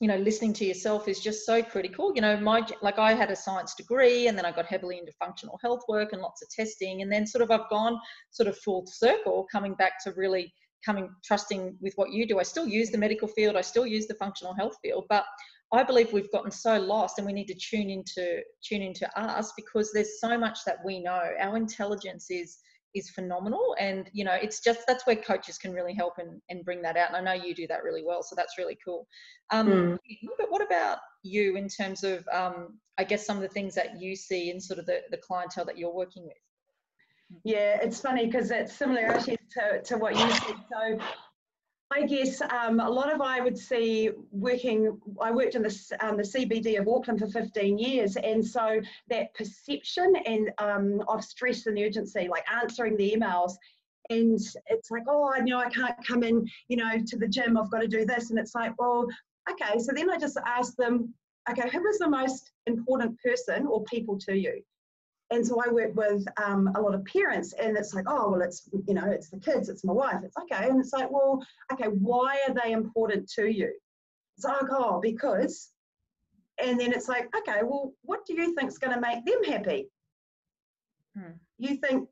you 0.00 0.06
know 0.06 0.16
listening 0.16 0.52
to 0.52 0.64
yourself 0.64 1.08
is 1.08 1.20
just 1.20 1.44
so 1.44 1.62
critical. 1.62 2.12
You 2.14 2.20
know 2.20 2.38
my 2.38 2.66
like 2.82 2.98
i 2.98 3.14
had 3.14 3.30
a 3.30 3.36
science 3.36 3.74
degree 3.74 4.28
and 4.28 4.38
then 4.38 4.44
i 4.44 4.52
got 4.52 4.66
heavily 4.66 4.98
into 4.98 5.12
functional 5.12 5.58
health 5.62 5.82
work 5.88 6.12
and 6.12 6.22
lots 6.22 6.42
of 6.42 6.48
testing 6.50 7.02
and 7.02 7.10
then 7.10 7.26
sort 7.26 7.42
of 7.42 7.50
i've 7.50 7.68
gone 7.70 7.98
sort 8.30 8.48
of 8.48 8.56
full 8.58 8.84
circle 8.86 9.46
coming 9.50 9.74
back 9.74 10.02
to 10.04 10.12
really 10.16 10.52
coming 10.86 11.10
trusting 11.24 11.76
with 11.80 11.92
what 11.96 12.12
you 12.12 12.24
do. 12.24 12.38
I 12.38 12.44
still 12.44 12.68
use 12.68 12.90
the 12.90 12.98
medical 12.98 13.28
field 13.28 13.56
i 13.56 13.60
still 13.60 13.86
use 13.86 14.06
the 14.06 14.14
functional 14.14 14.54
health 14.54 14.76
field 14.82 15.06
but 15.08 15.24
i 15.72 15.82
believe 15.82 16.12
we've 16.12 16.30
gotten 16.30 16.52
so 16.52 16.78
lost 16.78 17.18
and 17.18 17.26
we 17.26 17.32
need 17.32 17.48
to 17.48 17.54
tune 17.54 17.90
into 17.90 18.40
tune 18.62 18.82
into 18.82 19.08
us 19.18 19.52
because 19.56 19.90
there's 19.92 20.20
so 20.20 20.38
much 20.38 20.58
that 20.64 20.78
we 20.84 21.00
know. 21.00 21.30
Our 21.40 21.56
intelligence 21.56 22.30
is 22.30 22.58
is 22.94 23.10
phenomenal. 23.10 23.76
And 23.78 24.08
you 24.12 24.24
know 24.24 24.34
it's 24.34 24.60
just 24.60 24.80
that's 24.86 25.06
where 25.06 25.16
coaches 25.16 25.58
can 25.58 25.72
really 25.72 25.94
help 25.94 26.14
and, 26.18 26.40
and 26.48 26.64
bring 26.64 26.82
that 26.82 26.96
out. 26.96 27.08
And 27.08 27.16
i 27.16 27.20
know 27.36 27.42
you 27.42 27.54
do 27.54 27.66
that 27.68 27.84
really 27.84 28.04
well 28.04 28.22
so 28.22 28.34
that's 28.36 28.58
really 28.58 28.78
cool. 28.84 29.06
Um, 29.50 29.68
mm. 29.68 29.98
but 30.38 30.50
what 30.50 30.62
about 30.62 30.98
you 31.22 31.56
in 31.56 31.68
terms 31.68 32.04
of 32.04 32.26
um, 32.32 32.78
i 32.98 33.04
guess 33.04 33.26
some 33.26 33.36
of 33.36 33.42
the 33.42 33.48
things 33.48 33.74
that 33.74 34.00
you 34.00 34.14
see 34.14 34.50
in 34.50 34.60
sort 34.60 34.78
of 34.78 34.86
the, 34.86 35.00
the 35.10 35.18
clientele 35.18 35.64
that 35.64 35.78
you're 35.78 35.94
working 35.94 36.24
with? 36.24 37.40
Yeah 37.44 37.78
it's 37.82 38.00
funny 38.00 38.26
because 38.26 38.50
it's 38.50 38.74
similarities 38.74 39.38
to, 39.52 39.82
to 39.82 39.96
what 39.96 40.14
you 40.16 40.30
said. 40.30 40.56
So 40.72 40.98
I 41.90 42.02
guess 42.02 42.42
um, 42.42 42.80
a 42.80 42.88
lot 42.88 43.12
of 43.12 43.22
I 43.22 43.40
would 43.40 43.56
see 43.56 44.10
working. 44.30 45.00
I 45.20 45.30
worked 45.30 45.54
in 45.54 45.62
the 45.62 45.96
um, 46.00 46.18
the 46.18 46.22
CBD 46.22 46.78
of 46.78 46.86
Auckland 46.86 47.18
for 47.18 47.26
15 47.26 47.78
years, 47.78 48.16
and 48.16 48.46
so 48.46 48.80
that 49.08 49.32
perception 49.34 50.14
and 50.26 50.50
um, 50.58 51.02
of 51.08 51.24
stress 51.24 51.66
and 51.66 51.78
urgency, 51.78 52.28
like 52.28 52.44
answering 52.52 52.96
the 52.98 53.10
emails, 53.16 53.52
and 54.10 54.38
it's 54.66 54.90
like, 54.90 55.04
oh, 55.08 55.32
I 55.34 55.40
know 55.40 55.58
I 55.58 55.70
can't 55.70 55.94
come 56.06 56.22
in, 56.22 56.46
you 56.68 56.76
know, 56.76 56.98
to 57.06 57.16
the 57.16 57.28
gym. 57.28 57.56
I've 57.56 57.70
got 57.70 57.80
to 57.80 57.88
do 57.88 58.04
this, 58.04 58.28
and 58.28 58.38
it's 58.38 58.54
like, 58.54 58.78
well, 58.78 59.06
okay. 59.50 59.78
So 59.78 59.92
then 59.94 60.10
I 60.10 60.18
just 60.18 60.38
ask 60.46 60.76
them, 60.76 61.14
okay, 61.50 61.70
who 61.70 61.86
is 61.88 61.98
the 61.98 62.08
most 62.08 62.50
important 62.66 63.18
person 63.22 63.66
or 63.66 63.82
people 63.84 64.18
to 64.20 64.36
you? 64.36 64.62
And 65.30 65.46
so 65.46 65.62
I 65.64 65.70
work 65.70 65.94
with 65.94 66.26
um, 66.42 66.70
a 66.74 66.80
lot 66.80 66.94
of 66.94 67.04
parents, 67.04 67.52
and 67.52 67.76
it's 67.76 67.94
like, 67.94 68.06
oh, 68.08 68.30
well, 68.30 68.40
it's 68.40 68.68
you 68.86 68.94
know, 68.94 69.10
it's 69.10 69.28
the 69.28 69.38
kids, 69.38 69.68
it's 69.68 69.84
my 69.84 69.92
wife, 69.92 70.20
it's 70.24 70.36
okay, 70.36 70.68
and 70.68 70.80
it's 70.80 70.92
like, 70.92 71.10
well, 71.10 71.42
okay, 71.72 71.86
why 71.86 72.38
are 72.46 72.54
they 72.54 72.72
important 72.72 73.28
to 73.36 73.46
you? 73.46 73.72
It's 74.36 74.44
like, 74.44 74.70
oh, 74.70 75.00
because, 75.02 75.70
and 76.62 76.80
then 76.80 76.92
it's 76.92 77.08
like, 77.08 77.28
okay, 77.36 77.60
well, 77.62 77.92
what 78.02 78.24
do 78.26 78.34
you 78.34 78.54
think 78.54 78.70
is 78.70 78.78
going 78.78 78.94
to 78.94 79.00
make 79.00 79.24
them 79.24 79.44
happy? 79.44 79.88
Hmm. 81.16 81.32
You 81.58 81.76
think 81.76 82.08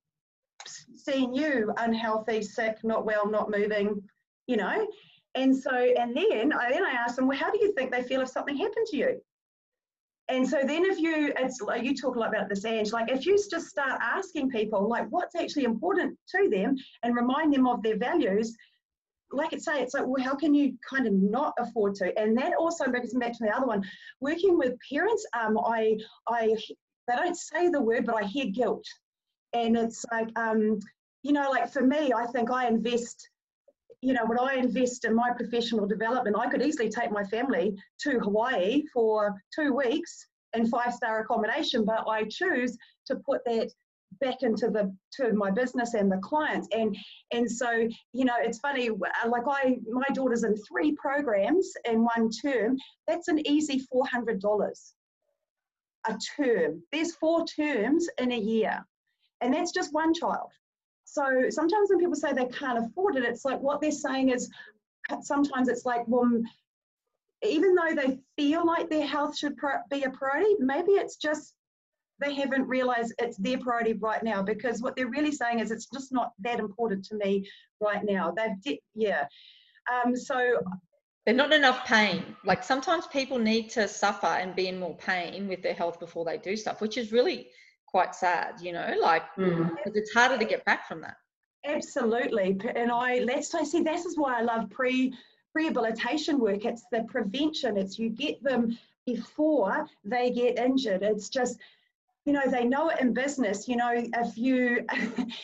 seeing 0.97 1.33
you 1.35 1.73
unhealthy, 1.79 2.43
sick, 2.43 2.79
not 2.83 3.07
well, 3.07 3.31
not 3.31 3.51
moving, 3.51 4.03
you 4.47 4.57
know, 4.57 4.87
and 5.37 5.57
so, 5.57 5.71
and 5.71 6.17
then 6.17 6.53
I 6.53 6.71
then 6.71 6.85
I 6.85 6.93
ask 6.93 7.17
them, 7.17 7.29
well, 7.29 7.39
how 7.39 7.51
do 7.51 7.59
you 7.61 7.73
think 7.73 7.93
they 7.93 8.03
feel 8.03 8.21
if 8.21 8.29
something 8.29 8.57
happened 8.57 8.87
to 8.89 8.97
you? 8.97 9.21
And 10.29 10.49
so 10.49 10.59
then 10.65 10.85
if 10.85 10.99
you 10.99 11.33
it's 11.39 11.61
like 11.61 11.85
you 11.85 11.95
talk 11.95 12.17
a 12.17 12.19
lot 12.19 12.29
about 12.29 12.49
this 12.49 12.65
Ange, 12.65 12.93
like 12.93 13.11
if 13.11 13.27
you 13.27 13.37
just 13.51 13.69
start 13.69 14.01
asking 14.03 14.51
people 14.51 14.89
like 14.89 15.07
what's 15.11 15.37
actually 15.37 15.65
important 15.65 16.19
to 16.35 16.49
them 16.51 16.77
and 17.03 17.15
remind 17.15 17.53
them 17.55 17.67
of 17.67 17.83
their 17.83 17.97
values 17.97 18.57
like 19.33 19.53
it 19.53 19.63
say 19.63 19.81
it's 19.81 19.95
like 19.95 20.07
well 20.07 20.23
how 20.23 20.35
can 20.35 20.55
you 20.55 20.75
kind 20.89 21.07
of 21.07 21.13
not 21.13 21.53
afford 21.59 21.95
to? 21.97 22.19
And 22.19 22.37
that 22.39 22.55
also 22.59 22.87
brings 22.87 23.15
me 23.15 23.21
back 23.21 23.33
to 23.33 23.45
the 23.45 23.57
other 23.57 23.67
one 23.67 23.83
working 24.21 24.59
with 24.59 24.75
parents 24.91 25.25
um 25.39 25.59
i 25.59 25.97
i 26.29 26.57
they 27.09 27.17
don't 27.17 27.37
say 27.37 27.69
the 27.69 27.81
word 27.81 28.07
but 28.07 28.17
i 28.17 28.25
hear 28.25 28.47
guilt. 28.47 28.85
And 29.53 29.77
it's 29.77 30.05
like 30.11 30.29
um 30.37 30.81
you 31.23 31.33
know 31.33 31.51
like 31.51 31.73
for 31.73 31.83
me 31.83 32.13
i 32.13 32.27
think 32.27 32.51
i 32.51 32.67
invest 32.67 33.29
you 34.03 34.13
know, 34.13 34.25
when 34.27 34.39
I 34.39 34.55
invest 34.55 35.05
in 35.05 35.15
my 35.15 35.31
professional 35.35 35.87
development, 35.87 36.37
I 36.39 36.49
could 36.49 36.63
easily 36.63 36.89
take 36.89 37.11
my 37.11 37.25
family 37.25 37.77
to 38.03 38.19
Hawaii 38.21 38.83
for 38.93 39.35
two 39.55 39.73
weeks 39.73 40.27
in 40.55 40.67
five 40.69 40.95
star 40.95 41.21
accommodation, 41.21 41.85
but 41.85 42.07
I 42.09 42.25
choose 42.25 42.77
to 43.07 43.17
put 43.17 43.41
that 43.47 43.71
back 44.21 44.43
into 44.43 44.69
the 44.69 44.95
to 45.13 45.33
my 45.33 45.51
business 45.51 45.95
and 45.95 46.11
the 46.11 46.19
clients. 46.19 46.69
And 46.73 46.97
and 47.33 47.51
so 47.51 47.89
you 48.13 48.25
know 48.25 48.35
it's 48.39 48.59
funny 48.61 48.89
uh, 48.89 49.29
like 49.29 49.43
i 49.47 49.77
my 49.91 50.07
daughter's 50.15 50.45
in 50.45 50.55
three 50.57 50.93
programs 50.93 51.71
in 51.85 52.05
one 52.05 52.31
term. 52.31 52.77
That's 53.07 53.29
an 53.29 53.47
easy 53.47 53.85
$400 53.93 54.93
a 56.09 56.19
term. 56.37 56.83
There's 56.93 57.15
four 57.17 57.45
terms 57.47 58.09
in 58.19 58.33
a 58.33 58.39
year. 58.39 58.85
And 59.41 59.53
that's 59.53 59.73
just 59.73 59.93
one 59.93 60.15
child 60.15 60.51
so 61.17 61.49
sometimes 61.49 61.89
when 61.89 61.99
people 61.99 62.15
say 62.15 62.35
they 62.35 62.45
can't 62.47 62.85
afford 62.85 63.17
it, 63.17 63.25
it's 63.25 63.45
like 63.47 63.59
what 63.61 63.81
they're 63.81 63.91
saying 63.91 64.29
is 64.29 64.51
sometimes 65.23 65.69
it's 65.69 65.87
like, 65.87 66.03
well, 66.07 66.31
even 67.43 67.75
though 67.75 67.95
they 67.95 68.19
feel 68.37 68.67
like 68.67 68.91
their 68.91 69.07
health 69.07 69.37
should 69.39 69.57
be 69.89 70.03
a 70.03 70.11
priority, 70.11 70.57
maybe 70.59 70.93
it's 70.93 71.17
just 71.17 71.55
they 72.21 72.35
haven't 72.35 72.69
realized 72.69 73.15
it's 73.19 73.39
their 73.39 73.57
priority 73.59 73.95
right 73.95 74.23
now 74.23 74.43
because 74.43 74.83
what 74.83 74.95
they're 74.95 75.09
really 75.09 75.33
saying 75.33 75.61
is 75.61 75.71
it's 75.71 75.87
just 75.87 76.13
not 76.13 76.33
that 76.41 76.61
important 76.61 77.03
to 77.07 77.15
me 77.15 77.49
right 77.81 78.05
now. 78.05 78.35
They've, 78.37 78.79
yeah. 78.95 79.25
Um, 79.91 80.15
so 80.15 80.59
they're 81.25 81.35
not 81.35 81.53
enough 81.53 81.87
pain. 81.87 82.37
Like 82.45 82.63
sometimes 82.63 83.07
people 83.07 83.39
need 83.39 83.71
to 83.71 83.89
suffer 83.89 84.27
and 84.27 84.55
be 84.55 84.69
in 84.69 84.79
more 84.79 84.97
pain 84.97 85.49
with 85.49 85.63
their 85.63 85.75
health 85.75 85.99
before 85.99 86.27
they 86.27 86.37
do 86.37 86.57
stuff, 86.57 86.83
which 86.83 86.99
is 86.99 87.11
really 87.11 87.49
quite 87.87 88.15
sad, 88.15 88.61
you 88.61 88.73
know, 88.73 88.95
like 89.01 89.23
mm. 89.39 89.71
it's 89.87 90.13
harder 90.13 90.39
to 90.39 90.45
get 90.45 90.65
back 90.65 90.87
from 90.87 91.01
that. 91.03 91.17
Absolutely. 91.65 92.59
And 92.75 92.91
I 92.91 93.19
let's 93.21 93.55
I 93.55 93.65
see 93.65 93.83
this 93.83 94.05
is 94.05 94.17
why 94.17 94.39
I 94.39 94.43
love 94.43 94.71
pre 94.71 95.15
rehabilitation 95.55 96.39
work. 96.39 96.65
It's 96.65 96.85
the 96.93 97.05
prevention. 97.09 97.77
It's 97.77 97.99
you 97.99 98.11
get 98.11 98.43
them 98.43 98.79
before 99.07 99.87
they 100.05 100.31
get 100.31 100.59
injured. 100.59 101.03
It's 101.03 101.29
just 101.29 101.59
you 102.27 102.33
know 102.33 102.43
they 102.51 102.65
know 102.65 102.91
it 102.91 103.01
in 103.01 103.15
business 103.15 103.69
you 103.69 103.77
know 103.77 103.93
if 103.95 104.37
you 104.37 104.85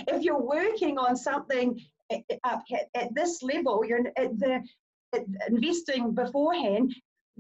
if 0.09 0.22
you're 0.22 0.42
working 0.42 0.98
on 0.98 1.16
something 1.16 1.81
up 2.44 2.64
at, 2.72 2.88
at 2.94 3.14
this 3.14 3.42
level 3.42 3.85
you're 3.87 4.00
at 4.16 4.38
the 4.38 4.62
investing 5.48 6.12
beforehand 6.12 6.94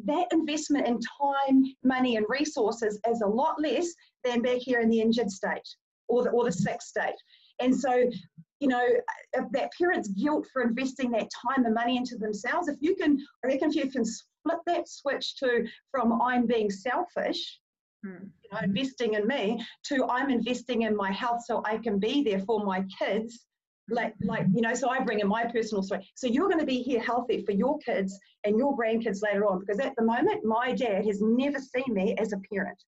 that 0.04 0.26
investment 0.32 0.86
in 0.86 0.98
time, 1.20 1.64
money, 1.84 2.16
and 2.16 2.26
resources 2.28 2.98
is 3.08 3.20
a 3.20 3.26
lot 3.26 3.60
less 3.60 3.86
than 4.24 4.42
back 4.42 4.58
here 4.58 4.80
in 4.80 4.88
the 4.88 5.00
injured 5.00 5.30
state 5.30 5.68
or 6.08 6.24
the, 6.24 6.30
or 6.30 6.44
the 6.44 6.52
sick 6.52 6.80
state. 6.82 7.16
And 7.60 7.74
so, 7.74 8.10
you 8.60 8.68
know, 8.68 8.86
that 9.34 9.70
parent's 9.78 10.08
guilt 10.08 10.46
for 10.52 10.62
investing 10.62 11.10
that 11.12 11.28
time 11.46 11.64
and 11.64 11.74
money 11.74 11.96
into 11.96 12.16
themselves, 12.16 12.68
if 12.68 12.76
you 12.80 12.96
can, 12.96 13.18
I 13.44 13.48
reckon 13.48 13.70
if 13.70 13.76
you 13.76 13.90
can 13.90 14.04
flip 14.42 14.60
that 14.66 14.88
switch 14.88 15.36
to 15.36 15.66
from 15.90 16.20
I'm 16.20 16.46
being 16.46 16.70
selfish, 16.70 17.60
hmm. 18.04 18.26
you 18.42 18.50
know, 18.52 18.60
investing 18.62 19.14
in 19.14 19.26
me, 19.26 19.64
to 19.88 20.06
I'm 20.06 20.30
investing 20.30 20.82
in 20.82 20.96
my 20.96 21.12
health 21.12 21.44
so 21.44 21.62
I 21.64 21.78
can 21.78 21.98
be 21.98 22.22
there 22.22 22.40
for 22.40 22.64
my 22.64 22.84
kids 22.98 23.46
like 23.88 24.14
like 24.22 24.46
you 24.54 24.60
know 24.60 24.74
so 24.74 24.88
i 24.88 25.00
bring 25.00 25.20
in 25.20 25.28
my 25.28 25.44
personal 25.44 25.82
story. 25.82 26.08
So 26.14 26.26
you're 26.26 26.48
going 26.48 26.60
to 26.60 26.66
be 26.66 26.82
here 26.82 27.00
healthy 27.00 27.44
for 27.44 27.52
your 27.52 27.78
kids 27.78 28.18
and 28.44 28.56
your 28.56 28.76
grandkids 28.76 29.22
later 29.22 29.46
on 29.46 29.60
because 29.60 29.80
at 29.80 29.94
the 29.96 30.04
moment 30.04 30.44
my 30.44 30.72
dad 30.72 31.04
has 31.06 31.20
never 31.20 31.58
seen 31.58 31.92
me 31.92 32.14
as 32.18 32.32
a 32.32 32.40
parent. 32.52 32.78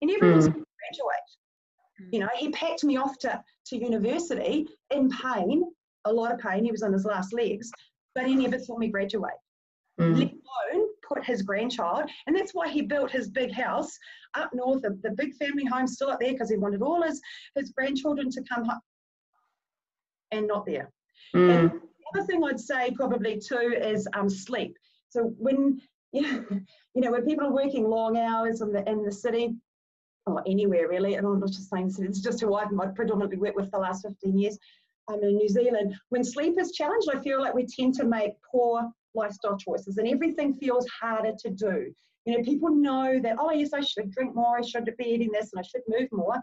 He 0.00 0.06
never 0.06 0.26
mm. 0.26 0.40
graduate. 0.42 2.12
You 2.12 2.20
know 2.20 2.28
he 2.36 2.50
packed 2.50 2.84
me 2.84 2.96
off 2.96 3.18
to 3.20 3.42
to 3.66 3.76
university 3.76 4.66
in 4.90 5.10
pain 5.10 5.64
a 6.04 6.12
lot 6.12 6.32
of 6.32 6.38
pain. 6.38 6.64
He 6.64 6.70
was 6.70 6.82
on 6.82 6.92
his 6.92 7.04
last 7.04 7.32
legs 7.32 7.70
but 8.14 8.26
he 8.26 8.34
never 8.34 8.58
saw 8.58 8.78
me 8.78 8.88
graduate. 8.88 9.32
Mm. 10.00 10.18
let 10.18 10.30
alone 10.32 10.88
put 11.06 11.24
his 11.24 11.42
grandchild 11.42 12.10
and 12.26 12.36
that's 12.36 12.52
why 12.52 12.68
he 12.68 12.82
built 12.82 13.12
his 13.12 13.28
big 13.28 13.52
house 13.52 13.96
up 14.34 14.50
north. 14.52 14.82
The, 14.82 14.98
the 15.02 15.12
big 15.12 15.34
family 15.34 15.64
home 15.64 15.86
still 15.86 16.10
up 16.10 16.18
there 16.18 16.32
because 16.32 16.50
he 16.50 16.56
wanted 16.56 16.82
all 16.82 17.02
his 17.02 17.20
his 17.56 17.70
grandchildren 17.70 18.30
to 18.30 18.42
come 18.42 18.68
and 20.32 20.46
not 20.46 20.66
there. 20.66 20.90
Mm. 21.34 21.50
And 21.50 21.70
the 21.70 22.18
other 22.18 22.26
thing 22.26 22.44
I'd 22.44 22.60
say 22.60 22.90
probably 22.92 23.40
too 23.40 23.76
is 23.80 24.08
um, 24.14 24.28
sleep. 24.28 24.76
So 25.08 25.34
when 25.38 25.80
you 26.12 26.22
know, 26.22 26.44
you 26.94 27.02
know 27.02 27.10
when 27.10 27.24
people 27.24 27.46
are 27.46 27.52
working 27.52 27.88
long 27.88 28.16
hours 28.16 28.60
in 28.60 28.72
the 28.72 28.88
in 28.88 29.04
the 29.04 29.12
city 29.12 29.56
or 30.26 30.42
anywhere 30.46 30.88
really, 30.88 31.14
and 31.14 31.26
I'm 31.26 31.40
not 31.40 31.48
just 31.48 31.70
saying 31.70 31.92
it's 31.98 32.20
just 32.20 32.40
who 32.40 32.54
I've 32.54 32.70
predominantly 32.94 33.36
worked 33.36 33.56
with 33.56 33.66
for 33.70 33.78
the 33.78 33.82
last 33.82 34.06
15 34.06 34.38
years. 34.38 34.58
I'm 35.08 35.22
in 35.22 35.36
New 35.36 35.48
Zealand. 35.48 35.94
When 36.08 36.24
sleep 36.24 36.54
is 36.58 36.72
challenged, 36.72 37.08
I 37.12 37.20
feel 37.20 37.40
like 37.40 37.52
we 37.52 37.66
tend 37.66 37.94
to 37.94 38.04
make 38.04 38.32
poor 38.50 38.88
lifestyle 39.14 39.56
choices, 39.56 39.98
and 39.98 40.08
everything 40.08 40.54
feels 40.54 40.86
harder 40.88 41.32
to 41.40 41.50
do. 41.50 41.92
You 42.24 42.38
know, 42.38 42.44
people 42.44 42.70
know 42.70 43.20
that, 43.22 43.36
oh, 43.38 43.50
yes, 43.50 43.74
I 43.74 43.80
should 43.80 44.10
drink 44.12 44.34
more, 44.34 44.56
I 44.56 44.62
should 44.62 44.90
be 44.96 45.04
eating 45.04 45.30
this, 45.30 45.52
and 45.52 45.60
I 45.60 45.62
should 45.62 45.82
move 45.88 46.08
more 46.10 46.36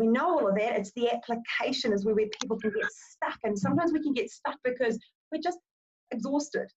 we 0.00 0.08
know 0.08 0.38
all 0.38 0.48
of 0.48 0.54
that. 0.56 0.76
It's 0.76 0.92
the 0.92 1.10
application 1.10 1.92
is 1.92 2.04
where 2.04 2.16
people 2.16 2.58
can 2.58 2.70
get 2.70 2.90
stuck. 2.90 3.38
And 3.44 3.58
sometimes 3.58 3.92
we 3.92 4.02
can 4.02 4.14
get 4.14 4.30
stuck 4.30 4.56
because 4.64 4.98
we're 5.30 5.42
just 5.42 5.58
exhausted 6.10 6.68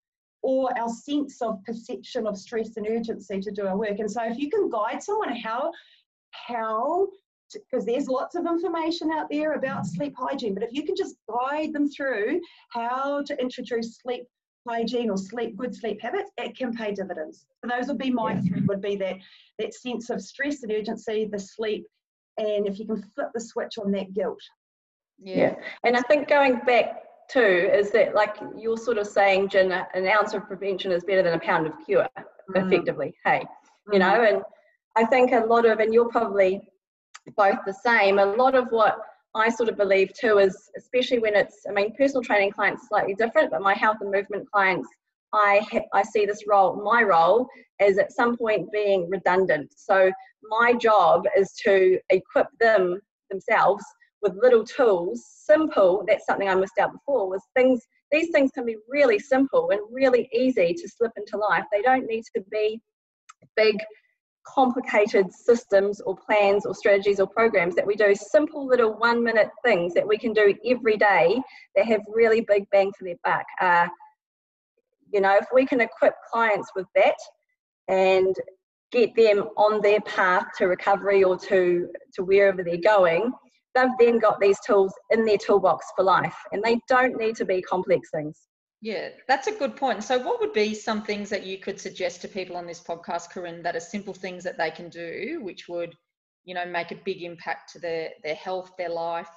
or 0.44 0.78
our 0.78 0.90
sense 0.90 1.42
of 1.42 1.64
perception 1.64 2.28
of 2.28 2.38
stress 2.38 2.76
and 2.76 2.86
urgency 2.88 3.40
to 3.40 3.52
do 3.52 3.66
our 3.66 3.78
work. 3.78 4.00
And 4.00 4.12
so 4.12 4.24
if 4.24 4.38
you 4.38 4.50
can 4.50 4.70
guide 4.70 5.02
someone 5.02 5.34
how, 5.36 5.72
how, 6.32 7.08
because 7.54 7.86
there's 7.86 8.10
lots 8.10 8.36
of 8.36 8.46
information 8.46 9.10
out 9.12 9.28
there 9.32 9.54
about 9.54 9.86
sleep 9.86 10.14
hygiene, 10.18 10.54
but 10.54 10.64
if 10.64 10.74
you 10.74 10.84
can 10.84 10.96
just 10.96 11.16
guide 11.30 11.72
them 11.72 11.90
through 11.90 12.42
how 12.70 13.24
to 13.24 13.40
introduce 13.40 14.00
sleep 14.00 14.26
hygiene 14.68 15.10
or 15.10 15.18
sleep 15.18 15.56
good 15.56 15.74
sleep 15.74 16.02
habits, 16.02 16.32
it 16.38 16.58
can 16.58 16.74
pay 16.74 16.94
dividends. 16.94 17.46
So 17.64 17.70
those 17.70 17.88
would 17.88 17.98
be 17.98 18.12
my 18.12 18.40
three 18.42 18.62
would 18.66 18.82
be 18.82 18.98
that 18.98 19.18
that 19.60 19.74
sense 19.74 20.10
of 20.10 20.22
stress 20.22 20.64
and 20.64 20.72
urgency, 20.72 21.30
the 21.32 21.40
sleep, 21.40 21.86
and 22.38 22.68
if 22.68 22.80
you 22.80 22.86
can 22.86 23.02
flip 23.16 23.30
the 23.34 23.42
switch 23.42 23.78
on 23.78 23.92
that 23.92 24.14
guilt. 24.14 24.42
Yeah. 25.20 25.36
yeah. 25.36 25.56
And 25.84 25.96
I 25.96 26.02
think 26.02 26.28
going 26.28 26.60
back 26.66 27.04
too 27.30 27.70
is 27.74 27.92
that 27.92 28.16
like 28.16 28.36
you're 28.58 28.78
sort 28.78 28.98
of 28.98 29.08
saying, 29.08 29.50
Jen, 29.50 29.72
an 29.72 30.08
ounce 30.08 30.34
of 30.34 30.48
prevention 30.48 30.92
is 30.92 31.04
better 31.04 31.24
than 31.24 31.34
a 31.34 31.40
pound 31.40 31.68
of 31.68 31.74
cure, 31.86 32.08
mm. 32.18 32.24
effectively. 32.56 33.14
Hey, 33.24 33.44
you 33.92 34.00
know, 34.00 34.20
mm. 34.20 34.34
and 34.34 34.44
I 34.96 35.06
think 35.06 35.32
a 35.32 35.46
lot 35.46 35.66
of, 35.66 35.80
and 35.80 35.94
you're 35.94 36.10
probably 36.10 36.62
both 37.38 37.58
the 37.66 37.74
same, 37.74 38.20
a 38.20 38.26
lot 38.26 38.56
of 38.56 38.68
what 38.70 38.98
I 39.36 39.50
sort 39.50 39.70
of 39.70 39.78
believe 39.78 40.12
too 40.14 40.38
is, 40.38 40.70
especially 40.78 41.20
when 41.20 41.36
it's, 41.36 41.66
I 41.68 41.74
mean, 41.74 41.96
personal 41.96 42.22
training 42.22 42.52
clients 42.52 42.88
slightly 42.88 43.16
different, 43.16 43.52
but 43.52 43.62
my 43.62 43.74
health 43.74 43.98
and 44.02 44.12
movement 44.12 44.50
clients, 44.52 44.88
I 45.34 45.62
I 45.94 46.04
see 46.04 46.26
this 46.26 46.44
role, 46.48 46.82
my 46.84 47.04
role, 47.04 47.48
as 47.80 47.98
at 47.98 48.12
some 48.12 48.38
point 48.38 48.72
being 48.72 49.10
redundant. 49.10 49.74
So 49.76 50.12
my 50.44 50.74
job 50.74 51.24
is 51.38 51.52
to 51.66 52.00
equip 52.10 52.48
them 52.60 53.00
themselves 53.30 53.84
with 54.22 54.34
little 54.42 54.64
tools, 54.64 55.22
simple. 55.46 56.04
That's 56.08 56.26
something 56.26 56.48
I 56.48 56.56
missed 56.56 56.80
out 56.80 56.94
before. 56.94 57.30
Was 57.30 57.44
things 57.56 57.82
these 58.12 58.30
things 58.32 58.52
can 58.52 58.66
be 58.66 58.78
really 58.88 59.20
simple 59.20 59.72
and 59.72 59.82
really 59.92 60.30
easy 60.34 60.74
to 60.74 60.88
slip 60.88 61.12
into 61.18 61.38
life. 61.38 61.64
They 61.72 61.82
don't 61.82 62.06
need 62.06 62.24
to 62.36 62.44
be 62.52 62.80
big 63.56 63.78
complicated 64.46 65.32
systems 65.32 66.02
or 66.02 66.16
plans 66.18 66.66
or 66.66 66.76
strategies 66.76 67.20
or 67.20 67.28
programs 67.28 67.76
that 67.76 67.88
we 67.88 67.96
do 67.96 68.14
simple 68.14 68.68
little 68.68 68.94
one 68.98 69.24
minute 69.24 69.50
things 69.64 69.94
that 69.94 70.08
we 70.08 70.18
can 70.18 70.34
do 70.34 70.54
every 70.66 70.98
day 70.98 71.42
that 71.76 71.86
have 71.86 72.02
really 72.14 72.42
big 72.42 72.66
bang 72.70 72.92
for 72.98 73.06
their 73.06 73.16
buck 73.24 73.46
uh, 73.62 73.88
you 75.14 75.22
know 75.22 75.38
if 75.38 75.46
we 75.54 75.66
can 75.66 75.80
equip 75.80 76.16
clients 76.32 76.70
with 76.76 76.88
that 76.96 77.16
and 77.88 78.36
get 78.92 79.16
them 79.16 79.50
on 79.58 79.82
their 79.82 80.02
path 80.02 80.46
to 80.58 80.66
recovery 80.66 81.24
or 81.24 81.38
to 81.38 81.88
to 82.14 82.24
wherever 82.24 82.64
they're 82.64 82.78
going 82.78 83.32
they've 83.76 83.90
then 84.00 84.20
got 84.20 84.40
these 84.40 84.58
tools 84.66 84.94
in 85.12 85.26
their 85.26 85.38
toolbox 85.38 85.86
for 85.96 86.04
life 86.04 86.36
and 86.52 86.64
they 86.64 86.80
don't 86.90 87.18
need 87.18 87.36
to 87.36 87.46
be 87.46 87.62
complex 87.62 88.10
things 88.12 88.48
yeah, 88.84 89.12
that's 89.30 89.48
a 89.48 89.54
good 89.54 89.78
point. 89.78 90.04
So, 90.04 90.20
what 90.20 90.42
would 90.42 90.52
be 90.52 90.74
some 90.74 91.04
things 91.04 91.30
that 91.30 91.46
you 91.46 91.58
could 91.58 91.80
suggest 91.80 92.22
to 92.22 92.28
people 92.28 92.58
on 92.58 92.68
this 92.68 92.82
podcast, 92.82 93.30
Corinne, 93.30 93.64
that 93.64 93.78
are 93.78 93.80
simple 93.80 94.14
things 94.14 94.44
that 94.44 94.58
they 94.58 94.72
can 94.72 94.90
do, 94.90 95.40
which 95.42 95.70
would, 95.70 95.96
you 96.44 96.54
know, 96.54 96.66
make 96.66 96.92
a 96.92 96.96
big 97.06 97.24
impact 97.24 97.72
to 97.72 97.80
their 97.80 98.10
their 98.26 98.36
health, 98.36 98.72
their 98.78 98.90
life? 98.90 99.30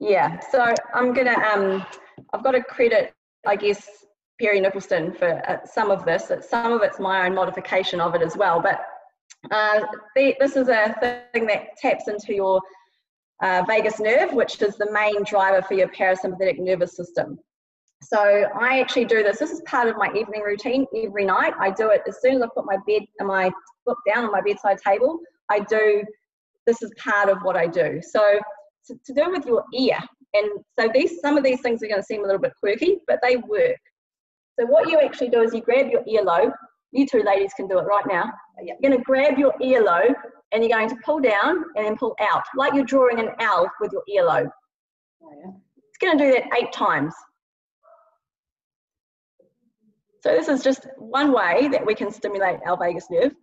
Yeah. 0.00 0.40
So 0.50 0.74
I'm 0.92 1.12
gonna 1.12 1.38
um, 1.54 1.86
I've 2.32 2.42
got 2.42 2.52
to 2.52 2.64
credit, 2.64 3.12
I 3.46 3.54
guess, 3.54 3.88
Perry 4.40 4.60
Nickelston 4.60 5.16
for 5.16 5.42
uh, 5.48 5.58
some 5.64 5.90
of 5.90 6.04
this. 6.04 6.30
Some 6.48 6.72
of 6.72 6.82
it's 6.82 6.98
my 6.98 7.26
own 7.26 7.34
modification 7.34 8.00
of 8.00 8.14
it 8.14 8.22
as 8.22 8.36
well. 8.36 8.60
But 8.60 8.80
uh, 9.50 9.80
the, 10.16 10.34
this 10.40 10.56
is 10.56 10.68
a 10.68 10.94
thing 11.32 11.46
that 11.46 11.76
taps 11.76 12.08
into 12.08 12.34
your 12.34 12.60
uh, 13.42 13.62
vagus 13.66 14.00
nerve, 14.00 14.32
which 14.32 14.60
is 14.62 14.76
the 14.76 14.90
main 14.92 15.22
driver 15.24 15.62
for 15.62 15.74
your 15.74 15.88
parasympathetic 15.88 16.58
nervous 16.58 16.96
system. 16.96 17.38
So 18.02 18.18
I 18.18 18.80
actually 18.80 19.06
do 19.06 19.22
this. 19.22 19.38
This 19.38 19.50
is 19.50 19.62
part 19.62 19.88
of 19.88 19.96
my 19.96 20.08
evening 20.08 20.42
routine 20.42 20.86
every 20.94 21.24
night. 21.24 21.54
I 21.58 21.70
do 21.70 21.90
it 21.90 22.02
as 22.06 22.20
soon 22.20 22.36
as 22.36 22.42
I 22.42 22.46
put 22.54 22.66
my 22.66 22.76
bed 22.86 23.02
my 23.20 23.50
book 23.86 23.98
down 24.06 24.24
on 24.24 24.32
my 24.32 24.40
bedside 24.40 24.78
table. 24.78 25.18
I 25.50 25.60
do. 25.60 26.04
This 26.66 26.82
is 26.82 26.90
part 26.98 27.28
of 27.28 27.38
what 27.42 27.56
I 27.56 27.66
do. 27.66 28.00
So 28.02 28.38
to, 28.86 28.94
to 29.06 29.14
do 29.14 29.30
with 29.30 29.46
your 29.46 29.64
ear, 29.74 29.98
and 30.34 30.50
so 30.78 30.90
these 30.92 31.20
some 31.20 31.38
of 31.38 31.44
these 31.44 31.60
things 31.60 31.82
are 31.82 31.88
going 31.88 32.00
to 32.00 32.06
seem 32.06 32.24
a 32.24 32.26
little 32.26 32.40
bit 32.40 32.52
quirky, 32.60 32.98
but 33.06 33.20
they 33.22 33.36
work. 33.36 33.78
So 34.58 34.66
what 34.66 34.88
you 34.88 35.00
actually 35.00 35.30
do 35.30 35.42
is 35.42 35.52
you 35.52 35.60
grab 35.60 35.88
your 35.88 36.04
earlobe. 36.04 36.52
You 36.92 37.06
two 37.06 37.22
ladies 37.22 37.52
can 37.54 37.66
do 37.66 37.78
it 37.78 37.82
right 37.82 38.04
now. 38.08 38.32
You're 38.62 38.76
going 38.82 38.96
to 38.96 39.02
grab 39.02 39.36
your 39.36 39.52
earlobe 39.60 40.14
and 40.52 40.62
you're 40.62 40.76
going 40.76 40.88
to 40.88 40.96
pull 41.04 41.20
down 41.20 41.64
and 41.76 41.84
then 41.84 41.96
pull 41.96 42.14
out, 42.20 42.44
like 42.56 42.74
you're 42.74 42.84
drawing 42.84 43.18
an 43.18 43.30
L 43.40 43.68
with 43.80 43.92
your 43.92 44.02
earlobe. 44.08 44.50
It's 45.88 45.98
going 46.00 46.16
to 46.16 46.24
do 46.24 46.32
that 46.32 46.44
eight 46.56 46.72
times. 46.72 47.12
So 50.22 50.30
this 50.30 50.48
is 50.48 50.62
just 50.62 50.86
one 50.96 51.32
way 51.32 51.68
that 51.68 51.84
we 51.84 51.94
can 51.94 52.10
stimulate 52.10 52.60
our 52.66 52.76
vagus 52.76 53.10
nerve. 53.10 53.34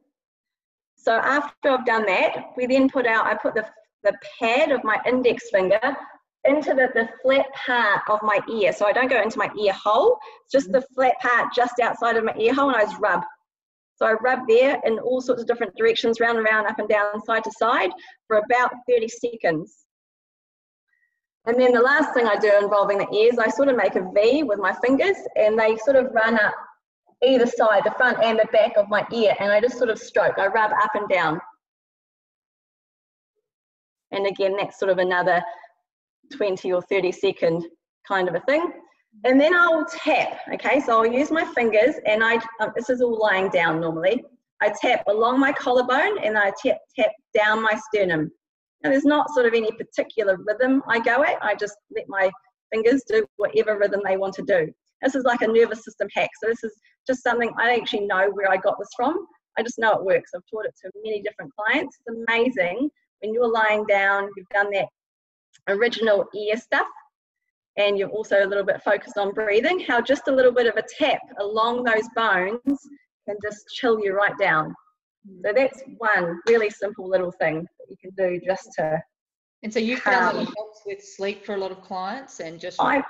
So 0.95 1.13
after 1.13 1.71
I've 1.71 1.86
done 1.86 2.06
that, 2.06 2.52
we 2.56 2.65
then 2.65 2.89
put 2.89 3.06
out, 3.06 3.26
I 3.26 3.36
put 3.36 3.54
the, 3.54 3.65
the 4.04 4.13
pad 4.39 4.71
of 4.71 4.84
my 4.84 4.97
index 5.06 5.50
finger 5.52 5.80
into 6.45 6.73
the, 6.73 6.89
the 6.93 7.08
flat 7.21 7.45
part 7.65 8.01
of 8.10 8.19
my 8.23 8.39
ear. 8.51 8.73
So 8.73 8.86
I 8.86 8.91
don't 8.91 9.10
go 9.10 9.21
into 9.21 9.38
my 9.38 9.49
ear 9.60 9.73
hole, 9.73 10.17
it's 10.43 10.51
just 10.51 10.67
mm-hmm. 10.67 10.80
the 10.80 10.88
flat 10.95 11.15
part 11.21 11.54
just 11.54 11.80
outside 11.80 12.17
of 12.17 12.23
my 12.23 12.36
ear 12.38 12.54
hole 12.54 12.69
and 12.69 12.77
I 12.77 12.84
just 12.84 12.99
rub. 12.99 13.21
So 13.95 14.08
I 14.08 14.13
rub 14.13 14.39
there 14.47 14.80
in 14.84 14.97
all 14.97 15.21
sorts 15.21 15.41
of 15.41 15.47
different 15.47 15.75
directions, 15.75 16.19
round 16.19 16.38
and 16.38 16.45
round, 16.45 16.65
up 16.65 16.80
and 16.80 16.89
down, 16.89 17.23
side 17.23 17.43
to 17.43 17.51
side, 17.51 17.91
for 18.27 18.38
about 18.38 18.71
30 18.89 19.08
seconds. 19.08 19.86
And 21.45 21.60
then 21.60 21.71
the 21.71 21.82
last 21.82 22.13
thing 22.13 22.25
I 22.25 22.36
do 22.36 22.51
involving 22.62 22.97
the 22.97 23.10
ears, 23.12 23.38
I 23.38 23.49
sort 23.49 23.67
of 23.67 23.75
make 23.75 23.95
a 23.95 24.12
V 24.12 24.43
with 24.43 24.60
my 24.60 24.73
fingers 24.73 25.17
and 25.36 25.58
they 25.58 25.77
sort 25.77 25.97
of 25.97 26.12
run 26.13 26.36
up 26.39 26.54
either 27.23 27.45
side, 27.45 27.84
the 27.84 27.91
front 27.91 28.17
and 28.23 28.39
the 28.39 28.47
back 28.51 28.77
of 28.77 28.89
my 28.89 29.06
ear, 29.12 29.36
and 29.39 29.51
I 29.51 29.62
just 29.62 29.77
sort 29.77 29.89
of 29.89 29.99
stroke. 29.99 30.39
I 30.39 30.47
rub 30.47 30.71
up 30.71 30.95
and 30.95 31.08
down. 31.08 31.39
And 34.12 34.27
again, 34.27 34.56
that's 34.58 34.80
sort 34.80 34.91
of 34.91 34.97
another 34.97 35.41
20 36.32 36.72
or 36.72 36.82
30 36.82 37.12
second 37.12 37.67
kind 38.08 38.28
of 38.28 38.36
a 38.36 38.39
thing. 38.41 38.72
And 39.26 39.39
then 39.39 39.54
I'll 39.54 39.86
tap, 39.86 40.39
okay? 40.54 40.80
So 40.80 40.98
I'll 40.98 41.12
use 41.12 41.32
my 41.32 41.46
fingers 41.54 41.96
and 42.06 42.24
I, 42.24 42.36
um, 42.60 42.72
this 42.76 42.89
is 42.89 43.02
all 43.02 43.20
lying 43.20 43.50
down 43.50 43.82
normally. 43.82 44.24
I 44.62 44.74
tap 44.82 45.04
along 45.08 45.39
my 45.39 45.52
collarbone 45.52 46.20
and 46.24 46.38
I 46.38 46.52
tap, 46.63 46.78
tap 46.98 47.12
down 47.34 47.62
my 47.62 47.80
sternum. 47.88 48.32
Now 48.84 48.89
there's 48.89 49.06
not 49.06 49.30
sort 49.32 49.46
of 49.46 49.54
any 49.54 49.72
particular 49.74 50.38
rhythm 50.46 50.82
I 50.88 51.00
go 51.00 51.24
at. 51.24 51.44
I 51.44 51.56
just 51.56 51.76
let 51.96 52.06
my 52.08 52.32
fingers 52.72 53.04
do 53.08 53.26
whatever 53.36 53.78
rhythm 53.78 54.02
they 54.06 54.17
want 54.17 54.34
to 54.36 54.44
do. 54.44 54.72
This 55.02 55.15
is 55.15 55.26
like 55.26 55.41
a 55.41 55.48
nervous 55.48 55.84
system 55.84 56.08
hack. 56.15 56.30
So 56.41 56.50
this 56.50 56.63
is 56.63 56.74
just 57.06 57.24
something 57.24 57.52
I 57.60 57.67
don't 57.67 57.82
actually 57.82 58.06
know 58.06 58.30
where 58.32 58.50
I 58.50 58.58
got 58.58 58.78
this 58.80 58.89
from. 58.96 59.26
I 59.58 59.63
just 59.63 59.78
know 59.78 59.91
it 59.94 60.06
works. 60.06 60.32
I've 60.34 60.41
taught 60.50 60.65
it 60.65 60.76
to 60.84 60.91
many 61.04 61.22
different 61.22 61.52
clients. 61.54 61.98
It's 62.00 62.17
amazing 62.30 62.89
when 63.22 63.34
you're 63.34 63.52
lying 63.52 63.86
down, 63.86 64.30
you've 64.36 64.50
done 64.50 64.72
that 64.72 64.88
original 65.68 66.26
ear 66.36 66.58
stuff, 66.58 66.88
and 67.78 67.98
you're 67.98 68.10
also 68.10 68.44
a 68.44 68.48
little 68.48 68.66
bit 68.66 68.82
focused 68.84 69.18
on 69.18 69.32
breathing, 69.32 69.80
how 69.80 70.02
just 70.02 70.28
a 70.28 70.32
little 70.32 70.52
bit 70.52 70.68
of 70.68 70.76
a 70.76 70.84
tap 70.98 71.22
along 71.40 71.84
those 71.84 72.08
bones 72.16 72.80
can 73.28 73.38
just 73.44 73.64
chill 73.76 74.00
you 74.04 74.14
right 74.14 74.38
down. 74.40 74.74
So 75.46 75.54
that's 75.56 75.84
one 75.98 76.40
really 76.48 76.70
simple 76.70 77.08
little 77.08 77.32
thing 77.32 77.62
that 77.62 77.86
you 77.90 77.96
can 78.02 78.12
do 78.18 78.40
just 78.46 78.70
to. 78.78 79.02
And 79.64 79.72
so 79.72 79.80
you 79.80 79.98
found 79.98 80.38
that 80.38 80.42
it 80.42 80.54
helps 80.58 80.82
with 80.86 81.04
sleep 81.04 81.46
for 81.46 81.54
a 81.54 81.58
lot 81.58 81.72
of 81.72 81.82
clients 81.82 82.40
and 82.40 82.60
just. 82.60 82.82
I, 82.82 83.04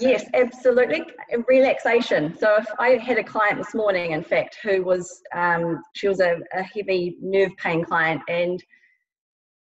Yes, 0.00 0.24
absolutely. 0.34 1.02
Relaxation. 1.48 2.36
So 2.38 2.56
if 2.56 2.66
I 2.78 2.90
had 2.90 3.16
a 3.16 3.24
client 3.24 3.56
this 3.56 3.74
morning, 3.74 4.12
in 4.12 4.22
fact, 4.22 4.58
who 4.62 4.82
was 4.82 5.22
um, 5.34 5.82
she 5.94 6.08
was 6.08 6.20
a, 6.20 6.36
a 6.52 6.62
heavy 6.62 7.16
nerve 7.22 7.56
pain 7.56 7.82
client, 7.82 8.20
and 8.28 8.62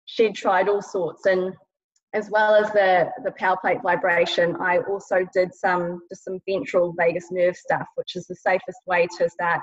she'd 0.04 0.34
tried 0.34 0.68
all 0.68 0.82
sorts, 0.82 1.24
and 1.24 1.54
as 2.14 2.30
well 2.30 2.54
as 2.54 2.70
the 2.70 3.10
the 3.24 3.32
power 3.32 3.56
plate 3.60 3.82
vibration, 3.82 4.56
I 4.60 4.78
also 4.78 5.26
did 5.34 5.52
some 5.54 6.00
just 6.08 6.24
some 6.24 6.38
ventral 6.48 6.94
vagus 6.96 7.30
nerve 7.30 7.56
stuff, 7.56 7.86
which 7.96 8.16
is 8.16 8.26
the 8.26 8.36
safest 8.36 8.78
way 8.86 9.06
to 9.18 9.28
start 9.28 9.60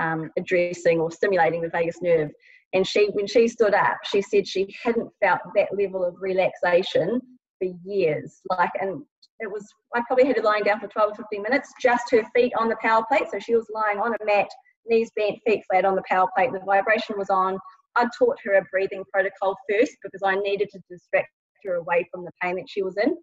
um, 0.00 0.30
addressing 0.38 0.98
or 0.98 1.10
stimulating 1.10 1.60
the 1.60 1.68
vagus 1.68 2.00
nerve. 2.02 2.30
And 2.72 2.86
she, 2.86 3.08
when 3.12 3.26
she 3.26 3.48
stood 3.48 3.74
up, 3.74 3.98
she 4.04 4.22
said 4.22 4.46
she 4.46 4.74
hadn't 4.82 5.10
felt 5.20 5.40
that 5.54 5.68
level 5.76 6.04
of 6.04 6.14
relaxation 6.20 7.20
for 7.58 7.68
years. 7.84 8.40
Like, 8.48 8.70
and 8.80 9.02
it 9.40 9.50
was, 9.50 9.66
I 9.94 10.02
probably 10.06 10.26
had 10.26 10.36
her 10.36 10.42
lying 10.42 10.64
down 10.64 10.80
for 10.80 10.86
12 10.86 11.12
or 11.12 11.14
15 11.16 11.42
minutes, 11.42 11.72
just 11.80 12.10
her 12.12 12.22
feet 12.34 12.52
on 12.58 12.68
the 12.68 12.76
power 12.80 13.04
plate. 13.08 13.24
So 13.30 13.38
she 13.38 13.54
was 13.54 13.66
lying 13.74 13.98
on 13.98 14.14
a 14.20 14.24
mat, 14.24 14.48
knees 14.86 15.10
bent, 15.16 15.38
feet 15.46 15.64
flat 15.70 15.84
on 15.84 15.96
the 15.96 16.02
power 16.08 16.28
plate. 16.36 16.52
The 16.52 16.60
vibration 16.60 17.18
was 17.18 17.28
on. 17.28 17.58
I 17.96 18.06
taught 18.16 18.38
her 18.44 18.54
a 18.54 18.64
breathing 18.70 19.02
protocol 19.12 19.56
first 19.68 19.96
because 20.02 20.20
I 20.24 20.36
needed 20.36 20.68
to 20.72 20.80
distract 20.88 21.28
her 21.64 21.74
away 21.74 22.06
from 22.10 22.24
the 22.24 22.32
pain 22.42 22.56
that 22.56 22.68
she 22.68 22.82
was 22.82 22.96
in. 22.96 23.16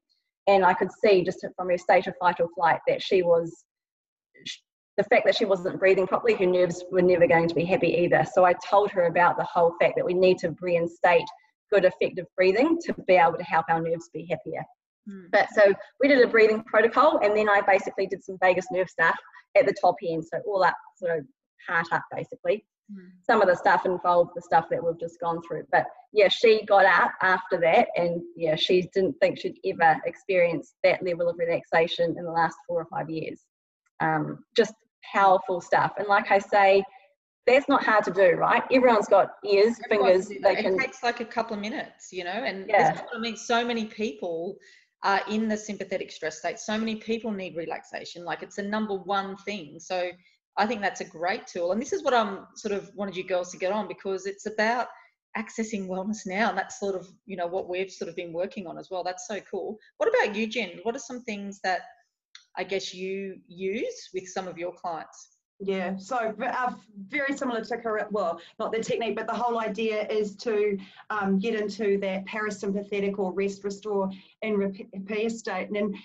And 0.48 0.66
I 0.66 0.74
could 0.74 0.92
see 1.04 1.24
just 1.24 1.46
from 1.56 1.70
her 1.70 1.78
state 1.78 2.08
of 2.08 2.16
fight 2.20 2.40
or 2.40 2.48
flight 2.56 2.80
that 2.88 3.02
she 3.02 3.22
was, 3.22 3.66
the 4.98 5.04
fact 5.04 5.26
that 5.26 5.36
she 5.36 5.46
wasn't 5.46 5.80
breathing 5.80 6.08
properly, 6.08 6.36
her 6.36 6.46
nerves 6.46 6.84
were 6.92 7.02
never 7.02 7.28
going 7.28 7.48
to 7.48 7.56
be 7.56 7.66
happy 7.66 7.90
either. 7.90 8.26
So 8.34 8.46
I 8.46 8.54
told 8.68 8.92
her 8.92 9.08
about 9.08 9.38
the 9.38 9.44
whole 9.44 9.74
fact 9.80 9.94
that 9.98 10.06
we 10.06 10.14
need 10.14 10.38
to 10.40 10.56
reinstate 10.62 11.28
good 11.72 11.86
effective 11.86 12.26
breathing 12.36 12.80
to 12.86 12.94
be 13.08 13.16
able 13.16 13.38
to 13.38 13.44
help 13.44 13.66
our 13.70 13.82
nerves 13.82 14.10
be 14.14 14.26
happier. 14.30 14.64
Mm. 15.10 15.26
But 15.32 15.50
so 15.54 15.74
we 16.02 16.08
did 16.08 16.22
a 16.22 16.28
breathing 16.28 16.64
protocol, 16.64 17.20
and 17.22 17.36
then 17.36 17.50
I 17.50 17.62
basically 17.62 18.08
did 18.08 18.24
some 18.24 18.38
vagus 18.42 18.68
nerve 18.72 18.90
stuff 18.90 19.16
at 19.58 19.66
the 19.66 19.76
top 19.80 19.96
end, 20.08 20.24
so 20.26 20.40
all 20.48 20.64
up 20.64 20.76
sort 20.98 21.20
of 21.20 21.26
heart 21.68 21.88
up 21.92 22.04
basically. 22.16 22.66
Mm. 22.92 23.12
Some 23.26 23.42
of 23.42 23.48
the 23.48 23.56
stuff 23.56 23.86
involved 23.86 24.32
the 24.36 24.42
stuff 24.42 24.66
that 24.70 24.84
we've 24.84 25.00
just 25.00 25.20
gone 25.20 25.42
through, 25.42 25.66
but 25.72 25.86
yeah, 26.14 26.30
she 26.30 26.64
got 26.66 26.86
up 26.86 27.12
after 27.22 27.60
that, 27.60 27.90
and 27.96 28.22
yeah, 28.36 28.56
she 28.56 28.90
didn't 28.94 29.16
think 29.20 29.40
she'd 29.40 29.60
ever 29.66 30.00
experienced 30.06 30.76
that 30.84 31.04
level 31.04 31.30
of 31.30 31.38
relaxation 31.38 32.16
in 32.18 32.24
the 32.24 32.32
last 32.32 32.56
four 32.68 32.82
or 32.82 32.88
five 32.90 33.10
years. 33.10 33.42
Um, 34.00 34.40
just 34.56 34.74
powerful 35.14 35.60
stuff, 35.60 35.94
and 35.98 36.08
like 36.08 36.32
I 36.32 36.40
say, 36.40 36.84
that's 37.46 37.68
not 37.68 37.84
hard 37.84 38.04
to 38.06 38.12
do, 38.12 38.32
right? 38.32 38.64
Everyone's 38.72 39.08
got 39.08 39.32
ears, 39.44 39.80
fingers. 39.90 40.28
They 40.28 40.56
can. 40.56 40.76
It 40.76 40.80
takes 40.80 41.04
like 41.04 41.22
a 41.22 41.26
couple 41.26 41.56
of 41.56 41.62
minutes, 41.62 42.12
you 42.12 42.24
know, 42.24 42.30
and 42.30 42.66
yeah. 42.68 43.02
I 43.14 43.20
mean, 43.20 43.38
so 43.38 43.66
many 43.66 43.86
people 43.86 44.58
are 45.04 45.22
in 45.30 45.48
the 45.48 45.58
sympathetic 45.58 46.12
stress 46.12 46.40
state. 46.40 46.60
So 46.60 46.78
many 46.78 46.96
people 46.96 47.32
need 47.32 47.56
relaxation. 47.56 48.26
Like 48.26 48.44
it's 48.44 48.58
a 48.58 48.64
number 48.64 48.96
one 48.96 49.38
thing. 49.38 49.80
So 49.80 50.10
I 50.58 50.66
think 50.66 50.82
that's 50.82 51.02
a 51.02 51.06
great 51.06 51.48
tool. 51.48 51.72
And 51.72 51.82
this 51.82 51.94
is 51.94 52.04
what 52.04 52.14
I'm 52.14 52.48
sort 52.56 52.74
of 52.74 52.90
wanted 52.96 53.16
you 53.16 53.24
girls 53.24 53.52
to 53.52 53.58
get 53.58 53.72
on 53.72 53.88
because 53.88 54.26
it's 54.26 54.46
about 54.46 54.88
accessing 55.38 55.88
wellness 55.88 56.26
now 56.26 56.50
and 56.50 56.58
that's 56.58 56.80
sort 56.80 56.96
of 56.96 57.08
you 57.26 57.38
know 57.38 57.46
what 57.46 57.70
we've 57.70 57.92
sort 57.92 58.10
of 58.10 58.16
been 58.16 58.34
working 58.34 58.66
on 58.66 58.78
as 58.78 58.90
well 58.90 59.04
that's 59.04 59.28
so 59.28 59.40
cool 59.42 59.78
what 59.98 60.10
about 60.10 60.36
you 60.36 60.48
jen 60.48 60.80
what 60.82 60.96
are 60.96 61.00
some 61.00 61.22
things 61.22 61.60
that 61.64 61.82
i 62.58 62.64
guess 62.64 62.94
you 62.94 63.38
use 63.48 64.10
with 64.14 64.28
some 64.28 64.48
of 64.48 64.58
your 64.58 64.74
clients 64.74 65.38
yeah, 65.60 65.98
so 65.98 66.36
uh, 66.40 66.74
very 67.08 67.36
similar 67.36 67.64
to 67.64 67.78
correct. 67.78 68.12
well, 68.12 68.40
not 68.60 68.72
the 68.72 68.80
technique, 68.80 69.16
but 69.16 69.26
the 69.26 69.34
whole 69.34 69.60
idea 69.60 70.08
is 70.08 70.36
to 70.38 70.78
um, 71.10 71.40
get 71.40 71.56
into 71.56 71.98
that 72.00 72.26
parasympathetic 72.28 73.18
or 73.18 73.34
rest, 73.34 73.64
restore, 73.64 74.12
and 74.44 74.60
repair 74.60 75.32
state. 75.32 75.70
And, 75.70 75.96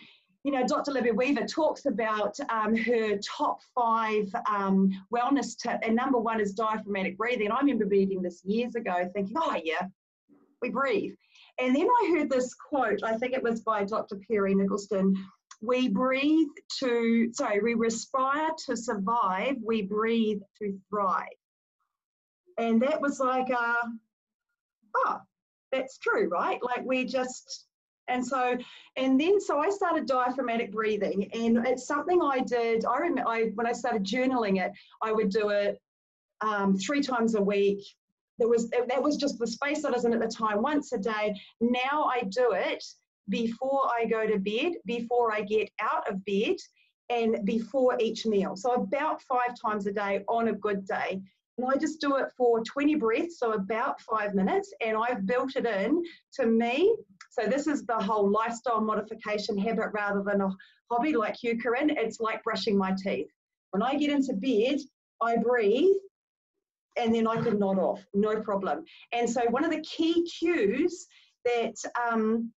you 0.44 0.50
know, 0.50 0.66
Dr. 0.66 0.90
Libby 0.90 1.12
Weaver 1.12 1.46
talks 1.46 1.86
about 1.86 2.36
um, 2.50 2.74
her 2.74 3.16
top 3.18 3.60
five 3.74 4.28
um, 4.48 4.90
wellness 5.14 5.56
tip, 5.56 5.80
and 5.82 5.94
number 5.94 6.18
one 6.18 6.40
is 6.40 6.52
diaphragmatic 6.52 7.16
breathing. 7.16 7.52
I 7.52 7.60
remember 7.60 7.86
reading 7.86 8.22
this 8.22 8.42
years 8.44 8.74
ago, 8.74 9.08
thinking, 9.14 9.36
oh 9.38 9.56
yeah, 9.62 9.86
we 10.60 10.70
breathe. 10.70 11.14
And 11.60 11.76
then 11.76 11.86
I 11.86 12.14
heard 12.16 12.30
this 12.30 12.54
quote. 12.54 13.02
I 13.04 13.16
think 13.18 13.34
it 13.34 13.42
was 13.42 13.60
by 13.60 13.84
Dr. 13.84 14.18
Perry 14.28 14.54
Nickelston. 14.54 15.14
We 15.60 15.88
breathe 15.88 16.48
to, 16.80 17.32
sorry, 17.32 17.60
we 17.60 17.74
respire 17.74 18.48
to 18.66 18.76
survive. 18.76 19.56
We 19.64 19.82
breathe 19.82 20.40
to 20.58 20.76
thrive. 20.90 21.26
And 22.58 22.82
that 22.82 23.00
was 23.00 23.20
like, 23.20 23.48
uh, 23.50 23.86
oh, 24.96 25.20
that's 25.70 25.98
true, 25.98 26.28
right? 26.28 26.60
Like 26.62 26.84
we 26.84 27.04
just 27.04 27.66
and 28.08 28.26
so, 28.26 28.56
and 28.96 29.20
then 29.20 29.40
so 29.40 29.58
I 29.58 29.70
started 29.70 30.06
diaphragmatic 30.06 30.72
breathing, 30.72 31.30
and 31.32 31.66
it's 31.66 31.86
something 31.86 32.20
I 32.20 32.40
did. 32.40 32.84
I 32.84 32.98
remember 32.98 33.28
I, 33.28 33.44
when 33.54 33.66
I 33.66 33.72
started 33.72 34.04
journaling 34.04 34.64
it, 34.64 34.72
I 35.02 35.12
would 35.12 35.30
do 35.30 35.50
it 35.50 35.80
um, 36.40 36.76
three 36.76 37.02
times 37.02 37.34
a 37.34 37.42
week. 37.42 37.84
There 38.38 38.48
was 38.48 38.70
that 38.70 39.02
was 39.02 39.16
just 39.16 39.38
the 39.38 39.46
space 39.46 39.84
I 39.84 39.90
was 39.90 40.04
in 40.04 40.12
at 40.12 40.20
the 40.20 40.28
time, 40.28 40.62
once 40.62 40.92
a 40.92 40.98
day. 40.98 41.34
Now 41.60 42.04
I 42.04 42.22
do 42.28 42.52
it 42.52 42.84
before 43.28 43.88
I 43.98 44.04
go 44.06 44.26
to 44.26 44.38
bed, 44.38 44.72
before 44.84 45.32
I 45.32 45.42
get 45.42 45.70
out 45.80 46.08
of 46.10 46.24
bed, 46.24 46.56
and 47.08 47.44
before 47.44 47.96
each 48.00 48.26
meal. 48.26 48.56
So 48.56 48.72
about 48.72 49.22
five 49.22 49.54
times 49.64 49.86
a 49.86 49.92
day 49.92 50.24
on 50.28 50.48
a 50.48 50.52
good 50.52 50.86
day. 50.86 51.22
And 51.58 51.66
I 51.70 51.76
just 51.78 52.00
do 52.00 52.16
it 52.16 52.28
for 52.36 52.62
20 52.64 52.94
breaths, 52.96 53.38
so 53.38 53.52
about 53.52 54.00
five 54.00 54.34
minutes, 54.34 54.72
and 54.84 54.96
I've 54.96 55.26
built 55.26 55.56
it 55.56 55.66
in 55.66 56.02
to 56.34 56.46
me 56.46 56.94
so 57.32 57.46
this 57.46 57.66
is 57.66 57.86
the 57.86 57.94
whole 57.94 58.30
lifestyle 58.30 58.82
modification 58.82 59.56
habit 59.56 59.88
rather 59.94 60.22
than 60.22 60.42
a 60.42 60.50
hobby 60.90 61.14
like 61.14 61.42
you, 61.42 61.58
Corinne. 61.58 61.88
It's 61.88 62.20
like 62.20 62.42
brushing 62.42 62.76
my 62.76 62.92
teeth. 62.92 63.28
When 63.70 63.82
I 63.82 63.96
get 63.96 64.10
into 64.10 64.34
bed, 64.34 64.80
I 65.22 65.38
breathe 65.38 65.96
and 66.98 67.14
then 67.14 67.26
I 67.26 67.40
can 67.40 67.58
nod 67.58 67.78
off, 67.78 68.04
no 68.12 68.38
problem. 68.42 68.84
And 69.12 69.28
so 69.28 69.46
one 69.48 69.64
of 69.64 69.70
the 69.70 69.80
key 69.80 70.24
cues 70.24 71.06
that 71.46 71.74
um, 72.06 72.52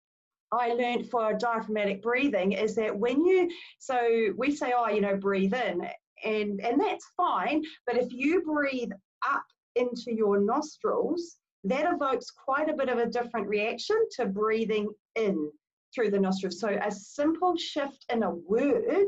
I 0.52 0.70
learned 0.74 1.12
for 1.12 1.34
diaphragmatic 1.34 2.02
breathing 2.02 2.54
is 2.54 2.74
that 2.78 2.98
when 2.98 3.24
you, 3.24 3.52
so 3.78 4.34
we 4.38 4.56
say, 4.56 4.74
oh, 4.76 4.90
you 4.90 5.02
know, 5.02 5.16
breathe 5.16 5.54
in, 5.54 5.88
and, 6.24 6.60
and 6.62 6.80
that's 6.80 7.06
fine, 7.16 7.64
but 7.86 7.98
if 7.98 8.12
you 8.12 8.42
breathe 8.42 8.92
up 9.28 9.44
into 9.76 10.14
your 10.14 10.40
nostrils, 10.40 11.38
that 11.64 11.92
evokes 11.92 12.30
quite 12.32 12.70
a 12.70 12.74
bit 12.74 12.90
of 12.90 12.98
a 12.98 13.06
different 13.06 13.48
reaction 13.48 13.98
to 14.18 14.26
breathing 14.26 14.90
in 15.16 15.52
through 15.94 16.12
the 16.12 16.20
nostrils. 16.20 16.60
So 16.60 16.68
a 16.68 16.92
simple 16.92 17.56
shift 17.56 18.06
in 18.12 18.24
a 18.24 18.32
word, 18.32 19.08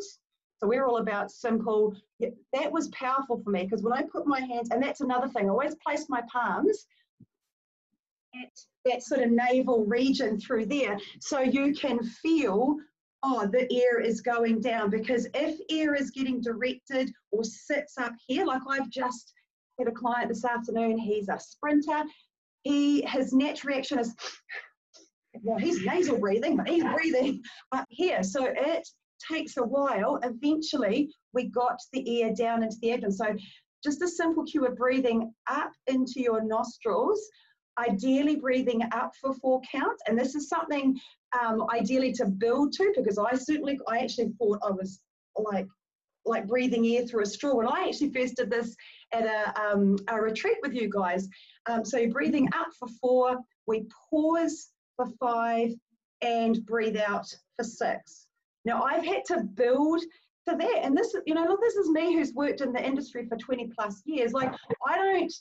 so 0.57 0.67
we're 0.67 0.85
all 0.85 0.97
about 0.97 1.31
simple, 1.31 1.95
that 2.19 2.71
was 2.71 2.87
powerful 2.89 3.41
for 3.43 3.49
me 3.49 3.63
because 3.63 3.83
when 3.83 3.93
I 3.93 4.03
put 4.03 4.25
my 4.25 4.39
hands, 4.39 4.69
and 4.71 4.81
that's 4.81 5.01
another 5.01 5.27
thing, 5.27 5.47
I 5.47 5.49
always 5.49 5.75
place 5.85 6.05
my 6.07 6.21
palms 6.31 6.85
at 8.41 8.51
that 8.85 9.03
sort 9.03 9.21
of 9.21 9.31
navel 9.31 9.85
region 9.85 10.39
through 10.39 10.65
there 10.65 10.97
so 11.19 11.39
you 11.39 11.73
can 11.73 12.01
feel 12.03 12.77
oh, 13.25 13.47
the 13.47 13.67
air 13.73 13.99
is 13.99 14.21
going 14.21 14.61
down. 14.61 14.89
Because 14.89 15.27
if 15.33 15.59
air 15.69 15.95
is 15.95 16.11
getting 16.11 16.41
directed 16.41 17.11
or 17.31 17.43
sits 17.43 17.97
up 17.97 18.13
here, 18.27 18.45
like 18.45 18.61
I've 18.69 18.89
just 18.89 19.33
had 19.79 19.87
a 19.87 19.91
client 19.91 20.29
this 20.29 20.45
afternoon, 20.45 20.97
he's 20.97 21.27
a 21.27 21.39
sprinter, 21.39 22.03
he 22.63 23.01
his 23.01 23.33
natural 23.33 23.73
reaction 23.73 23.99
is 23.99 24.15
well 25.43 25.59
he's 25.59 25.85
nasal 25.85 26.17
breathing 26.17 26.57
but 26.57 26.67
he's 26.67 26.83
breathing 26.83 27.41
up 27.71 27.85
here. 27.89 28.23
So 28.23 28.45
it 28.45 28.87
takes 29.31 29.57
a 29.57 29.63
while. 29.63 30.19
Eventually 30.23 31.09
we 31.33 31.49
got 31.49 31.79
the 31.93 32.21
air 32.21 32.33
down 32.33 32.63
into 32.63 32.77
the 32.81 32.93
abdomen. 32.93 33.11
So 33.11 33.35
just 33.83 34.01
a 34.01 34.07
simple 34.07 34.43
cue 34.45 34.65
of 34.65 34.75
breathing 34.75 35.33
up 35.47 35.71
into 35.87 36.21
your 36.21 36.43
nostrils 36.43 37.21
ideally 37.77 38.37
breathing 38.37 38.81
up 38.91 39.11
for 39.19 39.33
four 39.33 39.61
counts. 39.69 40.01
And 40.07 40.17
this 40.17 40.35
is 40.35 40.47
something 40.47 40.97
um, 41.39 41.65
ideally 41.73 42.11
to 42.13 42.25
build 42.25 42.73
to 42.73 42.93
because 42.95 43.17
i 43.17 43.33
certainly 43.35 43.79
i 43.87 43.99
actually 43.99 44.31
thought 44.37 44.59
i 44.63 44.71
was 44.71 44.99
like 45.37 45.67
like 46.25 46.47
breathing 46.47 46.85
air 46.87 47.05
through 47.05 47.23
a 47.23 47.25
straw 47.25 47.55
when 47.55 47.67
i 47.67 47.85
actually 47.87 48.11
first 48.11 48.37
did 48.37 48.49
this 48.49 48.75
at 49.13 49.25
a, 49.25 49.61
um, 49.61 49.95
a 50.07 50.19
retreat 50.19 50.57
with 50.63 50.73
you 50.73 50.89
guys 50.89 51.27
um, 51.67 51.83
so 51.83 52.07
breathing 52.07 52.47
up 52.55 52.67
for 52.77 52.87
four, 53.01 53.37
we 53.67 53.85
pause 54.09 54.69
for 54.95 55.07
five, 55.19 55.71
and 56.21 56.65
breathe 56.65 56.97
out 56.97 57.27
for 57.57 57.63
six. 57.63 58.27
Now 58.65 58.83
I've 58.83 59.05
had 59.05 59.25
to 59.27 59.43
build 59.43 60.01
to 60.47 60.55
that, 60.55 60.79
and 60.81 60.95
this, 60.95 61.15
you 61.25 61.33
know, 61.33 61.45
look, 61.45 61.61
this 61.61 61.75
is 61.75 61.89
me 61.89 62.13
who's 62.13 62.33
worked 62.33 62.61
in 62.61 62.71
the 62.71 62.83
industry 62.83 63.27
for 63.27 63.35
20 63.35 63.71
plus 63.77 64.01
years. 64.05 64.31
Like 64.33 64.53
I 64.87 64.97
don't, 64.97 65.33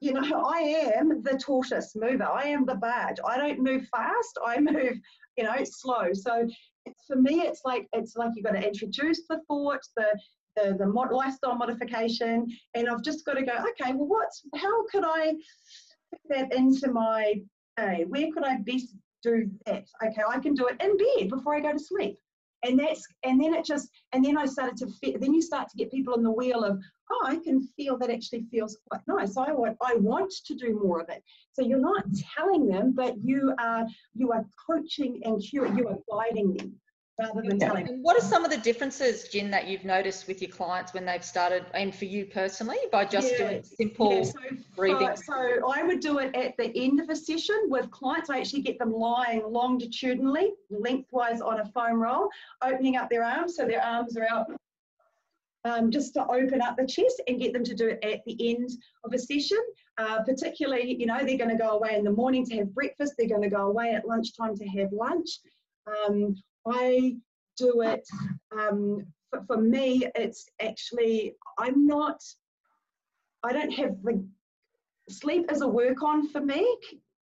you 0.00 0.12
know, 0.12 0.44
I 0.44 0.92
am 0.96 1.22
the 1.22 1.38
tortoise 1.38 1.94
mover. 1.96 2.24
I 2.24 2.44
am 2.44 2.64
the 2.66 2.74
barge. 2.74 3.18
I 3.26 3.36
don't 3.38 3.60
move 3.60 3.86
fast. 3.88 4.38
I 4.46 4.60
move, 4.60 4.98
you 5.40 5.46
know, 5.46 5.64
slow. 5.64 6.12
So 6.12 6.46
it's, 6.84 7.04
for 7.06 7.16
me, 7.16 7.40
it's 7.40 7.62
like 7.64 7.88
it's 7.94 8.14
like 8.14 8.32
you've 8.34 8.44
got 8.44 8.52
to 8.52 8.66
introduce 8.66 9.22
the 9.26 9.40
thought, 9.48 9.80
the 9.96 10.08
the, 10.56 10.76
the 10.78 10.86
mod, 10.86 11.12
lifestyle 11.12 11.54
modification, 11.54 12.46
and 12.74 12.88
I've 12.88 13.02
just 13.02 13.24
got 13.24 13.34
to 13.34 13.42
go, 13.42 13.52
okay, 13.52 13.92
well, 13.94 14.08
what's, 14.08 14.42
how 14.56 14.86
could 14.88 15.04
I 15.06 15.32
fit 16.10 16.20
that 16.28 16.52
into 16.52 16.90
my 16.90 17.36
day? 17.76 18.04
Where 18.08 18.26
could 18.32 18.44
I 18.44 18.56
best 18.66 18.88
do 19.22 19.48
that? 19.66 19.84
Okay, 20.04 20.22
I 20.28 20.40
can 20.40 20.54
do 20.54 20.66
it 20.66 20.82
in 20.82 20.96
bed 20.96 21.30
before 21.30 21.54
I 21.54 21.60
go 21.60 21.72
to 21.72 21.78
sleep. 21.78 22.18
And 22.64 22.78
that's, 22.78 23.06
and 23.22 23.42
then 23.42 23.54
it 23.54 23.64
just, 23.64 23.88
and 24.12 24.24
then 24.24 24.36
I 24.36 24.46
started 24.46 24.76
to, 24.78 25.18
then 25.18 25.32
you 25.32 25.40
start 25.40 25.68
to 25.70 25.76
get 25.76 25.92
people 25.92 26.14
on 26.14 26.24
the 26.24 26.32
wheel 26.32 26.64
of, 26.64 26.78
oh, 27.10 27.26
I 27.26 27.36
can 27.36 27.66
feel 27.76 27.98
that 27.98 28.10
actually 28.10 28.44
feels 28.50 28.78
quite 28.88 29.02
nice. 29.06 29.36
I 29.36 29.52
want, 29.52 29.76
I 29.82 29.94
want 29.96 30.32
to 30.46 30.54
do 30.54 30.80
more 30.82 31.00
of 31.00 31.08
it. 31.08 31.22
So 31.52 31.62
you're 31.62 31.78
not 31.78 32.04
telling 32.36 32.66
them, 32.66 32.92
but 32.92 33.16
you 33.22 33.54
are, 33.58 33.86
you 34.14 34.32
are 34.32 34.44
coaching 34.66 35.20
and 35.24 35.42
you 35.52 35.64
are 35.64 35.98
guiding 36.10 36.54
them 36.54 36.80
rather 37.20 37.42
than 37.42 37.58
telling. 37.58 37.88
And 37.88 38.02
what 38.02 38.16
are 38.16 38.24
some 38.24 38.44
of 38.44 38.50
the 38.50 38.56
differences, 38.56 39.28
Jen, 39.28 39.50
that 39.50 39.66
you've 39.66 39.84
noticed 39.84 40.26
with 40.26 40.40
your 40.40 40.50
clients 40.50 40.94
when 40.94 41.04
they've 41.04 41.24
started, 41.24 41.66
and 41.74 41.94
for 41.94 42.06
you 42.06 42.26
personally, 42.26 42.78
by 42.90 43.04
just 43.04 43.32
yeah, 43.32 43.38
doing 43.38 43.62
simple 43.62 44.14
yeah, 44.14 44.22
so 44.22 44.38
breathing? 44.74 45.08
For, 45.08 45.16
so 45.16 45.70
I 45.70 45.82
would 45.82 46.00
do 46.00 46.18
it 46.18 46.34
at 46.34 46.56
the 46.56 46.72
end 46.76 47.00
of 47.00 47.08
a 47.10 47.16
session 47.16 47.56
with 47.64 47.90
clients. 47.90 48.30
I 48.30 48.38
actually 48.38 48.62
get 48.62 48.78
them 48.78 48.92
lying 48.92 49.42
longitudinally, 49.46 50.52
lengthwise 50.70 51.40
on 51.40 51.60
a 51.60 51.66
foam 51.66 52.00
roll, 52.00 52.28
opening 52.62 52.96
up 52.96 53.10
their 53.10 53.24
arms 53.24 53.56
so 53.56 53.66
their 53.66 53.82
arms 53.82 54.16
are 54.16 54.26
out. 54.30 54.50
Um, 55.66 55.90
just 55.90 56.14
to 56.14 56.26
open 56.26 56.62
up 56.62 56.78
the 56.78 56.86
chest 56.86 57.20
and 57.28 57.38
get 57.38 57.52
them 57.52 57.64
to 57.64 57.74
do 57.74 57.88
it 57.88 58.02
at 58.02 58.24
the 58.24 58.50
end 58.50 58.70
of 59.04 59.12
a 59.12 59.18
session. 59.18 59.58
Uh, 59.98 60.22
particularly, 60.22 60.96
you 60.98 61.04
know, 61.04 61.18
they're 61.18 61.36
going 61.36 61.50
to 61.50 61.62
go 61.62 61.72
away 61.72 61.96
in 61.96 62.02
the 62.02 62.10
morning 62.10 62.46
to 62.46 62.56
have 62.56 62.74
breakfast, 62.74 63.12
they're 63.18 63.28
going 63.28 63.42
to 63.42 63.50
go 63.50 63.66
away 63.66 63.92
at 63.92 64.08
lunchtime 64.08 64.56
to 64.56 64.66
have 64.68 64.90
lunch. 64.90 65.28
Um, 65.86 66.34
I 66.66 67.16
do 67.58 67.82
it, 67.82 68.08
um, 68.58 69.06
for, 69.28 69.44
for 69.46 69.56
me, 69.58 70.06
it's 70.14 70.48
actually, 70.60 71.34
I'm 71.58 71.86
not, 71.86 72.22
I 73.42 73.52
don't 73.52 73.72
have 73.72 74.02
the, 74.02 74.24
sleep 75.08 75.50
is 75.50 75.60
a 75.60 75.68
work 75.68 76.02
on 76.02 76.28
for 76.28 76.40
me, 76.40 76.76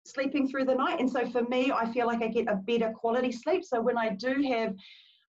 sleeping 0.06 0.47
through 0.47 0.65
the 0.65 0.76
night. 0.76 1.00
And 1.00 1.10
so 1.10 1.28
for 1.30 1.43
me, 1.43 1.71
I 1.71 1.91
feel 1.91 2.08
like 2.08 2.21
I 2.21 2.28
get 2.28 2.47
a 2.47 2.56
better 2.56 2.91
quality 2.91 3.32
sleep. 3.32 3.63
So 3.65 3.82
when 3.82 3.97
I 3.97 4.10
do 4.10 4.41
have 4.52 4.76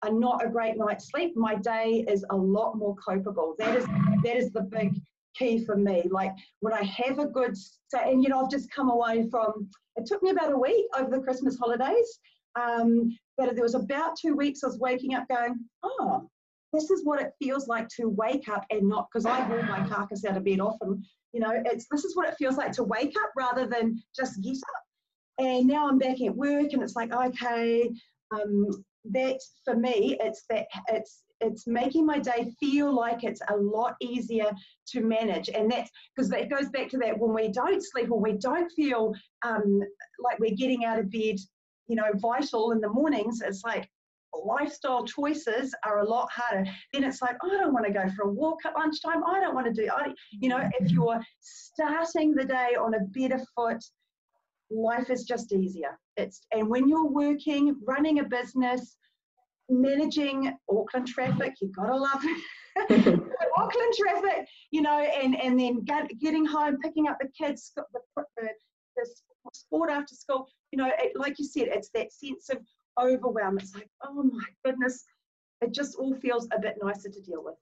a 0.03 0.11
not 0.11 0.45
a 0.45 0.49
great 0.49 0.77
night's 0.77 1.09
sleep, 1.09 1.35
my 1.35 1.55
day 1.55 2.05
is 2.07 2.25
a 2.29 2.35
lot 2.35 2.77
more 2.77 2.95
copable. 2.95 3.55
That 3.57 3.75
is 3.75 3.85
that 4.23 4.35
is 4.35 4.51
the 4.51 4.61
big 4.61 4.95
key 5.35 5.63
for 5.65 5.75
me. 5.75 6.03
Like 6.09 6.31
when 6.59 6.73
I 6.73 6.83
have 6.83 7.19
a 7.19 7.25
good, 7.25 7.55
so, 7.57 7.99
and 7.99 8.23
you 8.23 8.29
know, 8.29 8.43
I've 8.43 8.51
just 8.51 8.71
come 8.71 8.89
away 8.89 9.27
from. 9.29 9.69
It 9.97 10.05
took 10.05 10.21
me 10.21 10.31
about 10.31 10.51
a 10.51 10.57
week 10.57 10.85
over 10.97 11.09
the 11.09 11.21
Christmas 11.21 11.57
holidays, 11.57 12.19
um, 12.55 13.17
but 13.37 13.53
there 13.55 13.63
was 13.63 13.75
about 13.75 14.17
two 14.19 14.35
weeks 14.35 14.63
I 14.63 14.67
was 14.67 14.79
waking 14.79 15.13
up 15.13 15.27
going, 15.29 15.57
oh, 15.83 16.29
this 16.73 16.89
is 16.89 17.05
what 17.05 17.21
it 17.21 17.31
feels 17.41 17.67
like 17.67 17.87
to 17.89 18.09
wake 18.09 18.49
up 18.49 18.65
and 18.69 18.87
not 18.87 19.07
because 19.09 19.25
I 19.25 19.41
haul 19.41 19.61
my 19.63 19.87
carcass 19.87 20.25
out 20.25 20.37
of 20.37 20.43
bed 20.43 20.59
often. 20.59 21.03
You 21.33 21.41
know, 21.41 21.51
it's 21.65 21.87
this 21.91 22.05
is 22.05 22.15
what 22.15 22.27
it 22.27 22.35
feels 22.37 22.57
like 22.57 22.71
to 22.73 22.83
wake 22.83 23.15
up 23.21 23.31
rather 23.35 23.65
than 23.65 24.01
just 24.15 24.41
get 24.41 24.57
up. 24.57 25.45
And 25.45 25.67
now 25.67 25.87
I'm 25.87 25.97
back 25.97 26.21
at 26.21 26.35
work 26.35 26.71
and 26.71 26.81
it's 26.81 26.95
like, 26.95 27.13
okay, 27.13 27.89
um, 28.31 28.85
that 29.11 29.39
for 29.63 29.75
me, 29.75 30.17
it's 30.19 30.43
that 30.49 30.67
it's 30.87 31.23
it's 31.41 31.67
making 31.67 32.05
my 32.05 32.17
day 32.17 32.53
feel 32.59 32.95
like 32.95 33.23
it's 33.23 33.41
a 33.49 33.55
lot 33.57 33.95
easier 34.01 34.49
to 34.87 35.01
manage. 35.01 35.49
And 35.49 35.69
that's 35.69 35.91
because 36.15 36.29
that 36.29 36.49
goes 36.49 36.69
back 36.69 36.89
to 36.89 36.97
that 36.99 37.19
when 37.19 37.33
we 37.33 37.51
don't 37.51 37.83
sleep 37.83 38.09
or 38.09 38.21
we 38.21 38.33
don't 38.33 38.71
feel 38.71 39.13
um, 39.43 39.81
like 40.23 40.39
we're 40.39 40.55
getting 40.55 40.85
out 40.85 40.99
of 40.99 41.11
bed 41.11 41.35
you 41.87 41.95
know 41.95 42.09
vital 42.15 42.71
in 42.71 42.81
the 42.81 42.89
mornings 42.89 43.41
it's 43.41 43.63
like 43.63 43.87
lifestyle 44.43 45.05
choices 45.05 45.73
are 45.85 45.99
a 45.99 46.09
lot 46.09 46.29
harder. 46.31 46.69
Then 46.91 47.03
it's 47.03 47.21
like 47.21 47.37
i 47.43 47.47
don't 47.47 47.73
want 47.73 47.85
to 47.85 47.93
go 47.93 48.03
for 48.15 48.23
a 48.23 48.31
walk 48.31 48.59
at 48.65 48.75
lunchtime. 48.75 49.23
I 49.25 49.39
don't 49.39 49.55
want 49.55 49.67
to 49.67 49.73
do 49.73 49.89
I, 49.91 50.13
you 50.31 50.49
know 50.49 50.61
if 50.79 50.91
you're 50.91 51.21
starting 51.39 52.33
the 52.33 52.45
day 52.45 52.75
on 52.79 52.95
a 52.95 52.99
better 52.99 53.41
foot 53.55 53.83
life 54.69 55.09
is 55.09 55.23
just 55.23 55.53
easier 55.53 55.97
it's 56.17 56.41
and 56.51 56.69
when 56.69 56.87
you're 56.87 57.07
working 57.07 57.75
running 57.85 58.19
a 58.19 58.23
business 58.23 58.97
managing 59.69 60.55
Auckland 60.69 61.07
traffic, 61.07 61.55
you've 61.61 61.75
got 61.75 61.87
to 61.87 61.95
love 61.95 62.23
Auckland 63.57 63.93
traffic, 63.97 64.47
you 64.71 64.81
know, 64.81 64.99
and, 64.99 65.39
and 65.39 65.59
then 65.59 65.83
get, 65.83 66.09
getting 66.19 66.45
home, 66.45 66.77
picking 66.81 67.07
up 67.07 67.17
the 67.19 67.29
kids, 67.37 67.71
the, 67.75 67.83
the, 68.15 68.23
the 68.95 69.07
sport 69.53 69.89
after 69.89 70.15
school, 70.15 70.47
you 70.71 70.77
know, 70.77 70.91
it, 70.99 71.13
like 71.15 71.39
you 71.39 71.45
said, 71.45 71.67
it's 71.67 71.89
that 71.93 72.11
sense 72.11 72.49
of 72.49 72.57
overwhelm. 72.99 73.57
It's 73.57 73.73
like, 73.73 73.89
oh 74.03 74.23
my 74.23 74.45
goodness, 74.63 75.03
it 75.61 75.73
just 75.73 75.95
all 75.95 76.15
feels 76.15 76.47
a 76.55 76.59
bit 76.59 76.75
nicer 76.81 77.09
to 77.09 77.21
deal 77.21 77.43
with. 77.43 77.55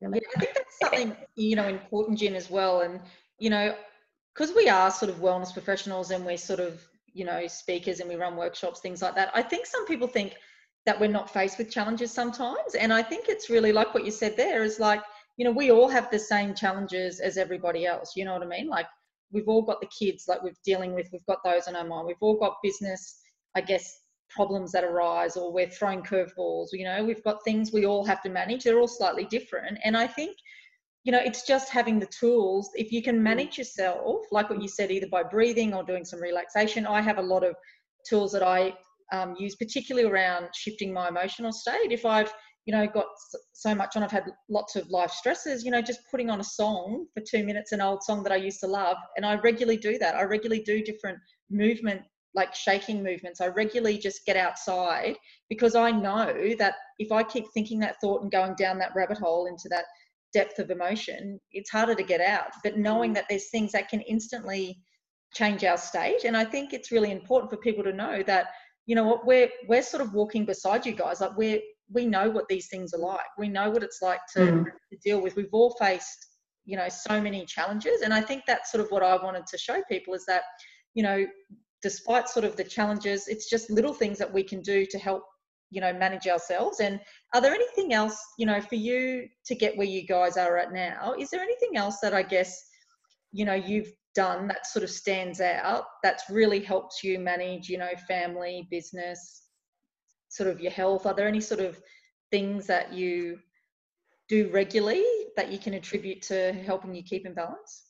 Really. 0.00 0.20
Yeah, 0.22 0.28
I 0.36 0.40
think 0.40 0.54
that's 0.54 0.78
something, 0.78 1.16
you 1.36 1.56
know, 1.56 1.68
important, 1.68 2.18
Jen, 2.18 2.34
as 2.34 2.50
well. 2.50 2.80
And, 2.80 3.00
you 3.38 3.50
know, 3.50 3.74
because 4.34 4.54
we 4.54 4.68
are 4.68 4.90
sort 4.90 5.10
of 5.10 5.18
wellness 5.18 5.52
professionals 5.52 6.10
and 6.10 6.24
we're 6.24 6.36
sort 6.36 6.60
of, 6.60 6.80
you 7.14 7.24
know, 7.24 7.46
speakers 7.46 8.00
and 8.00 8.08
we 8.08 8.16
run 8.16 8.36
workshops, 8.36 8.80
things 8.80 9.00
like 9.00 9.14
that. 9.14 9.30
I 9.34 9.42
think 9.42 9.66
some 9.66 9.86
people 9.86 10.06
think, 10.06 10.34
that 10.86 11.00
we're 11.00 11.08
not 11.08 11.30
faced 11.30 11.58
with 11.58 11.70
challenges 11.70 12.12
sometimes. 12.12 12.74
And 12.78 12.92
I 12.92 13.02
think 13.02 13.28
it's 13.28 13.48
really 13.48 13.72
like 13.72 13.94
what 13.94 14.04
you 14.04 14.10
said 14.10 14.36
there 14.36 14.64
is 14.64 14.78
like, 14.78 15.02
you 15.36 15.44
know, 15.44 15.50
we 15.50 15.70
all 15.70 15.88
have 15.88 16.10
the 16.10 16.18
same 16.18 16.54
challenges 16.54 17.20
as 17.20 17.38
everybody 17.38 17.86
else. 17.86 18.12
You 18.16 18.24
know 18.24 18.34
what 18.34 18.42
I 18.42 18.46
mean? 18.46 18.68
Like 18.68 18.86
we've 19.32 19.48
all 19.48 19.62
got 19.62 19.80
the 19.80 19.88
kids 19.98 20.26
like 20.28 20.42
we're 20.42 20.52
dealing 20.64 20.94
with, 20.94 21.08
we've 21.12 21.26
got 21.26 21.38
those 21.44 21.66
on 21.66 21.76
our 21.76 21.86
mind. 21.86 22.06
We've 22.06 22.16
all 22.20 22.38
got 22.38 22.56
business, 22.62 23.20
I 23.54 23.62
guess, 23.62 23.98
problems 24.28 24.72
that 24.72 24.84
arise 24.84 25.36
or 25.36 25.52
we're 25.52 25.70
throwing 25.70 26.02
curveballs. 26.02 26.68
You 26.72 26.84
know, 26.84 27.04
we've 27.04 27.24
got 27.24 27.42
things 27.44 27.72
we 27.72 27.86
all 27.86 28.04
have 28.04 28.22
to 28.22 28.28
manage. 28.28 28.64
They're 28.64 28.78
all 28.78 28.88
slightly 28.88 29.24
different. 29.24 29.78
And 29.84 29.96
I 29.96 30.06
think, 30.06 30.36
you 31.04 31.12
know, 31.12 31.20
it's 31.22 31.46
just 31.46 31.68
having 31.68 31.98
the 31.98 32.06
tools. 32.06 32.70
If 32.74 32.90
you 32.90 33.02
can 33.02 33.22
manage 33.22 33.58
yourself, 33.58 34.24
like 34.32 34.48
what 34.48 34.62
you 34.62 34.68
said, 34.68 34.90
either 34.90 35.06
by 35.06 35.22
breathing 35.22 35.74
or 35.74 35.84
doing 35.84 36.04
some 36.04 36.20
relaxation. 36.20 36.86
I 36.86 37.02
have 37.02 37.18
a 37.18 37.22
lot 37.22 37.44
of 37.44 37.54
tools 38.08 38.32
that 38.32 38.42
I 38.42 38.72
um, 39.12 39.36
use, 39.38 39.54
particularly 39.54 40.08
around 40.08 40.48
shifting 40.54 40.92
my 40.92 41.08
emotional 41.08 41.52
state. 41.52 41.92
If 41.92 42.06
I've, 42.06 42.32
you 42.64 42.72
know, 42.72 42.86
got 42.86 43.04
so 43.52 43.74
much 43.74 43.96
on, 43.96 44.02
I've 44.02 44.10
had 44.10 44.24
lots 44.48 44.76
of 44.76 44.88
life 44.88 45.10
stresses, 45.10 45.62
you 45.62 45.70
know, 45.70 45.82
just 45.82 46.00
putting 46.10 46.30
on 46.30 46.40
a 46.40 46.44
song 46.44 47.06
for 47.12 47.22
two 47.22 47.44
minutes, 47.44 47.72
an 47.72 47.82
old 47.82 48.02
song 48.02 48.22
that 48.22 48.32
I 48.32 48.36
used 48.36 48.60
to 48.60 48.66
love. 48.66 48.96
And 49.18 49.26
I 49.26 49.34
regularly 49.36 49.76
do 49.76 49.98
that. 49.98 50.16
I 50.16 50.22
regularly 50.22 50.62
do 50.62 50.82
different 50.82 51.18
movement, 51.50 52.00
like 52.34 52.54
shaking 52.54 53.02
movements. 53.02 53.42
I 53.42 53.48
regularly 53.48 53.98
just 53.98 54.24
get 54.24 54.38
outside 54.38 55.16
because 55.50 55.74
I 55.74 55.90
know 55.90 56.54
that 56.58 56.76
if 56.98 57.12
I 57.12 57.22
keep 57.22 57.44
thinking 57.52 57.78
that 57.80 57.96
thought 58.00 58.22
and 58.22 58.32
going 58.32 58.54
down 58.54 58.78
that 58.78 58.94
rabbit 58.96 59.18
hole 59.18 59.46
into 59.46 59.68
that 59.68 59.84
depth 60.34 60.58
of 60.58 60.70
emotion, 60.70 61.40
it's 61.52 61.70
harder 61.70 61.94
to 61.94 62.02
get 62.02 62.20
out. 62.20 62.50
But 62.62 62.76
knowing 62.76 63.14
that 63.14 63.24
there's 63.30 63.48
things 63.48 63.72
that 63.72 63.88
can 63.88 64.02
instantly 64.02 64.78
change 65.34 65.64
our 65.64 65.76
state. 65.76 66.24
And 66.24 66.36
I 66.36 66.44
think 66.44 66.72
it's 66.72 66.92
really 66.92 67.10
important 67.10 67.50
for 67.50 67.56
people 67.56 67.84
to 67.84 67.92
know 67.92 68.22
that 68.26 68.48
you 68.86 68.94
know 68.94 69.04
what 69.04 69.26
we're 69.26 69.48
we're 69.68 69.82
sort 69.82 70.02
of 70.02 70.12
walking 70.14 70.44
beside 70.44 70.84
you 70.84 70.92
guys 70.92 71.20
like 71.20 71.36
we're 71.36 71.60
we 71.92 72.06
know 72.06 72.30
what 72.30 72.48
these 72.48 72.68
things 72.68 72.92
are 72.92 73.00
like 73.00 73.26
we 73.38 73.48
know 73.48 73.70
what 73.70 73.82
it's 73.82 74.00
like 74.02 74.20
to, 74.34 74.40
mm. 74.40 74.64
to 74.64 74.98
deal 75.02 75.20
with 75.20 75.36
we've 75.36 75.48
all 75.52 75.74
faced 75.78 76.26
you 76.64 76.76
know 76.76 76.88
so 76.88 77.20
many 77.20 77.44
challenges 77.46 78.02
and 78.02 78.12
i 78.12 78.20
think 78.20 78.42
that's 78.46 78.70
sort 78.70 78.84
of 78.84 78.90
what 78.90 79.02
i 79.02 79.16
wanted 79.16 79.46
to 79.46 79.58
show 79.58 79.82
people 79.90 80.14
is 80.14 80.24
that 80.26 80.42
you 80.94 81.02
know 81.02 81.26
despite 81.82 82.28
sort 82.28 82.44
of 82.44 82.56
the 82.56 82.64
challenges 82.64 83.26
it's 83.28 83.48
just 83.48 83.70
little 83.70 83.94
things 83.94 84.18
that 84.18 84.32
we 84.32 84.42
can 84.42 84.60
do 84.60 84.86
to 84.86 84.98
help 84.98 85.22
you 85.70 85.80
know 85.80 85.92
manage 85.92 86.26
ourselves. 86.26 86.80
And 86.80 87.00
are 87.34 87.40
there 87.40 87.54
anything 87.54 87.92
else 87.92 88.18
you 88.38 88.46
know 88.46 88.60
for 88.60 88.76
you 88.76 89.28
to 89.46 89.54
get 89.54 89.76
where 89.76 89.86
you 89.86 90.06
guys 90.06 90.36
are 90.36 90.56
at 90.56 90.72
now? 90.72 91.14
Is 91.18 91.30
there 91.30 91.40
anything 91.40 91.76
else 91.76 91.98
that 92.00 92.14
i 92.14 92.22
guess 92.22 92.62
you 93.32 93.44
know 93.44 93.54
you've 93.54 93.92
done 94.14 94.46
that 94.46 94.66
sort 94.66 94.84
of 94.84 94.90
stands 94.90 95.40
out 95.40 95.84
that's 96.04 96.30
really 96.30 96.60
helped 96.60 97.02
you 97.02 97.18
manage 97.18 97.68
you 97.68 97.76
know 97.76 97.90
family 98.06 98.68
business 98.70 99.42
sort 100.28 100.48
of 100.48 100.60
your 100.60 100.72
health? 100.72 101.06
Are 101.06 101.14
there 101.14 101.28
any 101.28 101.40
sort 101.40 101.60
of 101.60 101.80
things 102.30 102.66
that 102.66 102.92
you 102.92 103.38
do 104.28 104.50
regularly 104.52 105.04
that 105.36 105.52
you 105.52 105.58
can 105.58 105.74
attribute 105.74 106.22
to 106.22 106.52
helping 106.52 106.94
you 106.94 107.02
keep 107.02 107.26
in 107.26 107.34
balance 107.34 107.84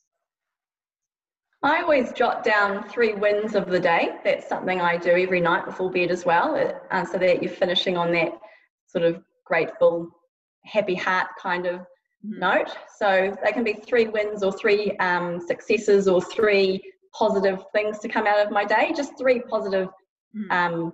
I 1.65 1.81
always 1.81 2.13
jot 2.13 2.43
down 2.43 2.87
three 2.87 3.15
wins 3.15 3.55
of 3.55 3.67
the 3.69 3.79
day. 3.79 4.15
That's 4.23 4.47
something 4.47 4.79
I 4.81 4.97
do 4.97 5.11
every 5.11 5.41
night 5.41 5.65
before 5.65 5.91
bed 5.91 6.11
as 6.11 6.25
well, 6.25 6.79
uh, 6.91 7.05
so 7.05 7.17
that 7.17 7.41
you're 7.41 7.51
finishing 7.51 7.97
on 7.97 8.11
that 8.13 8.31
sort 8.87 9.03
of 9.03 9.21
grateful, 9.45 10.09
happy 10.63 10.95
heart 10.95 11.27
kind 11.41 11.65
of 11.65 11.85
Mm-hmm. 12.25 12.39
note. 12.39 12.69
So 12.97 13.35
they 13.43 13.51
can 13.51 13.63
be 13.63 13.73
three 13.73 14.07
wins 14.07 14.41
or 14.41 14.51
three 14.51 14.97
um, 14.97 15.39
successes 15.45 16.07
or 16.07 16.21
three 16.21 16.81
positive 17.13 17.63
things 17.73 17.99
to 17.99 18.07
come 18.07 18.25
out 18.25 18.45
of 18.45 18.51
my 18.51 18.65
day, 18.65 18.93
just 18.95 19.17
three 19.17 19.41
positive 19.41 19.89
mm. 20.35 20.51
um, 20.51 20.93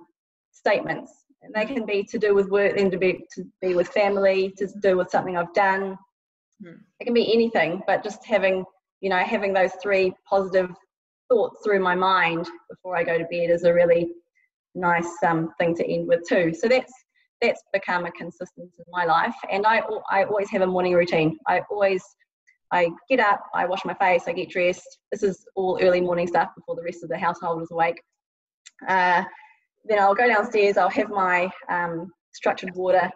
statements. 0.51 1.11
And 1.41 1.53
they 1.53 1.65
can 1.65 1.85
be 1.85 2.03
to 2.03 2.19
do 2.19 2.35
with 2.35 2.49
work, 2.49 2.75
then 2.75 2.91
to 2.91 2.97
be 2.97 3.25
to 3.35 3.45
be 3.61 3.75
with 3.75 3.87
family, 3.89 4.53
to 4.57 4.67
do 4.81 4.97
with 4.97 5.09
something 5.09 5.37
I've 5.37 5.53
done. 5.53 5.97
Mm. 6.63 6.79
It 6.99 7.05
can 7.05 7.13
be 7.13 7.33
anything, 7.33 7.81
but 7.87 8.03
just 8.03 8.25
having 8.25 8.65
you 9.01 9.09
know 9.09 9.17
having 9.17 9.53
those 9.53 9.73
three 9.81 10.13
positive 10.29 10.69
thoughts 11.29 11.59
through 11.63 11.79
my 11.79 11.95
mind 11.95 12.47
before 12.69 12.95
I 12.95 13.03
go 13.03 13.17
to 13.17 13.25
bed 13.25 13.49
is 13.49 13.63
a 13.63 13.73
really 13.73 14.09
nice 14.75 15.09
um, 15.25 15.49
thing 15.59 15.75
to 15.75 15.85
end 15.85 16.07
with 16.07 16.27
too. 16.27 16.53
So 16.53 16.67
that's 16.67 16.93
that's 17.41 17.63
become 17.73 18.05
a 18.05 18.11
consistency 18.11 18.77
in 18.77 18.91
my 18.91 19.03
life. 19.05 19.35
And 19.51 19.65
I, 19.65 19.81
I 20.09 20.23
always 20.23 20.49
have 20.51 20.61
a 20.61 20.67
morning 20.67 20.93
routine. 20.93 21.37
I 21.47 21.61
always, 21.71 22.03
I 22.71 22.91
get 23.09 23.19
up, 23.19 23.41
I 23.53 23.65
wash 23.65 23.83
my 23.83 23.95
face, 23.95 24.23
I 24.27 24.33
get 24.33 24.49
dressed. 24.49 24.99
This 25.11 25.23
is 25.23 25.45
all 25.55 25.79
early 25.81 26.01
morning 26.01 26.27
stuff 26.27 26.49
before 26.55 26.75
the 26.75 26.83
rest 26.83 27.03
of 27.03 27.09
the 27.09 27.17
household 27.17 27.63
is 27.63 27.71
awake. 27.71 27.99
Uh, 28.87 29.23
then 29.85 29.99
I'll 29.99 30.13
go 30.13 30.27
downstairs, 30.27 30.77
I'll 30.77 30.89
have 30.89 31.09
my 31.09 31.49
um, 31.67 32.11
structured 32.31 32.75
water, 32.75 33.09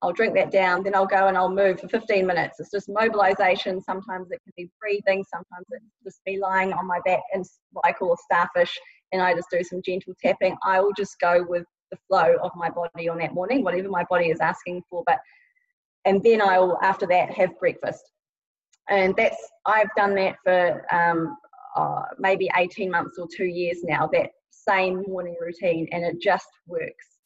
I'll 0.00 0.12
drink 0.12 0.34
that 0.34 0.52
down, 0.52 0.84
then 0.84 0.94
I'll 0.94 1.06
go 1.06 1.26
and 1.26 1.36
I'll 1.36 1.50
move 1.50 1.80
for 1.80 1.88
15 1.88 2.24
minutes. 2.24 2.60
It's 2.60 2.70
just 2.70 2.88
mobilization. 2.88 3.80
Sometimes 3.80 4.30
it 4.30 4.40
can 4.44 4.52
be 4.56 4.70
breathing, 4.80 5.24
sometimes 5.24 5.66
it's 5.70 5.84
just 6.04 6.20
me 6.24 6.38
lying 6.38 6.72
on 6.72 6.86
my 6.86 7.00
back 7.04 7.20
in 7.34 7.42
what 7.72 7.84
I 7.84 7.92
call 7.92 8.12
a 8.12 8.16
starfish, 8.16 8.78
and 9.12 9.20
I 9.20 9.34
just 9.34 9.48
do 9.50 9.62
some 9.64 9.82
gentle 9.84 10.14
tapping. 10.22 10.56
I 10.64 10.80
will 10.80 10.92
just 10.96 11.18
go 11.20 11.44
with 11.48 11.64
the 11.90 11.98
flow 12.06 12.36
of 12.42 12.52
my 12.54 12.70
body 12.70 13.08
on 13.08 13.18
that 13.18 13.34
morning, 13.34 13.64
whatever 13.64 13.88
my 13.88 14.04
body 14.08 14.26
is 14.26 14.40
asking 14.40 14.82
for. 14.88 15.02
But 15.06 15.18
and 16.04 16.22
then 16.22 16.40
I 16.40 16.58
will 16.60 16.78
after 16.80 17.06
that 17.08 17.30
have 17.32 17.58
breakfast, 17.58 18.02
and 18.88 19.16
that's 19.16 19.36
I've 19.66 19.88
done 19.96 20.14
that 20.14 20.36
for 20.44 20.86
um, 20.94 21.36
uh, 21.76 22.02
maybe 22.18 22.48
18 22.56 22.88
months 22.90 23.18
or 23.18 23.26
two 23.34 23.46
years 23.46 23.78
now. 23.82 24.08
That 24.12 24.30
same 24.50 25.02
morning 25.08 25.34
routine, 25.40 25.88
and 25.90 26.04
it 26.04 26.20
just 26.20 26.46
works. 26.68 27.17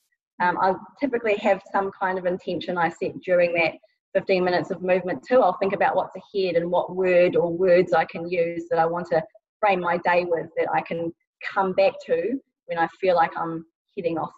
Um, 0.43 0.59
I 0.61 0.75
typically 0.99 1.37
have 1.37 1.63
some 1.71 1.93
kind 1.99 2.19
of 2.19 2.27
intention 2.27 2.77
I 2.77 2.89
set 2.89 3.21
during 3.21 3.55
that 3.55 3.75
15 4.15 4.43
minutes 4.43 4.73
of 4.73 4.83
movement 4.83 5.25
too. 5.27 5.41
I'll 5.41 5.57
think 5.59 5.73
about 5.73 5.95
what's 5.95 6.17
ahead 6.17 6.57
and 6.57 6.69
what 6.69 6.97
word 6.97 7.37
or 7.37 7.51
words 7.51 7.93
I 7.93 8.05
can 8.05 8.29
use 8.29 8.65
that 8.69 8.81
I 8.81 8.85
want 8.85 9.07
to 9.09 9.23
frame 9.61 9.81
my 9.81 9.99
day 9.99 10.25
with 10.29 10.49
that 10.57 10.67
I 10.75 10.81
can 10.81 11.13
come 11.49 11.73
back 11.75 11.93
to 12.07 12.41
when 12.67 12.77
I 12.77 12.89
feel 13.01 13.15
like 13.15 13.31
I'm 13.37 13.65
heading 13.97 14.19
off 14.19 14.33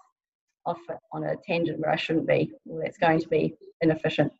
off 0.67 0.79
on 1.13 1.25
a 1.25 1.37
tangent 1.47 1.79
where 1.79 1.91
I 1.91 1.97
shouldn't 1.97 2.27
be, 2.27 2.51
or 2.67 2.83
that's 2.83 2.97
going 2.97 3.21
to 3.21 3.29
be 3.29 3.55
inefficient. 3.83 4.33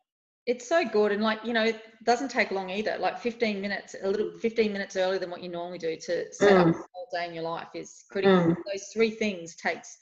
It's 0.47 0.67
so 0.67 0.83
good, 0.85 1.11
and 1.11 1.23
like 1.23 1.43
you 1.43 1.53
know, 1.53 1.63
it 1.63 1.81
doesn't 2.03 2.29
take 2.29 2.51
long 2.51 2.69
either. 2.69 2.97
Like 2.99 3.19
15 3.19 3.61
minutes, 3.61 3.95
a 4.01 4.09
little 4.09 4.31
15 4.39 4.71
minutes 4.71 4.95
earlier 4.95 5.19
than 5.19 5.31
what 5.31 5.41
you 5.41 5.49
normally 5.49 5.79
do 5.79 5.95
to 5.95 6.33
set 6.33 6.51
mm. 6.51 6.59
up 6.59 6.67
the 6.67 6.73
whole 6.73 7.07
day 7.13 7.27
in 7.27 7.33
your 7.33 7.43
life 7.43 7.69
is 7.73 8.05
critical. 8.11 8.37
Mm. 8.37 8.55
Those 8.71 8.87
three 8.93 9.11
things 9.11 9.55
takes 9.55 9.97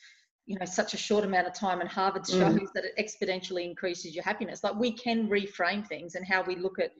you 0.45 0.57
know 0.59 0.65
such 0.65 0.93
a 0.93 0.97
short 0.97 1.23
amount 1.23 1.47
of 1.47 1.53
time 1.53 1.79
and 1.81 1.89
harvard 1.89 2.23
mm. 2.23 2.39
shows 2.39 2.69
mm. 2.69 2.73
that 2.73 2.83
it 2.83 2.93
exponentially 2.99 3.65
increases 3.67 4.13
your 4.13 4.23
happiness 4.23 4.63
like 4.63 4.75
we 4.75 4.91
can 4.91 5.29
reframe 5.29 5.85
things 5.87 6.15
and 6.15 6.25
how 6.25 6.43
we 6.43 6.55
look 6.55 6.79
at 6.79 6.91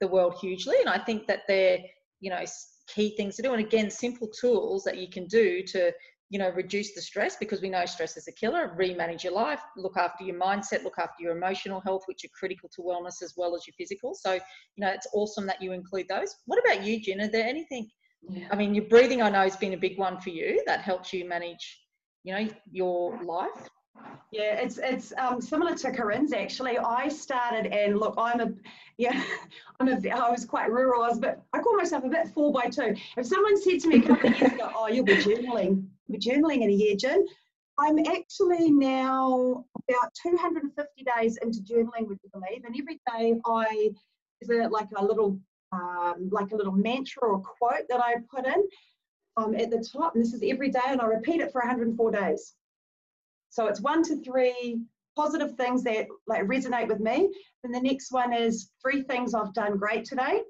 the 0.00 0.08
world 0.08 0.34
hugely 0.40 0.76
and 0.80 0.88
i 0.88 0.98
think 0.98 1.26
that 1.26 1.42
they're 1.46 1.78
you 2.20 2.30
know 2.30 2.44
key 2.88 3.14
things 3.16 3.36
to 3.36 3.42
do 3.42 3.52
and 3.52 3.64
again 3.64 3.90
simple 3.90 4.28
tools 4.28 4.82
that 4.84 4.98
you 4.98 5.08
can 5.08 5.26
do 5.26 5.62
to 5.62 5.92
you 6.30 6.38
know, 6.38 6.50
reduce 6.50 6.94
the 6.94 7.00
stress 7.00 7.36
because 7.36 7.62
we 7.62 7.70
know 7.70 7.86
stress 7.86 8.16
is 8.16 8.28
a 8.28 8.32
killer, 8.32 8.74
re-manage 8.76 9.24
your 9.24 9.32
life, 9.32 9.60
look 9.76 9.96
after 9.96 10.24
your 10.24 10.38
mindset, 10.38 10.84
look 10.84 10.98
after 10.98 11.22
your 11.22 11.34
emotional 11.34 11.80
health, 11.80 12.02
which 12.06 12.24
are 12.24 12.28
critical 12.38 12.68
to 12.74 12.82
wellness 12.82 13.22
as 13.22 13.34
well 13.36 13.56
as 13.56 13.66
your 13.66 13.74
physical. 13.78 14.14
So, 14.14 14.34
you 14.34 14.40
know, 14.78 14.88
it's 14.88 15.06
awesome 15.14 15.46
that 15.46 15.62
you 15.62 15.72
include 15.72 16.06
those. 16.08 16.36
What 16.44 16.60
about 16.62 16.84
you, 16.84 17.00
Jen? 17.00 17.22
Are 17.22 17.30
there 17.30 17.46
anything, 17.46 17.88
yeah. 18.28 18.48
I 18.50 18.56
mean, 18.56 18.74
your 18.74 18.84
breathing, 18.84 19.22
I 19.22 19.30
know, 19.30 19.42
has 19.42 19.56
been 19.56 19.72
a 19.72 19.78
big 19.78 19.96
one 19.98 20.20
for 20.20 20.28
you 20.28 20.62
that 20.66 20.82
helps 20.82 21.14
you 21.14 21.26
manage, 21.26 21.80
you 22.24 22.34
know, 22.34 22.48
your 22.70 23.22
life. 23.22 23.68
Yeah, 24.30 24.54
it's 24.54 24.78
it's 24.78 25.12
um, 25.18 25.40
similar 25.40 25.74
to 25.74 25.90
Corinne's 25.90 26.32
actually. 26.32 26.78
I 26.78 27.08
started 27.08 27.66
and 27.72 27.98
look, 27.98 28.14
I'm 28.16 28.40
a 28.40 28.52
yeah, 28.96 29.22
I'm 29.80 29.88
a 29.88 30.10
I 30.10 30.30
was 30.30 30.44
quite 30.44 30.70
rural. 30.70 31.02
I 31.02 31.08
was 31.08 31.18
but 31.18 31.42
I 31.52 31.60
call 31.60 31.76
myself 31.76 32.04
a 32.04 32.08
bit 32.08 32.28
four 32.28 32.52
by 32.52 32.66
two. 32.66 32.94
If 33.16 33.26
someone 33.26 33.60
said 33.60 33.80
to 33.80 33.88
me 33.88 33.96
a 33.98 34.02
couple 34.02 34.30
of 34.30 34.40
years 34.40 34.52
ago, 34.52 34.70
"Oh, 34.74 34.88
you'll 34.88 35.04
be 35.04 35.16
journaling, 35.16 35.86
you'll 36.06 36.18
be 36.18 36.18
journaling 36.18 36.62
in 36.62 36.70
a 36.70 36.72
year, 36.72 36.94
Jen," 36.96 37.26
I'm 37.78 37.98
actually 38.00 38.70
now 38.70 39.64
about 39.88 40.12
250 40.20 41.04
days 41.16 41.38
into 41.42 41.60
journaling, 41.60 42.08
would 42.08 42.18
you 42.22 42.30
believe? 42.32 42.64
And 42.64 42.76
every 42.78 43.00
day 43.10 43.40
I 43.46 43.90
is 44.40 44.50
a, 44.50 44.68
like 44.68 44.88
a 44.96 45.04
little 45.04 45.38
um, 45.72 46.28
like 46.32 46.50
a 46.52 46.56
little 46.56 46.72
mantra 46.72 47.28
or 47.28 47.40
quote 47.40 47.86
that 47.88 48.00
I 48.00 48.16
put 48.34 48.46
in 48.46 48.68
um, 49.38 49.54
at 49.54 49.70
the 49.70 49.86
top, 49.92 50.14
and 50.14 50.24
this 50.24 50.34
is 50.34 50.42
every 50.44 50.70
day, 50.70 50.80
and 50.86 51.00
I 51.00 51.06
repeat 51.06 51.40
it 51.40 51.52
for 51.52 51.60
104 51.60 52.10
days. 52.10 52.54
So 53.50 53.66
it's 53.66 53.80
one 53.80 54.02
to 54.04 54.22
three 54.22 54.80
positive 55.16 55.56
things 55.56 55.82
that 55.84 56.06
like 56.26 56.42
resonate 56.42 56.88
with 56.88 57.00
me. 57.00 57.30
Then 57.62 57.72
the 57.72 57.80
next 57.80 58.12
one 58.12 58.32
is 58.32 58.70
three 58.82 59.02
things 59.02 59.34
I've 59.34 59.54
done 59.54 59.76
great 59.76 60.04
today, 60.04 60.42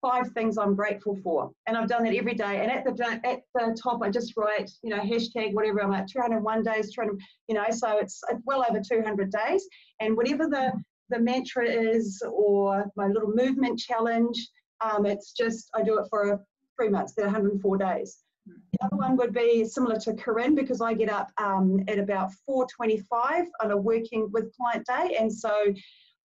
five 0.00 0.30
things 0.32 0.58
I'm 0.58 0.74
grateful 0.74 1.16
for, 1.22 1.50
and 1.66 1.76
I've 1.76 1.88
done 1.88 2.04
that 2.04 2.14
every 2.14 2.34
day. 2.34 2.62
And 2.62 2.70
at 2.70 2.84
the 2.84 3.20
at 3.24 3.40
the 3.54 3.78
top, 3.80 4.02
I 4.02 4.10
just 4.10 4.36
write 4.36 4.70
you 4.82 4.90
know 4.90 5.00
hashtag 5.00 5.54
whatever 5.54 5.82
I'm 5.82 5.90
like 5.90 6.06
201 6.06 6.62
days, 6.62 6.92
200, 6.94 7.20
you 7.48 7.54
know, 7.54 7.64
so 7.70 7.98
it's 7.98 8.22
well 8.44 8.64
over 8.68 8.80
200 8.80 9.30
days. 9.30 9.66
And 10.00 10.16
whatever 10.16 10.46
the 10.48 10.72
the 11.10 11.20
mantra 11.20 11.68
is 11.68 12.22
or 12.32 12.90
my 12.96 13.06
little 13.06 13.32
movement 13.34 13.78
challenge, 13.78 14.48
um, 14.80 15.06
it's 15.06 15.32
just 15.32 15.70
I 15.74 15.82
do 15.82 15.98
it 15.98 16.06
for 16.10 16.42
three 16.82 16.90
months, 16.90 17.14
the 17.14 17.22
104 17.22 17.76
days. 17.78 18.18
The 18.46 18.86
other 18.86 18.96
one 18.96 19.16
would 19.16 19.32
be 19.32 19.64
similar 19.64 19.98
to 20.00 20.14
Corinne 20.14 20.56
because 20.56 20.80
I 20.80 20.94
get 20.94 21.08
up 21.08 21.30
um, 21.38 21.84
at 21.86 21.98
about 21.98 22.32
4.25 22.48 23.46
on 23.62 23.70
a 23.70 23.76
working 23.76 24.28
with 24.32 24.52
client 24.56 24.84
day. 24.86 25.16
And 25.18 25.32
so 25.32 25.72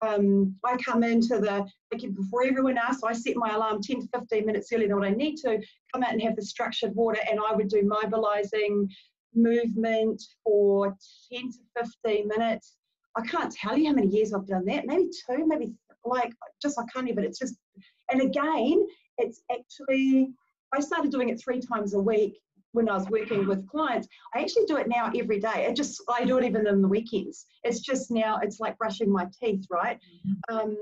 um, 0.01 0.53
I 0.65 0.75
come 0.77 1.03
into 1.03 1.39
the, 1.39 1.65
like 1.93 2.15
before 2.15 2.43
everyone 2.45 2.77
else, 2.77 3.01
I 3.03 3.13
set 3.13 3.37
my 3.37 3.53
alarm 3.53 3.81
10 3.81 4.01
to 4.01 4.07
15 4.19 4.45
minutes 4.45 4.73
earlier 4.73 4.89
than 4.89 4.99
what 4.99 5.07
I 5.07 5.11
need 5.11 5.37
to, 5.37 5.61
come 5.93 6.03
out 6.03 6.11
and 6.11 6.21
have 6.21 6.35
the 6.35 6.41
structured 6.41 6.93
water 6.95 7.21
and 7.29 7.39
I 7.39 7.55
would 7.55 7.69
do 7.69 7.83
mobilizing 7.83 8.89
movement 9.33 10.21
for 10.43 10.97
10 11.31 11.51
to 11.51 11.59
15 12.03 12.27
minutes. 12.27 12.75
I 13.15 13.21
can't 13.21 13.53
tell 13.53 13.77
you 13.77 13.87
how 13.87 13.93
many 13.93 14.07
years 14.07 14.33
I've 14.33 14.47
done 14.47 14.65
that, 14.65 14.85
maybe 14.85 15.09
two, 15.29 15.47
maybe 15.47 15.73
like 16.03 16.33
just 16.61 16.77
I 16.77 16.83
can't 16.93 17.07
even, 17.07 17.23
it's 17.23 17.39
just, 17.39 17.55
and 18.11 18.21
again, 18.21 18.85
it's 19.17 19.41
actually 19.51 20.33
I 20.73 20.79
started 20.79 21.11
doing 21.11 21.29
it 21.29 21.41
three 21.41 21.59
times 21.59 21.93
a 21.93 21.99
week 21.99 22.39
when 22.73 22.89
I 22.89 22.93
was 22.93 23.09
working 23.09 23.47
with 23.47 23.67
clients. 23.67 24.07
I 24.33 24.41
actually 24.41 24.65
do 24.65 24.77
it 24.77 24.87
now 24.87 25.11
every 25.15 25.39
day. 25.39 25.65
It 25.69 25.75
just 25.75 26.01
I 26.09 26.23
do 26.25 26.37
it 26.37 26.45
even 26.45 26.67
in 26.67 26.81
the 26.81 26.87
weekends. 26.87 27.45
It's 27.63 27.79
just 27.79 28.11
now 28.11 28.39
it's 28.41 28.59
like 28.59 28.77
brushing 28.77 29.11
my 29.11 29.27
teeth, 29.39 29.65
right? 29.69 29.99
Mm-hmm. 30.49 30.55
Um, 30.57 30.77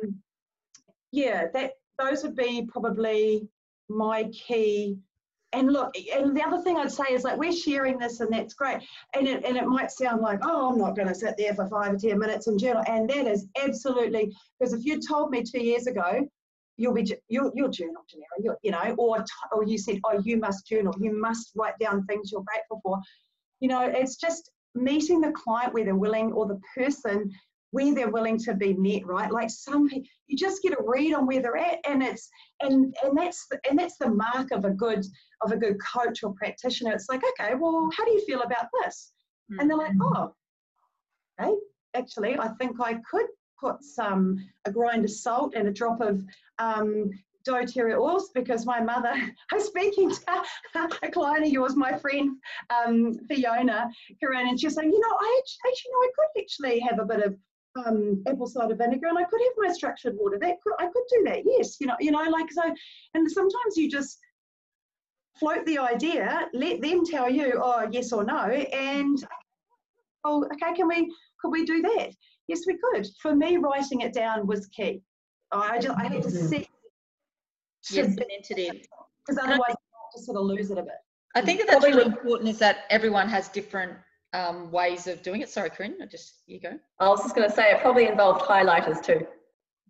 yeah, 1.11 1.47
that 1.53 1.73
those 1.97 2.23
would 2.23 2.35
be 2.35 2.67
probably 2.71 3.47
my 3.89 4.25
key. 4.25 4.97
And 5.51 5.73
look, 5.73 5.95
and 6.13 6.37
the 6.37 6.43
other 6.43 6.61
thing 6.61 6.77
I'd 6.77 6.91
say 6.91 7.05
is 7.05 7.23
like 7.23 7.39
we're 7.39 7.51
sharing 7.51 7.97
this, 7.97 8.19
and 8.19 8.31
that's 8.31 8.53
great. 8.53 8.83
And 9.15 9.27
it 9.27 9.43
and 9.43 9.57
it 9.57 9.65
might 9.65 9.91
sound 9.91 10.21
like, 10.21 10.39
oh, 10.43 10.69
I'm 10.69 10.77
not 10.77 10.95
going 10.95 11.07
to 11.07 11.15
sit 11.15 11.35
there 11.37 11.55
for 11.55 11.67
five 11.67 11.93
or 11.93 11.97
ten 11.97 12.19
minutes 12.19 12.45
and 12.45 12.59
journal, 12.59 12.83
and 12.85 13.09
that 13.09 13.25
is 13.25 13.47
absolutely 13.59 14.31
because 14.59 14.73
if 14.73 14.85
you 14.85 14.99
told 15.01 15.31
me 15.31 15.41
two 15.41 15.63
years 15.63 15.87
ago 15.87 16.27
you'll 16.79 16.93
be 16.93 17.13
you'll, 17.27 17.51
you'll 17.53 17.69
journal 17.69 18.03
Janera, 18.11 18.43
you 18.43 18.55
you 18.63 18.71
know 18.71 18.95
or 18.97 19.23
or 19.51 19.63
you 19.65 19.77
said 19.77 19.99
oh 20.05 20.19
you 20.23 20.37
must 20.37 20.65
journal. 20.65 20.93
You 20.99 21.19
must 21.19 21.51
write 21.55 21.77
down 21.79 22.05
things 22.05 22.31
you're 22.31 22.43
grateful 22.43 22.79
for. 22.81 22.99
You 23.59 23.69
know 23.69 23.81
it's 23.81 24.15
just 24.15 24.49
meeting 24.75 25.21
the 25.21 25.31
client 25.31 25.73
where 25.73 25.83
they're 25.83 25.95
willing 25.95 26.31
or 26.31 26.47
the 26.47 26.59
person 26.75 27.31
where 27.71 27.93
they're 27.93 28.09
willing 28.09 28.37
to 28.39 28.55
be 28.55 28.73
met 28.73 29.05
right? 29.05 29.31
Like 29.31 29.49
some 29.49 29.89
you 30.27 30.37
just 30.37 30.63
get 30.63 30.73
a 30.73 30.83
read 30.83 31.13
on 31.13 31.27
where 31.27 31.41
they're 31.41 31.57
at 31.57 31.79
and 31.87 32.01
it's 32.01 32.29
and 32.61 32.95
and 33.03 33.17
that's 33.17 33.45
the, 33.51 33.59
and 33.69 33.77
that's 33.77 33.97
the 33.97 34.09
mark 34.09 34.51
of 34.51 34.65
a 34.65 34.71
good 34.71 35.05
of 35.41 35.51
a 35.51 35.57
good 35.57 35.77
coach 35.93 36.23
or 36.23 36.33
practitioner. 36.33 36.93
It's 36.93 37.09
like 37.09 37.21
okay 37.31 37.55
well 37.55 37.89
how 37.95 38.05
do 38.05 38.11
you 38.11 38.23
feel 38.25 38.41
about 38.41 38.67
this? 38.83 39.11
And 39.49 39.69
they're 39.69 39.77
like 39.77 39.91
mm-hmm. 39.91 40.15
oh 40.15 40.33
okay 41.39 41.55
actually 41.95 42.37
i 42.37 42.47
think 42.59 42.79
i 42.79 42.93
could 43.09 43.25
put 43.59 43.83
some 43.83 44.37
a 44.65 44.71
grind 44.71 45.05
of 45.05 45.11
salt 45.11 45.53
and 45.55 45.67
a 45.67 45.71
drop 45.71 46.01
of 46.01 46.23
um, 46.59 47.09
doTERRA 47.47 47.99
oils 47.99 48.29
because 48.33 48.65
my 48.65 48.79
mother, 48.79 49.13
I 49.51 49.55
was 49.55 49.65
speaking 49.65 50.09
to 50.09 50.43
a 51.03 51.11
client 51.11 51.45
of 51.45 51.51
yours, 51.51 51.75
my 51.75 51.97
friend 51.97 52.37
um, 52.69 53.13
Fiona 53.27 53.89
Corinne, 54.23 54.47
and 54.49 54.59
she's 54.59 54.75
saying, 54.75 54.91
you 54.91 54.99
know, 54.99 55.17
I 55.19 55.41
actually, 55.41 55.91
know 55.91 55.99
I 55.99 56.09
could 56.15 56.41
actually 56.41 56.79
have 56.79 56.99
a 56.99 57.05
bit 57.05 57.25
of 57.25 57.37
um, 57.85 58.23
apple 58.27 58.47
cider 58.47 58.75
vinegar 58.75 59.07
and 59.07 59.17
I 59.17 59.23
could 59.23 59.41
have 59.41 59.53
my 59.57 59.71
structured 59.73 60.15
water. 60.17 60.37
That 60.39 60.55
could 60.63 60.73
I 60.79 60.85
could 60.85 61.03
do 61.09 61.23
that. 61.25 61.43
Yes, 61.45 61.77
you 61.79 61.87
know, 61.87 61.95
you 61.99 62.11
know, 62.11 62.23
like 62.23 62.51
so. 62.51 62.63
And 63.13 63.31
sometimes 63.31 63.77
you 63.77 63.89
just 63.89 64.17
float 65.39 65.65
the 65.65 65.77
idea, 65.77 66.47
let 66.53 66.81
them 66.81 67.05
tell 67.05 67.29
you, 67.29 67.59
oh, 67.63 67.87
yes 67.91 68.11
or 68.11 68.23
no, 68.23 68.43
and 68.43 69.23
oh, 70.25 70.45
okay, 70.45 70.73
can 70.75 70.87
we 70.87 71.13
could 71.41 71.51
we 71.51 71.65
do 71.65 71.81
that? 71.81 72.11
Yes, 72.49 72.61
we 72.65 72.77
could. 72.77 73.07
For 73.21 73.35
me, 73.35 73.57
writing 73.57 74.01
it 74.01 74.11
down 74.11 74.47
was 74.47 74.65
key. 74.67 75.03
I 75.51 75.77
just 75.77 75.95
I 75.95 76.07
had 76.07 76.23
to 76.23 76.31
see. 76.31 76.67
Yes, 77.91 78.15
entity. 78.31 78.83
Because 79.23 79.39
otherwise, 79.39 79.75
I 79.75 80.01
just 80.15 80.25
sort 80.25 80.37
of 80.37 80.45
lose 80.45 80.71
it 80.71 80.79
a 80.79 80.81
bit. 80.81 80.95
I 81.35 81.41
think 81.41 81.59
that 81.59 81.67
that's 81.69 81.85
really 81.85 82.05
important 82.05 82.49
is 82.49 82.57
that 82.57 82.85
everyone 82.89 83.29
has 83.29 83.49
different 83.49 83.93
um, 84.33 84.71
ways 84.71 85.05
of 85.05 85.21
doing 85.21 85.41
it. 85.41 85.49
Sorry, 85.49 85.69
Corinne, 85.69 85.97
I 86.01 86.07
just 86.07 86.41
you 86.47 86.59
go. 86.59 86.71
I 86.99 87.07
was 87.07 87.21
just 87.21 87.35
going 87.35 87.47
to 87.47 87.55
say 87.55 87.71
it 87.71 87.81
probably 87.81 88.07
involved 88.07 88.41
highlighters 88.41 89.03
too. 89.03 89.27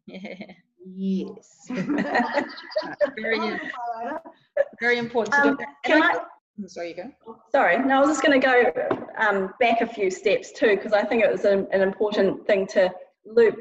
Yeah. 0.05 0.33
Yes. 0.85 1.65
very, 1.69 3.59
very 4.81 4.97
important. 4.97 5.35
Um, 5.35 5.57
can 5.85 6.03
I, 6.03 6.19
Sorry, 6.67 6.89
you 6.89 6.95
go. 6.95 7.35
Sorry, 7.51 7.77
no, 7.79 7.97
I 7.97 7.99
was 7.99 8.09
just 8.09 8.23
going 8.23 8.39
to 8.39 8.45
go 8.45 8.71
um, 9.17 9.53
back 9.59 9.81
a 9.81 9.87
few 9.87 10.11
steps 10.11 10.51
too, 10.51 10.75
because 10.75 10.93
I 10.93 11.03
think 11.03 11.23
it 11.23 11.31
was 11.31 11.45
an, 11.45 11.67
an 11.71 11.81
important 11.81 12.45
thing 12.45 12.67
to 12.67 12.91
loop 13.25 13.57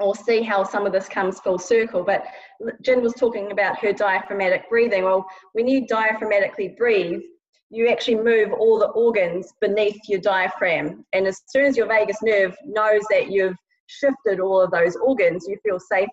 or 0.00 0.14
see 0.14 0.42
how 0.42 0.62
some 0.62 0.86
of 0.86 0.92
this 0.92 1.08
comes 1.08 1.40
full 1.40 1.58
circle. 1.58 2.04
But 2.04 2.24
Jen 2.82 3.02
was 3.02 3.14
talking 3.14 3.50
about 3.52 3.78
her 3.80 3.92
diaphragmatic 3.92 4.68
breathing. 4.68 5.04
Well, 5.04 5.26
when 5.52 5.66
you 5.66 5.86
diaphragmatically 5.86 6.76
breathe, 6.76 7.20
you 7.70 7.88
actually 7.88 8.16
move 8.16 8.52
all 8.52 8.78
the 8.78 8.88
organs 8.88 9.52
beneath 9.60 10.00
your 10.08 10.20
diaphragm. 10.20 11.04
And 11.12 11.26
as 11.26 11.42
soon 11.48 11.66
as 11.66 11.76
your 11.76 11.86
vagus 11.86 12.18
nerve 12.22 12.56
knows 12.64 13.02
that 13.10 13.30
you've 13.30 13.56
shifted 13.86 14.40
all 14.40 14.60
of 14.60 14.70
those 14.70 14.96
organs, 14.96 15.46
you 15.48 15.58
feel 15.62 15.80
safer. 15.80 16.08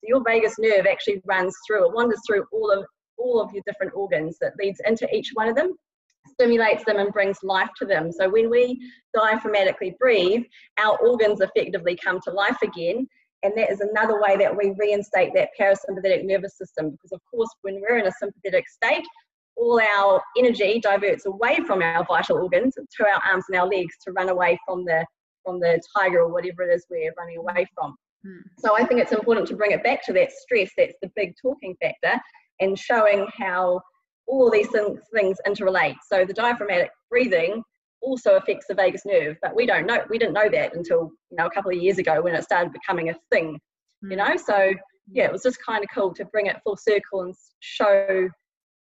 So 0.00 0.04
your 0.04 0.22
vagus 0.24 0.56
nerve 0.58 0.86
actually 0.86 1.22
runs 1.24 1.54
through, 1.66 1.88
it 1.88 1.94
wanders 1.94 2.20
through 2.26 2.44
all 2.52 2.70
of 2.70 2.84
all 3.20 3.40
of 3.40 3.52
your 3.52 3.62
different 3.66 3.92
organs 3.94 4.38
that 4.40 4.52
leads 4.58 4.80
into 4.86 5.06
each 5.14 5.30
one 5.34 5.48
of 5.48 5.54
them 5.54 5.74
stimulates 6.28 6.84
them 6.84 6.98
and 6.98 7.12
brings 7.12 7.38
life 7.42 7.70
to 7.78 7.84
them. 7.84 8.12
So 8.12 8.28
when 8.28 8.50
we 8.50 8.80
diaphragmatically 9.16 9.96
breathe, 9.98 10.42
our 10.78 10.98
organs 10.98 11.40
effectively 11.40 11.96
come 12.02 12.20
to 12.24 12.32
life 12.32 12.58
again. 12.62 13.06
And 13.42 13.54
that 13.56 13.70
is 13.70 13.80
another 13.80 14.20
way 14.20 14.36
that 14.36 14.54
we 14.54 14.74
reinstate 14.78 15.32
that 15.34 15.50
parasympathetic 15.58 16.24
nervous 16.24 16.58
system. 16.58 16.90
Because, 16.90 17.12
of 17.12 17.20
course, 17.30 17.48
when 17.62 17.80
we're 17.80 17.98
in 17.98 18.06
a 18.06 18.12
sympathetic 18.12 18.68
state, 18.68 19.04
all 19.56 19.80
our 19.80 20.22
energy 20.38 20.80
diverts 20.80 21.26
away 21.26 21.58
from 21.66 21.82
our 21.82 22.04
vital 22.04 22.38
organs 22.38 22.74
to 22.74 23.04
our 23.04 23.22
arms 23.30 23.44
and 23.48 23.58
our 23.58 23.66
legs 23.66 23.94
to 24.04 24.12
run 24.12 24.28
away 24.28 24.58
from 24.66 24.84
the 24.84 25.04
from 25.44 25.58
the 25.58 25.80
tiger 25.96 26.20
or 26.20 26.28
whatever 26.28 26.62
it 26.64 26.74
is 26.74 26.84
we're 26.90 27.12
running 27.16 27.38
away 27.38 27.66
from. 27.74 27.94
Hmm. 28.22 28.40
So 28.58 28.76
I 28.76 28.84
think 28.84 29.00
it's 29.00 29.12
important 29.12 29.48
to 29.48 29.56
bring 29.56 29.70
it 29.70 29.82
back 29.82 30.04
to 30.04 30.12
that 30.12 30.32
stress. 30.32 30.70
That's 30.76 30.94
the 31.00 31.10
big 31.16 31.32
talking 31.40 31.74
factor 31.80 32.20
and 32.60 32.78
showing 32.78 33.26
how 33.38 33.80
all 34.26 34.46
of 34.46 34.52
these 34.52 34.68
things 34.68 35.38
interrelate. 35.46 35.96
So 36.10 36.24
the 36.24 36.32
diaphragmatic 36.32 36.90
breathing 37.10 37.62
also 38.02 38.36
affects 38.36 38.66
the 38.66 38.74
vagus 38.74 39.02
nerve, 39.04 39.36
but 39.42 39.54
we 39.54 39.66
don't 39.66 39.86
know. 39.86 39.98
We 40.08 40.18
didn't 40.18 40.34
know 40.34 40.48
that 40.50 40.74
until 40.74 41.10
you 41.30 41.36
know 41.36 41.46
a 41.46 41.50
couple 41.50 41.70
of 41.70 41.76
years 41.76 41.98
ago 41.98 42.22
when 42.22 42.34
it 42.34 42.44
started 42.44 42.72
becoming 42.72 43.10
a 43.10 43.14
thing. 43.30 43.58
You 44.02 44.16
know, 44.16 44.36
so 44.36 44.72
yeah, 45.12 45.24
it 45.24 45.32
was 45.32 45.42
just 45.42 45.58
kind 45.64 45.84
of 45.84 45.90
cool 45.94 46.14
to 46.14 46.24
bring 46.26 46.46
it 46.46 46.56
full 46.64 46.76
circle 46.76 47.22
and 47.22 47.34
show 47.60 48.28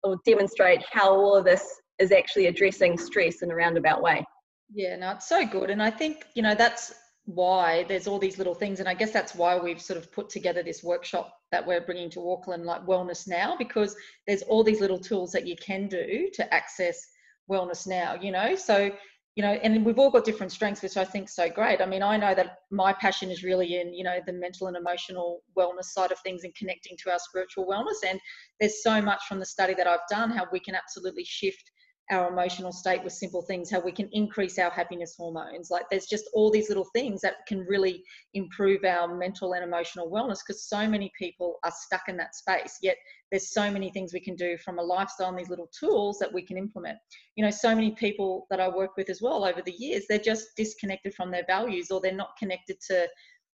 or 0.05 0.16
demonstrate 0.24 0.85
how 0.93 1.12
all 1.12 1.37
of 1.37 1.45
this 1.45 1.64
is 1.99 2.12
actually 2.12 2.47
addressing 2.47 2.97
stress 2.97 3.43
in 3.43 3.51
a 3.51 3.55
roundabout 3.55 4.01
way. 4.01 4.24
Yeah, 4.72 4.95
no, 4.97 5.12
it's 5.12 5.29
so 5.29 5.45
good, 5.45 5.70
and 5.70 5.83
I 5.83 5.91
think 5.91 6.26
you 6.35 6.43
know 6.43 6.55
that's 6.55 6.95
why 7.29 7.85
there's 7.89 8.07
all 8.07 8.18
these 8.18 8.39
little 8.39 8.55
things 8.55 8.81
and 8.81 8.89
i 8.89 8.95
guess 8.95 9.11
that's 9.11 9.35
why 9.35 9.59
we've 9.59 9.83
sort 9.83 9.99
of 9.99 10.11
put 10.11 10.31
together 10.31 10.62
this 10.62 10.83
workshop 10.83 11.31
that 11.53 11.66
we're 11.66 11.80
bringing 11.80 12.11
to 12.11 12.30
auckland 12.30 12.64
like 12.64 12.84
wellness 12.86 13.26
now 13.26 13.57
because 13.59 13.94
there's 14.26 14.42
all 14.42 14.62
these 14.62 14.80
little 14.80 14.99
tools 14.99 15.32
that 15.32 15.46
you 15.46 15.57
can 15.57 15.88
do 15.88 16.28
to 16.32 16.55
access 16.55 17.07
wellness 17.51 17.86
now 17.86 18.14
you 18.20 18.30
know? 18.32 18.55
So 18.55 18.90
you 19.34 19.42
know 19.42 19.53
and 19.62 19.84
we've 19.86 20.01
all 20.01 20.11
got 20.11 20.24
different 20.24 20.51
strengths 20.51 20.82
which 20.82 20.96
i 20.96 21.05
think 21.05 21.28
so 21.28 21.49
great. 21.49 21.80
I 21.80 21.86
mean 21.86 22.03
i 22.03 22.16
know 22.16 22.34
that 22.34 22.59
my 22.72 22.92
passion 22.92 23.30
is 23.30 23.44
really 23.44 23.80
in 23.80 23.94
you 23.94 24.03
know 24.03 24.18
the 24.26 24.32
mental 24.32 24.66
and 24.66 24.76
emotional 24.76 25.42
wellness 25.57 25.84
side 25.84 26.11
of 26.11 26.18
things 26.20 26.42
and 26.42 26.53
connecting 26.57 26.96
to 27.05 27.12
our 27.12 27.20
spiritual 27.20 27.64
wellness. 27.64 28.09
And 28.09 28.18
there's 28.59 28.82
so 28.82 29.01
much 29.01 29.22
from 29.28 29.38
the 29.38 29.46
study 29.46 29.74
that 29.74 29.86
i've 29.86 30.07
done 30.11 30.30
how 30.30 30.46
we 30.51 30.59
can 30.59 30.74
absolutely 30.74 31.24
shift 31.24 31.70
our 32.11 32.32
emotional 32.32 32.72
state 32.72 33.04
with 33.04 33.12
simple 33.12 33.42
things, 33.42 33.70
how 33.70 33.80
we 33.80 33.92
can 33.92 34.09
increase 34.12 34.59
our 34.59 34.70
happiness 34.70 35.14
hormones. 35.16 35.70
Like 35.70 35.84
there's 35.90 36.06
just 36.06 36.24
all 36.32 36.50
these 36.50 36.68
little 36.68 36.88
things 36.94 37.20
that 37.20 37.46
can 37.46 37.61
really 37.61 38.02
improve 38.34 38.84
our 38.84 39.14
mental 39.14 39.52
and 39.52 39.62
emotional 39.62 40.11
wellness 40.11 40.38
because 40.46 40.68
so 40.68 40.88
many 40.88 41.12
people 41.18 41.59
are 41.64 41.72
stuck 41.74 42.09
in 42.09 42.16
that 42.16 42.34
space. 42.34 42.78
Yet 42.82 42.96
there's 43.30 43.52
so 43.52 43.70
many 43.70 43.90
things 43.90 44.12
we 44.12 44.20
can 44.20 44.36
do 44.36 44.56
from 44.56 44.78
a 44.78 44.82
lifestyle 44.82 45.28
and 45.28 45.38
these 45.38 45.50
little 45.50 45.70
tools 45.78 46.18
that 46.18 46.32
we 46.32 46.42
can 46.42 46.56
implement. 46.56 46.98
You 47.36 47.44
know, 47.44 47.50
so 47.50 47.74
many 47.74 47.90
people 47.90 48.46
that 48.50 48.61
I 48.61 48.68
work 48.68 48.96
with 48.96 49.11
as 49.11 49.20
well 49.20 49.44
over 49.44 49.61
the 49.61 49.72
years, 49.72 50.04
they're 50.09 50.18
just 50.18 50.48
disconnected 50.56 51.14
from 51.14 51.30
their 51.30 51.44
values 51.46 51.90
or 51.90 52.00
they're 52.00 52.12
not 52.12 52.36
connected 52.38 52.80
to, 52.88 53.06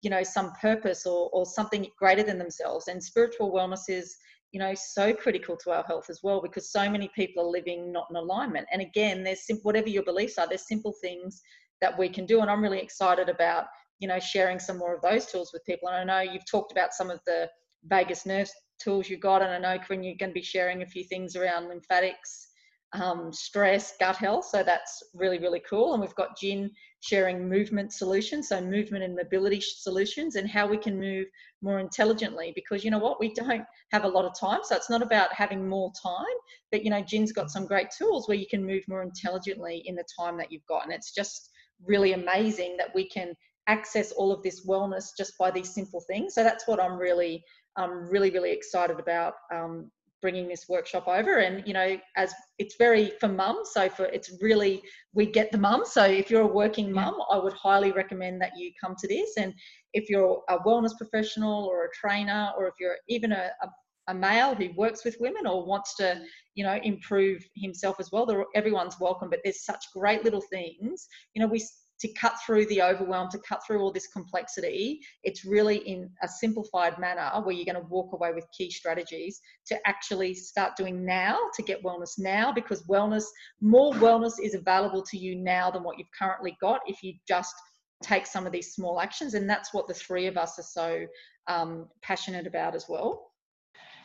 you 0.01 0.09
know, 0.09 0.23
some 0.23 0.51
purpose 0.61 1.05
or, 1.05 1.29
or 1.31 1.45
something 1.45 1.87
greater 1.97 2.23
than 2.23 2.37
themselves. 2.37 2.89
And 2.89 3.01
spiritual 3.01 3.51
wellness 3.53 3.87
is 3.87 4.17
you 4.51 4.59
know 4.59 4.73
so 4.73 5.13
critical 5.13 5.55
to 5.57 5.71
our 5.71 5.83
health 5.83 6.09
as 6.09 6.21
well 6.23 6.41
because 6.41 6.71
so 6.71 6.89
many 6.89 7.09
people 7.15 7.43
are 7.43 7.49
living 7.49 7.91
not 7.91 8.07
in 8.09 8.15
alignment. 8.15 8.67
And 8.71 8.81
again 8.81 9.23
there's 9.23 9.45
simple 9.45 9.63
whatever 9.63 9.89
your 9.89 10.03
beliefs 10.03 10.37
are 10.37 10.47
there's 10.47 10.67
simple 10.67 10.93
things 11.01 11.41
that 11.79 11.97
we 11.97 12.09
can 12.09 12.25
do. 12.25 12.41
And 12.41 12.49
i'm 12.49 12.61
really 12.61 12.81
excited 12.81 13.29
about 13.29 13.65
you 13.99 14.07
know 14.07 14.19
sharing 14.19 14.59
some 14.59 14.77
more 14.77 14.95
of 14.95 15.01
those 15.01 15.25
tools 15.25 15.51
with 15.53 15.65
people. 15.65 15.89
And 15.89 15.97
i 15.97 16.03
know 16.25 16.31
you've 16.31 16.49
talked 16.49 16.71
about 16.71 16.93
some 16.93 17.09
of 17.09 17.19
the 17.25 17.49
vagus 17.85 18.25
nerve 18.25 18.49
tools 18.79 19.09
you've 19.09 19.21
got. 19.21 19.41
And 19.41 19.51
i 19.51 19.57
know 19.57 19.81
Corinne 19.81 20.03
you're 20.03 20.15
going 20.19 20.31
to 20.31 20.33
be 20.33 20.41
sharing 20.41 20.81
a 20.81 20.85
few 20.87 21.03
things 21.03 21.35
around 21.35 21.67
lymphatics 21.67 22.50
um, 22.93 23.31
stress, 23.31 23.93
gut 23.99 24.17
health. 24.17 24.45
So 24.45 24.63
that's 24.63 25.01
really, 25.13 25.39
really 25.39 25.61
cool. 25.69 25.93
And 25.93 26.01
we've 26.01 26.15
got 26.15 26.37
Jen 26.37 26.69
sharing 26.99 27.47
movement 27.47 27.93
solutions, 27.93 28.49
so 28.49 28.61
movement 28.61 29.03
and 29.03 29.15
mobility 29.15 29.61
solutions, 29.61 30.35
and 30.35 30.49
how 30.49 30.67
we 30.67 30.77
can 30.77 30.99
move 30.99 31.27
more 31.61 31.79
intelligently. 31.79 32.51
Because 32.53 32.83
you 32.83 32.91
know 32.91 32.99
what, 32.99 33.19
we 33.19 33.33
don't 33.33 33.63
have 33.91 34.03
a 34.03 34.07
lot 34.07 34.25
of 34.25 34.37
time, 34.37 34.59
so 34.63 34.75
it's 34.75 34.89
not 34.89 35.01
about 35.01 35.33
having 35.33 35.67
more 35.67 35.91
time. 36.01 36.25
But 36.71 36.83
you 36.83 36.89
know, 36.89 37.01
Jen's 37.01 37.31
got 37.31 37.49
some 37.49 37.65
great 37.65 37.91
tools 37.97 38.27
where 38.27 38.37
you 38.37 38.47
can 38.49 38.65
move 38.65 38.83
more 38.87 39.03
intelligently 39.03 39.83
in 39.85 39.95
the 39.95 40.05
time 40.19 40.37
that 40.37 40.51
you've 40.51 40.65
got, 40.65 40.83
and 40.83 40.93
it's 40.93 41.13
just 41.13 41.49
really 41.85 42.13
amazing 42.13 42.75
that 42.77 42.93
we 42.93 43.07
can 43.07 43.33
access 43.67 44.11
all 44.11 44.31
of 44.31 44.43
this 44.43 44.65
wellness 44.65 45.11
just 45.17 45.37
by 45.37 45.49
these 45.49 45.73
simple 45.73 46.01
things. 46.01 46.33
So 46.33 46.43
that's 46.43 46.67
what 46.67 46.81
I'm 46.81 46.97
really, 46.97 47.43
um, 47.77 48.07
really, 48.09 48.29
really 48.29 48.51
excited 48.51 48.99
about 48.99 49.35
um, 49.53 49.89
bringing 50.21 50.47
this 50.47 50.65
workshop 50.69 51.07
over. 51.07 51.37
And 51.37 51.65
you 51.67 51.73
know 51.73 51.97
as 52.15 52.33
it's 52.59 52.75
very 52.77 53.13
for 53.19 53.27
mum 53.27 53.61
so 53.63 53.89
for 53.89 54.05
it's 54.05 54.31
really 54.41 54.81
we 55.13 55.25
get 55.25 55.51
the 55.51 55.57
mum. 55.57 55.83
So 55.85 56.03
if 56.03 56.29
you're 56.29 56.41
a 56.41 56.47
working 56.47 56.91
mum 56.91 57.15
i 57.31 57.37
would 57.37 57.53
highly 57.53 57.91
recommend 57.91 58.41
that 58.41 58.57
you 58.57 58.71
come 58.83 58.95
to 58.99 59.07
this. 59.07 59.37
And 59.37 59.53
if 59.93 60.09
you're 60.09 60.41
a 60.49 60.59
wellness 60.59 60.97
professional 60.97 61.65
or 61.65 61.85
a 61.85 61.89
trainer 61.93 62.51
or 62.57 62.67
if 62.67 62.75
you're 62.79 62.97
even 63.09 63.31
a, 63.31 63.49
a, 63.61 63.67
a 64.07 64.13
male 64.13 64.55
who 64.55 64.69
works 64.75 65.03
with 65.05 65.17
women 65.19 65.45
or 65.45 65.65
wants 65.65 65.95
to 65.95 66.03
mm. 66.03 66.25
you 66.55 66.63
know 66.63 66.79
improve 66.83 67.43
himself 67.55 67.97
as 67.99 68.11
well 68.11 68.45
everyone's 68.55 68.99
welcome. 68.99 69.29
But 69.29 69.39
there's 69.43 69.65
such 69.65 69.83
great 69.95 70.23
little 70.23 70.43
things. 70.51 71.07
You 71.33 71.41
know 71.41 71.47
we 71.47 71.65
to 72.01 72.11
cut 72.13 72.33
through 72.45 72.65
the 72.65 72.81
overwhelm, 72.81 73.29
to 73.29 73.39
cut 73.47 73.61
through 73.65 73.79
all 73.79 73.91
this 73.91 74.07
complexity, 74.07 74.99
it's 75.23 75.45
really 75.45 75.77
in 75.77 76.09
a 76.23 76.27
simplified 76.27 76.97
manner 76.97 77.29
where 77.43 77.53
you're 77.53 77.65
going 77.71 77.81
to 77.81 77.89
walk 77.89 78.13
away 78.13 78.31
with 78.33 78.45
key 78.57 78.71
strategies 78.71 79.39
to 79.67 79.77
actually 79.87 80.33
start 80.33 80.75
doing 80.75 81.05
now 81.05 81.37
to 81.55 81.61
get 81.61 81.83
wellness 81.83 82.17
now 82.17 82.51
because 82.51 82.83
wellness, 82.87 83.23
more 83.61 83.93
wellness 83.93 84.33
is 84.41 84.55
available 84.55 85.03
to 85.03 85.17
you 85.17 85.35
now 85.35 85.69
than 85.69 85.83
what 85.83 85.97
you've 85.97 86.07
currently 86.17 86.57
got 86.59 86.81
if 86.87 87.03
you 87.03 87.13
just 87.27 87.53
take 88.01 88.25
some 88.25 88.47
of 88.47 88.51
these 88.51 88.73
small 88.73 88.99
actions. 88.99 89.35
And 89.35 89.47
that's 89.47 89.73
what 89.73 89.87
the 89.87 89.93
three 89.93 90.25
of 90.25 90.37
us 90.37 90.57
are 90.57 90.63
so 90.63 91.05
um, 91.47 91.87
passionate 92.01 92.47
about 92.47 92.75
as 92.75 92.85
well. 92.89 93.30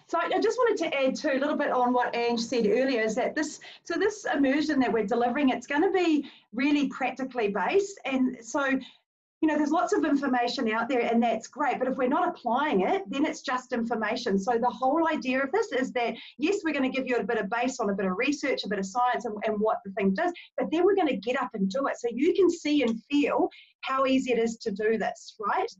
So 0.08 0.18
I 0.20 0.40
just 0.40 0.56
wanted 0.56 0.84
to 0.84 0.96
add 0.96 1.16
too 1.16 1.32
a 1.32 1.40
little 1.40 1.56
bit 1.56 1.72
on 1.72 1.92
what 1.92 2.14
Ange 2.14 2.40
said 2.40 2.66
earlier 2.66 3.02
is 3.02 3.16
that 3.16 3.34
this 3.34 3.58
so 3.82 3.98
this 3.98 4.24
immersion 4.32 4.78
that 4.80 4.92
we're 4.92 5.06
delivering 5.06 5.48
it's 5.48 5.66
going 5.66 5.82
to 5.82 5.90
be 5.90 6.30
really 6.54 6.88
practically 6.88 7.48
based. 7.48 7.98
And 8.04 8.36
so 8.40 8.64
you 8.66 9.48
know 9.48 9.58
there's 9.58 9.72
lots 9.72 9.92
of 9.92 10.04
information 10.04 10.70
out 10.72 10.88
there 10.88 11.00
and 11.00 11.20
that's 11.20 11.48
great 11.48 11.78
but 11.78 11.88
if 11.88 11.96
we're 11.96 12.08
not 12.08 12.28
applying 12.28 12.82
it 12.82 13.02
then 13.10 13.26
it's 13.26 13.42
just 13.42 13.72
information. 13.72 14.38
So 14.38 14.58
the 14.58 14.70
whole 14.70 15.08
idea 15.08 15.42
of 15.42 15.50
this 15.50 15.72
is 15.72 15.90
that 15.92 16.14
yes 16.38 16.60
we're 16.64 16.72
going 16.72 16.90
to 16.90 16.96
give 16.96 17.08
you 17.08 17.16
a 17.16 17.24
bit 17.24 17.38
of 17.38 17.50
base 17.50 17.80
on 17.80 17.90
a 17.90 17.94
bit 17.94 18.06
of 18.06 18.16
research 18.16 18.62
a 18.64 18.68
bit 18.68 18.78
of 18.78 18.86
science 18.86 19.24
and, 19.24 19.36
and 19.44 19.56
what 19.58 19.78
the 19.84 19.90
thing 19.92 20.14
does 20.14 20.32
but 20.56 20.70
then 20.70 20.84
we're 20.84 20.94
going 20.94 21.08
to 21.08 21.16
get 21.16 21.40
up 21.42 21.50
and 21.54 21.68
do 21.68 21.88
it. 21.88 21.98
So 21.98 22.08
you 22.12 22.32
can 22.32 22.48
see 22.48 22.82
and 22.82 23.02
feel 23.10 23.50
how 23.80 24.06
easy 24.06 24.30
it 24.32 24.38
is 24.38 24.56
to 24.58 24.70
do 24.70 24.98
this 24.98 25.34
right? 25.40 25.70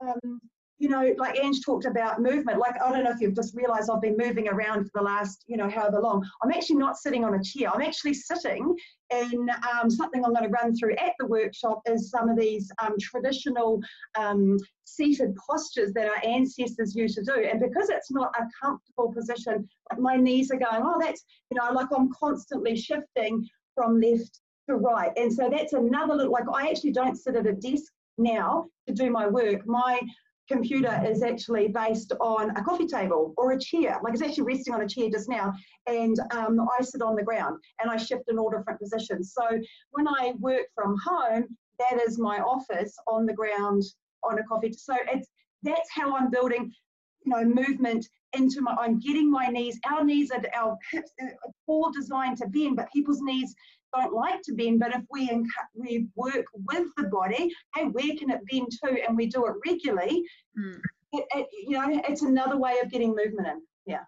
Um, 0.00 0.40
you 0.78 0.88
know, 0.90 1.14
like 1.16 1.38
Ange 1.38 1.62
talked 1.64 1.86
about 1.86 2.20
movement. 2.20 2.58
Like, 2.58 2.74
I 2.82 2.92
don't 2.92 3.04
know 3.04 3.10
if 3.10 3.20
you've 3.20 3.34
just 3.34 3.54
realized 3.54 3.88
I've 3.88 4.02
been 4.02 4.16
moving 4.16 4.48
around 4.48 4.84
for 4.84 4.90
the 4.96 5.02
last, 5.02 5.42
you 5.46 5.56
know, 5.56 5.70
however 5.70 6.00
long. 6.00 6.26
I'm 6.42 6.50
actually 6.50 6.76
not 6.76 6.98
sitting 6.98 7.24
on 7.24 7.34
a 7.34 7.42
chair. 7.42 7.70
I'm 7.70 7.80
actually 7.80 8.14
sitting 8.14 8.74
in 9.10 9.48
um, 9.72 9.88
something 9.88 10.24
I'm 10.24 10.34
going 10.34 10.44
to 10.44 10.50
run 10.50 10.76
through 10.76 10.96
at 10.96 11.12
the 11.18 11.26
workshop 11.26 11.80
is 11.86 12.10
some 12.10 12.28
of 12.28 12.36
these 12.36 12.70
um, 12.82 12.94
traditional 13.00 13.80
um, 14.18 14.58
seated 14.84 15.34
postures 15.48 15.92
that 15.94 16.08
our 16.08 16.28
ancestors 16.28 16.94
used 16.94 17.16
to 17.16 17.22
do. 17.22 17.48
And 17.50 17.58
because 17.60 17.88
it's 17.88 18.10
not 18.10 18.34
a 18.38 18.44
comfortable 18.62 19.12
position, 19.12 19.66
like 19.90 20.00
my 20.00 20.16
knees 20.16 20.50
are 20.50 20.58
going, 20.58 20.82
oh, 20.84 20.98
that's, 21.00 21.24
you 21.50 21.58
know, 21.58 21.72
like 21.72 21.88
I'm 21.96 22.10
constantly 22.12 22.76
shifting 22.76 23.48
from 23.74 24.00
left 24.00 24.40
to 24.68 24.76
right. 24.76 25.12
And 25.16 25.32
so 25.32 25.48
that's 25.48 25.72
another 25.72 26.14
little, 26.14 26.32
like 26.32 26.44
I 26.52 26.68
actually 26.68 26.92
don't 26.92 27.16
sit 27.16 27.36
at 27.36 27.46
a 27.46 27.52
desk 27.52 27.92
now 28.18 28.66
to 28.86 28.94
do 28.94 29.10
my 29.10 29.26
work. 29.26 29.66
My 29.66 30.00
computer 30.48 31.02
is 31.06 31.22
actually 31.22 31.68
based 31.68 32.12
on 32.20 32.50
a 32.56 32.62
coffee 32.62 32.86
table 32.86 33.34
or 33.36 33.52
a 33.52 33.60
chair. 33.60 33.98
Like 34.02 34.14
it's 34.14 34.22
actually 34.22 34.44
resting 34.44 34.74
on 34.74 34.82
a 34.82 34.88
chair 34.88 35.08
just 35.10 35.28
now, 35.28 35.52
and 35.86 36.18
um, 36.32 36.60
I 36.78 36.82
sit 36.82 37.02
on 37.02 37.16
the 37.16 37.22
ground 37.22 37.58
and 37.80 37.90
I 37.90 37.96
shift 37.96 38.24
in 38.28 38.38
all 38.38 38.50
different 38.50 38.80
positions. 38.80 39.34
So 39.34 39.58
when 39.90 40.06
I 40.08 40.34
work 40.38 40.66
from 40.74 40.96
home, 41.04 41.44
that 41.78 42.00
is 42.06 42.18
my 42.18 42.38
office 42.40 42.96
on 43.06 43.26
the 43.26 43.34
ground 43.34 43.82
on 44.22 44.38
a 44.38 44.44
coffee. 44.44 44.72
So 44.72 44.94
it's 45.12 45.28
that's 45.62 45.90
how 45.90 46.16
I'm 46.16 46.30
building, 46.30 46.72
you 47.26 47.32
know, 47.32 47.44
movement 47.44 48.08
into 48.32 48.60
my. 48.62 48.76
I'm 48.78 48.98
getting 49.00 49.30
my 49.30 49.46
knees. 49.48 49.78
Our 49.90 50.04
knees 50.04 50.30
are 50.30 50.42
our 50.54 50.76
hips 50.92 51.10
are 51.20 51.32
all 51.66 51.90
designed 51.92 52.38
to 52.38 52.46
bend, 52.48 52.76
but 52.76 52.90
people's 52.92 53.20
knees 53.20 53.54
don't 53.94 54.12
like 54.12 54.42
to 54.42 54.52
bend, 54.54 54.80
but 54.80 54.94
if 54.94 55.02
we 55.10 55.28
we 55.74 56.06
work 56.14 56.46
with 56.54 56.88
the 56.96 57.04
body, 57.04 57.52
hey, 57.74 57.84
where 57.84 58.16
can 58.18 58.30
it 58.30 58.40
bend 58.50 58.68
to, 58.84 59.06
and 59.06 59.16
we 59.16 59.26
do 59.26 59.46
it 59.46 59.54
regularly, 59.66 60.22
mm. 60.58 60.78
it, 61.12 61.24
it, 61.34 61.46
you 61.66 61.72
know, 61.72 62.02
it's 62.08 62.22
another 62.22 62.56
way 62.56 62.78
of 62.82 62.90
getting 62.90 63.14
movement 63.14 63.48
in. 63.48 63.62
Yeah. 63.86 64.04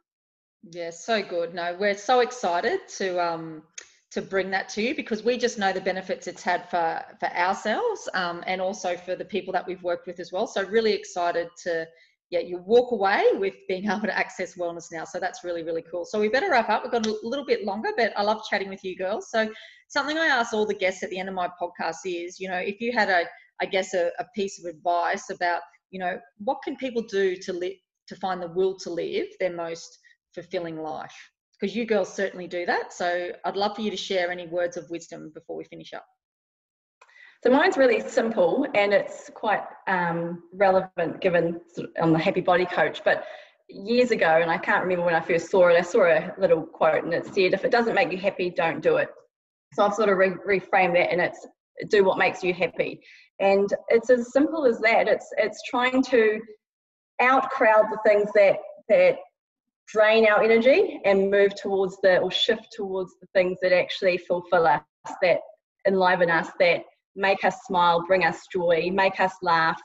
Yeah, 0.70 0.90
so 0.90 1.22
good. 1.22 1.54
No, 1.54 1.76
we're 1.78 1.96
so 1.96 2.20
excited 2.20 2.80
to 2.98 3.24
um 3.24 3.62
to 4.10 4.22
bring 4.22 4.50
that 4.50 4.70
to 4.70 4.82
you 4.82 4.94
because 4.94 5.22
we 5.22 5.36
just 5.36 5.58
know 5.58 5.72
the 5.72 5.80
benefits 5.80 6.26
it's 6.26 6.42
had 6.42 6.68
for 6.70 7.02
for 7.20 7.28
ourselves 7.28 8.08
um, 8.14 8.42
and 8.46 8.60
also 8.60 8.96
for 8.96 9.14
the 9.14 9.24
people 9.24 9.52
that 9.52 9.66
we've 9.66 9.82
worked 9.82 10.06
with 10.06 10.18
as 10.18 10.32
well. 10.32 10.46
So 10.46 10.64
really 10.64 10.92
excited 10.92 11.48
to 11.64 11.86
yeah, 12.30 12.40
you 12.40 12.58
walk 12.58 12.92
away 12.92 13.24
with 13.34 13.54
being 13.68 13.84
able 13.86 14.02
to 14.02 14.16
access 14.16 14.56
wellness 14.56 14.92
now. 14.92 15.04
So 15.04 15.18
that's 15.18 15.44
really, 15.44 15.62
really 15.62 15.82
cool. 15.90 16.04
So 16.04 16.20
we 16.20 16.28
better 16.28 16.50
wrap 16.50 16.68
up. 16.68 16.82
We've 16.82 16.92
got 16.92 17.06
a 17.06 17.16
little 17.22 17.44
bit 17.44 17.64
longer, 17.64 17.90
but 17.96 18.12
I 18.16 18.22
love 18.22 18.42
chatting 18.50 18.68
with 18.68 18.84
you 18.84 18.96
girls. 18.96 19.30
So 19.30 19.50
something 19.88 20.18
I 20.18 20.26
ask 20.26 20.52
all 20.52 20.66
the 20.66 20.74
guests 20.74 21.02
at 21.02 21.10
the 21.10 21.18
end 21.18 21.28
of 21.28 21.34
my 21.34 21.48
podcast 21.60 21.96
is, 22.04 22.38
you 22.38 22.48
know, 22.48 22.58
if 22.58 22.80
you 22.80 22.92
had 22.92 23.08
a, 23.08 23.24
I 23.60 23.66
guess, 23.66 23.94
a, 23.94 24.10
a 24.18 24.26
piece 24.34 24.62
of 24.62 24.66
advice 24.66 25.30
about, 25.30 25.62
you 25.90 25.98
know, 25.98 26.18
what 26.38 26.58
can 26.62 26.76
people 26.76 27.02
do 27.02 27.34
to 27.36 27.52
live, 27.52 27.72
to 28.08 28.16
find 28.16 28.42
the 28.42 28.48
will 28.48 28.76
to 28.80 28.90
live 28.90 29.26
their 29.40 29.54
most 29.54 29.98
fulfilling 30.34 30.76
life? 30.76 31.16
Because 31.58 31.74
you 31.74 31.86
girls 31.86 32.12
certainly 32.12 32.46
do 32.46 32.66
that. 32.66 32.92
So 32.92 33.32
I'd 33.44 33.56
love 33.56 33.74
for 33.74 33.82
you 33.82 33.90
to 33.90 33.96
share 33.96 34.30
any 34.30 34.46
words 34.46 34.76
of 34.76 34.88
wisdom 34.90 35.32
before 35.34 35.56
we 35.56 35.64
finish 35.64 35.94
up. 35.94 36.04
So 37.43 37.51
mine's 37.51 37.76
really 37.76 38.01
simple 38.01 38.66
and 38.74 38.93
it's 38.93 39.30
quite 39.32 39.62
um, 39.86 40.43
relevant 40.53 41.20
given 41.20 41.61
I'm 42.01 42.12
the 42.12 42.18
happy 42.18 42.41
body 42.41 42.66
coach. 42.66 43.03
But 43.05 43.24
years 43.68 44.11
ago, 44.11 44.41
and 44.43 44.51
I 44.51 44.59
can't 44.59 44.82
remember 44.82 45.05
when 45.05 45.14
I 45.14 45.20
first 45.20 45.51
saw 45.51 45.68
it, 45.68 45.78
I 45.78 45.82
saw 45.82 46.05
a 46.05 46.34
little 46.39 46.62
quote 46.62 47.05
and 47.05 47.14
it 47.14 47.26
said, 47.26 47.55
if 47.55 47.64
it 47.64 47.70
doesn't 47.70 47.95
make 47.95 48.11
you 48.11 48.18
happy, 48.18 48.51
don't 48.51 48.82
do 48.82 48.97
it. 48.97 49.09
So 49.74 49.84
I've 49.84 49.95
sort 49.95 50.09
of 50.09 50.18
re- 50.18 50.30
reframed 50.47 50.95
that 50.95 51.12
and 51.12 51.20
it's 51.20 51.47
do 51.91 52.05
what 52.05 52.18
makes 52.18 52.43
you 52.43 52.53
happy. 52.53 53.01
And 53.39 53.72
it's 53.89 54.11
as 54.11 54.32
simple 54.32 54.66
as 54.66 54.80
that. 54.80 55.07
It's 55.07 55.28
it's 55.36 55.62
trying 55.70 56.03
to 56.05 56.41
outcrowd 57.20 57.91
the 57.91 57.99
things 58.05 58.30
that 58.34 58.57
that 58.89 59.18
drain 59.86 60.26
our 60.26 60.43
energy 60.43 61.01
and 61.05 61.30
move 61.30 61.55
towards 61.55 61.99
the 62.03 62.18
or 62.18 62.30
shift 62.30 62.66
towards 62.72 63.12
the 63.20 63.26
things 63.32 63.59
that 63.62 63.72
actually 63.72 64.18
fulfill 64.18 64.66
us, 64.66 64.82
that 65.22 65.39
enliven 65.86 66.30
us, 66.30 66.49
that 66.59 66.82
make 67.18 67.44
us 67.44 67.56
smile, 67.66 68.04
bring 68.06 68.24
us 68.24 68.46
joy, 68.52 68.90
make 68.92 69.20
us 69.20 69.34
laugh. 69.42 69.80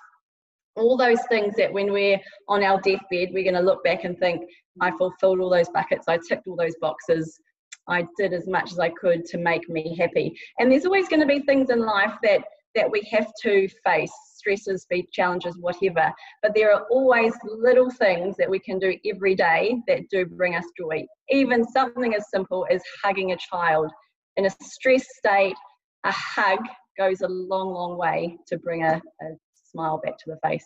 All 0.75 0.97
those 0.97 1.19
things 1.29 1.55
that 1.57 1.71
when 1.71 1.91
we're 1.91 2.19
on 2.47 2.63
our 2.63 2.79
deathbed, 2.81 3.29
we're 3.31 3.43
going 3.43 3.53
to 3.53 3.61
look 3.61 3.83
back 3.83 4.05
and 4.05 4.17
think, 4.17 4.41
I 4.81 4.91
fulfilled 4.91 5.39
all 5.39 5.49
those 5.49 5.69
buckets, 5.69 6.07
I 6.07 6.17
ticked 6.17 6.47
all 6.47 6.55
those 6.55 6.75
boxes, 6.81 7.39
I 7.87 8.07
did 8.17 8.33
as 8.33 8.47
much 8.47 8.71
as 8.71 8.79
I 8.79 8.89
could 8.89 9.25
to 9.25 9.37
make 9.37 9.67
me 9.69 9.95
happy. 9.97 10.33
And 10.59 10.71
there's 10.71 10.85
always 10.85 11.09
going 11.09 11.19
to 11.19 11.27
be 11.27 11.41
things 11.41 11.69
in 11.69 11.79
life 11.79 12.13
that 12.23 12.43
that 12.75 12.89
we 12.89 13.07
have 13.11 13.31
to 13.43 13.67
face 13.85 14.11
stresses, 14.33 14.85
be 14.89 15.07
challenges, 15.11 15.55
whatever. 15.59 16.11
But 16.41 16.53
there 16.55 16.73
are 16.73 16.85
always 16.89 17.33
little 17.43 17.91
things 17.91 18.35
that 18.37 18.49
we 18.49 18.59
can 18.59 18.79
do 18.79 18.97
every 19.05 19.35
day 19.35 19.77
that 19.87 20.09
do 20.09 20.25
bring 20.25 20.55
us 20.55 20.65
joy. 20.77 21.05
Even 21.29 21.67
something 21.67 22.15
as 22.15 22.25
simple 22.31 22.65
as 22.69 22.81
hugging 23.03 23.31
a 23.31 23.37
child 23.37 23.91
in 24.37 24.45
a 24.45 24.49
stressed 24.61 25.09
state, 25.11 25.55
a 26.03 26.11
hug 26.11 26.59
goes 26.97 27.21
a 27.21 27.27
long, 27.27 27.73
long 27.73 27.97
way 27.97 28.37
to 28.47 28.57
bring 28.57 28.83
a, 28.83 29.01
a 29.21 29.25
smile 29.71 29.99
back 30.03 30.17
to 30.19 30.25
the 30.27 30.37
face. 30.47 30.65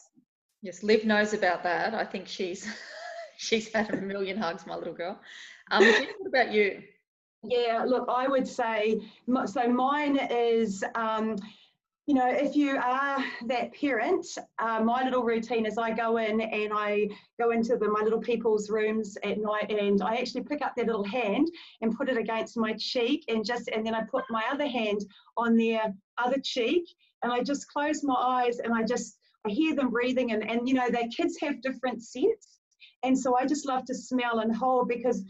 Yes, 0.62 0.84
Liv 0.84 1.06
knows 1.06 1.34
about 1.34 1.64
that. 1.64 1.94
I 1.94 2.04
think 2.04 2.28
she's 2.28 2.68
she's 3.38 3.72
had 3.74 3.94
a 3.94 3.98
million 3.98 4.38
hugs, 4.38 4.66
my 4.66 4.76
little 4.76 4.94
girl. 4.94 5.20
Um, 5.72 5.86
what 5.86 6.28
about 6.28 6.52
you? 6.54 6.82
Yeah, 7.44 7.84
look, 7.88 8.08
I 8.10 8.28
would 8.28 8.48
say 8.48 9.00
so. 9.46 9.68
Mine 9.68 10.18
is, 10.32 10.84
um, 10.96 11.38
you 12.08 12.14
know, 12.14 12.30
if 12.30 12.56
you 12.56 12.78
are 12.78 13.18
that 13.48 13.74
parent, 13.74 14.26
uh, 14.60 14.80
my 14.80 15.04
little 15.04 15.24
routine 15.24 15.66
is 15.66 15.78
I 15.78 15.92
go 15.92 16.16
in 16.16 16.40
and 16.40 16.72
I 16.74 17.10
go 17.38 17.52
into 17.52 17.76
the, 17.76 17.90
my 17.90 18.00
little 18.00 18.22
people's 18.22 18.70
rooms 18.70 19.18
at 19.26 19.38
night 19.40 19.70
and 19.70 20.02
I 20.02 20.16
actually 20.16 20.44
pick 20.44 20.62
up 20.62 20.74
their 20.74 20.86
little 20.86 21.04
hand 21.04 21.50
and 21.82 21.98
put 21.98 22.08
it 22.08 22.16
against 22.16 22.56
my 22.56 22.74
cheek 22.80 23.26
and 23.28 23.46
just, 23.46 23.68
and 23.68 23.86
then 23.86 23.94
I 23.94 24.04
put 24.10 24.24
my 24.30 24.46
other 24.50 24.68
hand 24.68 25.02
on 25.36 25.58
their 25.58 25.94
other 26.18 26.40
cheek 26.42 26.86
and 27.24 27.34
I 27.34 27.44
just 27.44 27.68
close 27.68 28.02
my 28.06 28.16
eyes 28.16 28.60
and 28.60 28.74
I 28.74 28.84
just, 28.84 29.18
I 29.46 29.50
hear 29.50 29.76
them 29.76 29.90
breathing 29.90 30.32
and, 30.32 30.50
and 30.50 30.66
you 30.66 30.76
know, 30.76 30.90
their 30.90 31.10
kids 31.10 31.38
have 31.42 31.62
different 31.62 32.02
scents. 32.02 32.60
And 33.04 33.20
so 33.20 33.36
I 33.38 33.46
just 33.46 33.68
love 33.68 33.84
to 33.84 33.94
smell 33.94 34.40
and 34.40 34.56
hold 34.56 34.88
because 34.88 35.26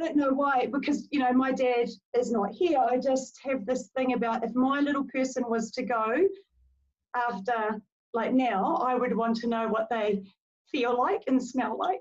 I 0.00 0.06
don't 0.06 0.16
know 0.16 0.32
why, 0.32 0.68
because 0.72 1.06
you 1.12 1.20
know, 1.20 1.32
my 1.32 1.52
dad 1.52 1.88
is 2.18 2.32
not 2.32 2.50
here. 2.50 2.78
I 2.78 2.98
just 2.98 3.38
have 3.44 3.64
this 3.64 3.90
thing 3.96 4.14
about 4.14 4.44
if 4.44 4.54
my 4.54 4.80
little 4.80 5.04
person 5.04 5.44
was 5.46 5.70
to 5.72 5.82
go 5.82 6.16
after 7.14 7.80
like 8.12 8.32
now, 8.32 8.76
I 8.76 8.94
would 8.94 9.16
want 9.16 9.36
to 9.38 9.48
know 9.48 9.68
what 9.68 9.88
they 9.90 10.22
feel 10.70 10.98
like 10.98 11.22
and 11.26 11.42
smell 11.42 11.78
like. 11.78 12.00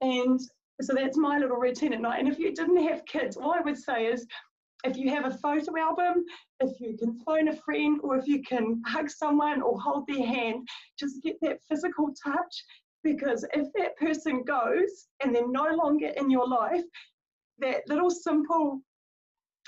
And 0.00 0.40
so 0.80 0.94
that's 0.94 1.16
my 1.16 1.38
little 1.38 1.56
routine 1.56 1.92
at 1.92 2.00
night. 2.00 2.20
And 2.20 2.28
if 2.28 2.38
you 2.38 2.52
didn't 2.52 2.88
have 2.88 3.04
kids, 3.04 3.36
all 3.36 3.52
I 3.52 3.60
would 3.60 3.78
say 3.78 4.06
is 4.06 4.26
if 4.82 4.96
you 4.96 5.10
have 5.10 5.26
a 5.26 5.36
photo 5.38 5.76
album, 5.78 6.24
if 6.60 6.80
you 6.80 6.96
can 6.96 7.20
phone 7.20 7.48
a 7.48 7.56
friend, 7.56 8.00
or 8.02 8.16
if 8.16 8.26
you 8.26 8.42
can 8.42 8.82
hug 8.86 9.10
someone 9.10 9.60
or 9.60 9.78
hold 9.78 10.06
their 10.06 10.26
hand, 10.26 10.66
just 10.98 11.22
get 11.22 11.36
that 11.42 11.60
physical 11.68 12.12
touch. 12.24 12.64
Because 13.02 13.46
if 13.54 13.68
that 13.76 13.96
person 13.96 14.42
goes 14.42 15.08
and 15.22 15.34
they're 15.34 15.48
no 15.48 15.74
longer 15.74 16.08
in 16.16 16.30
your 16.30 16.46
life, 16.46 16.84
that 17.60 17.88
little 17.88 18.10
simple 18.10 18.80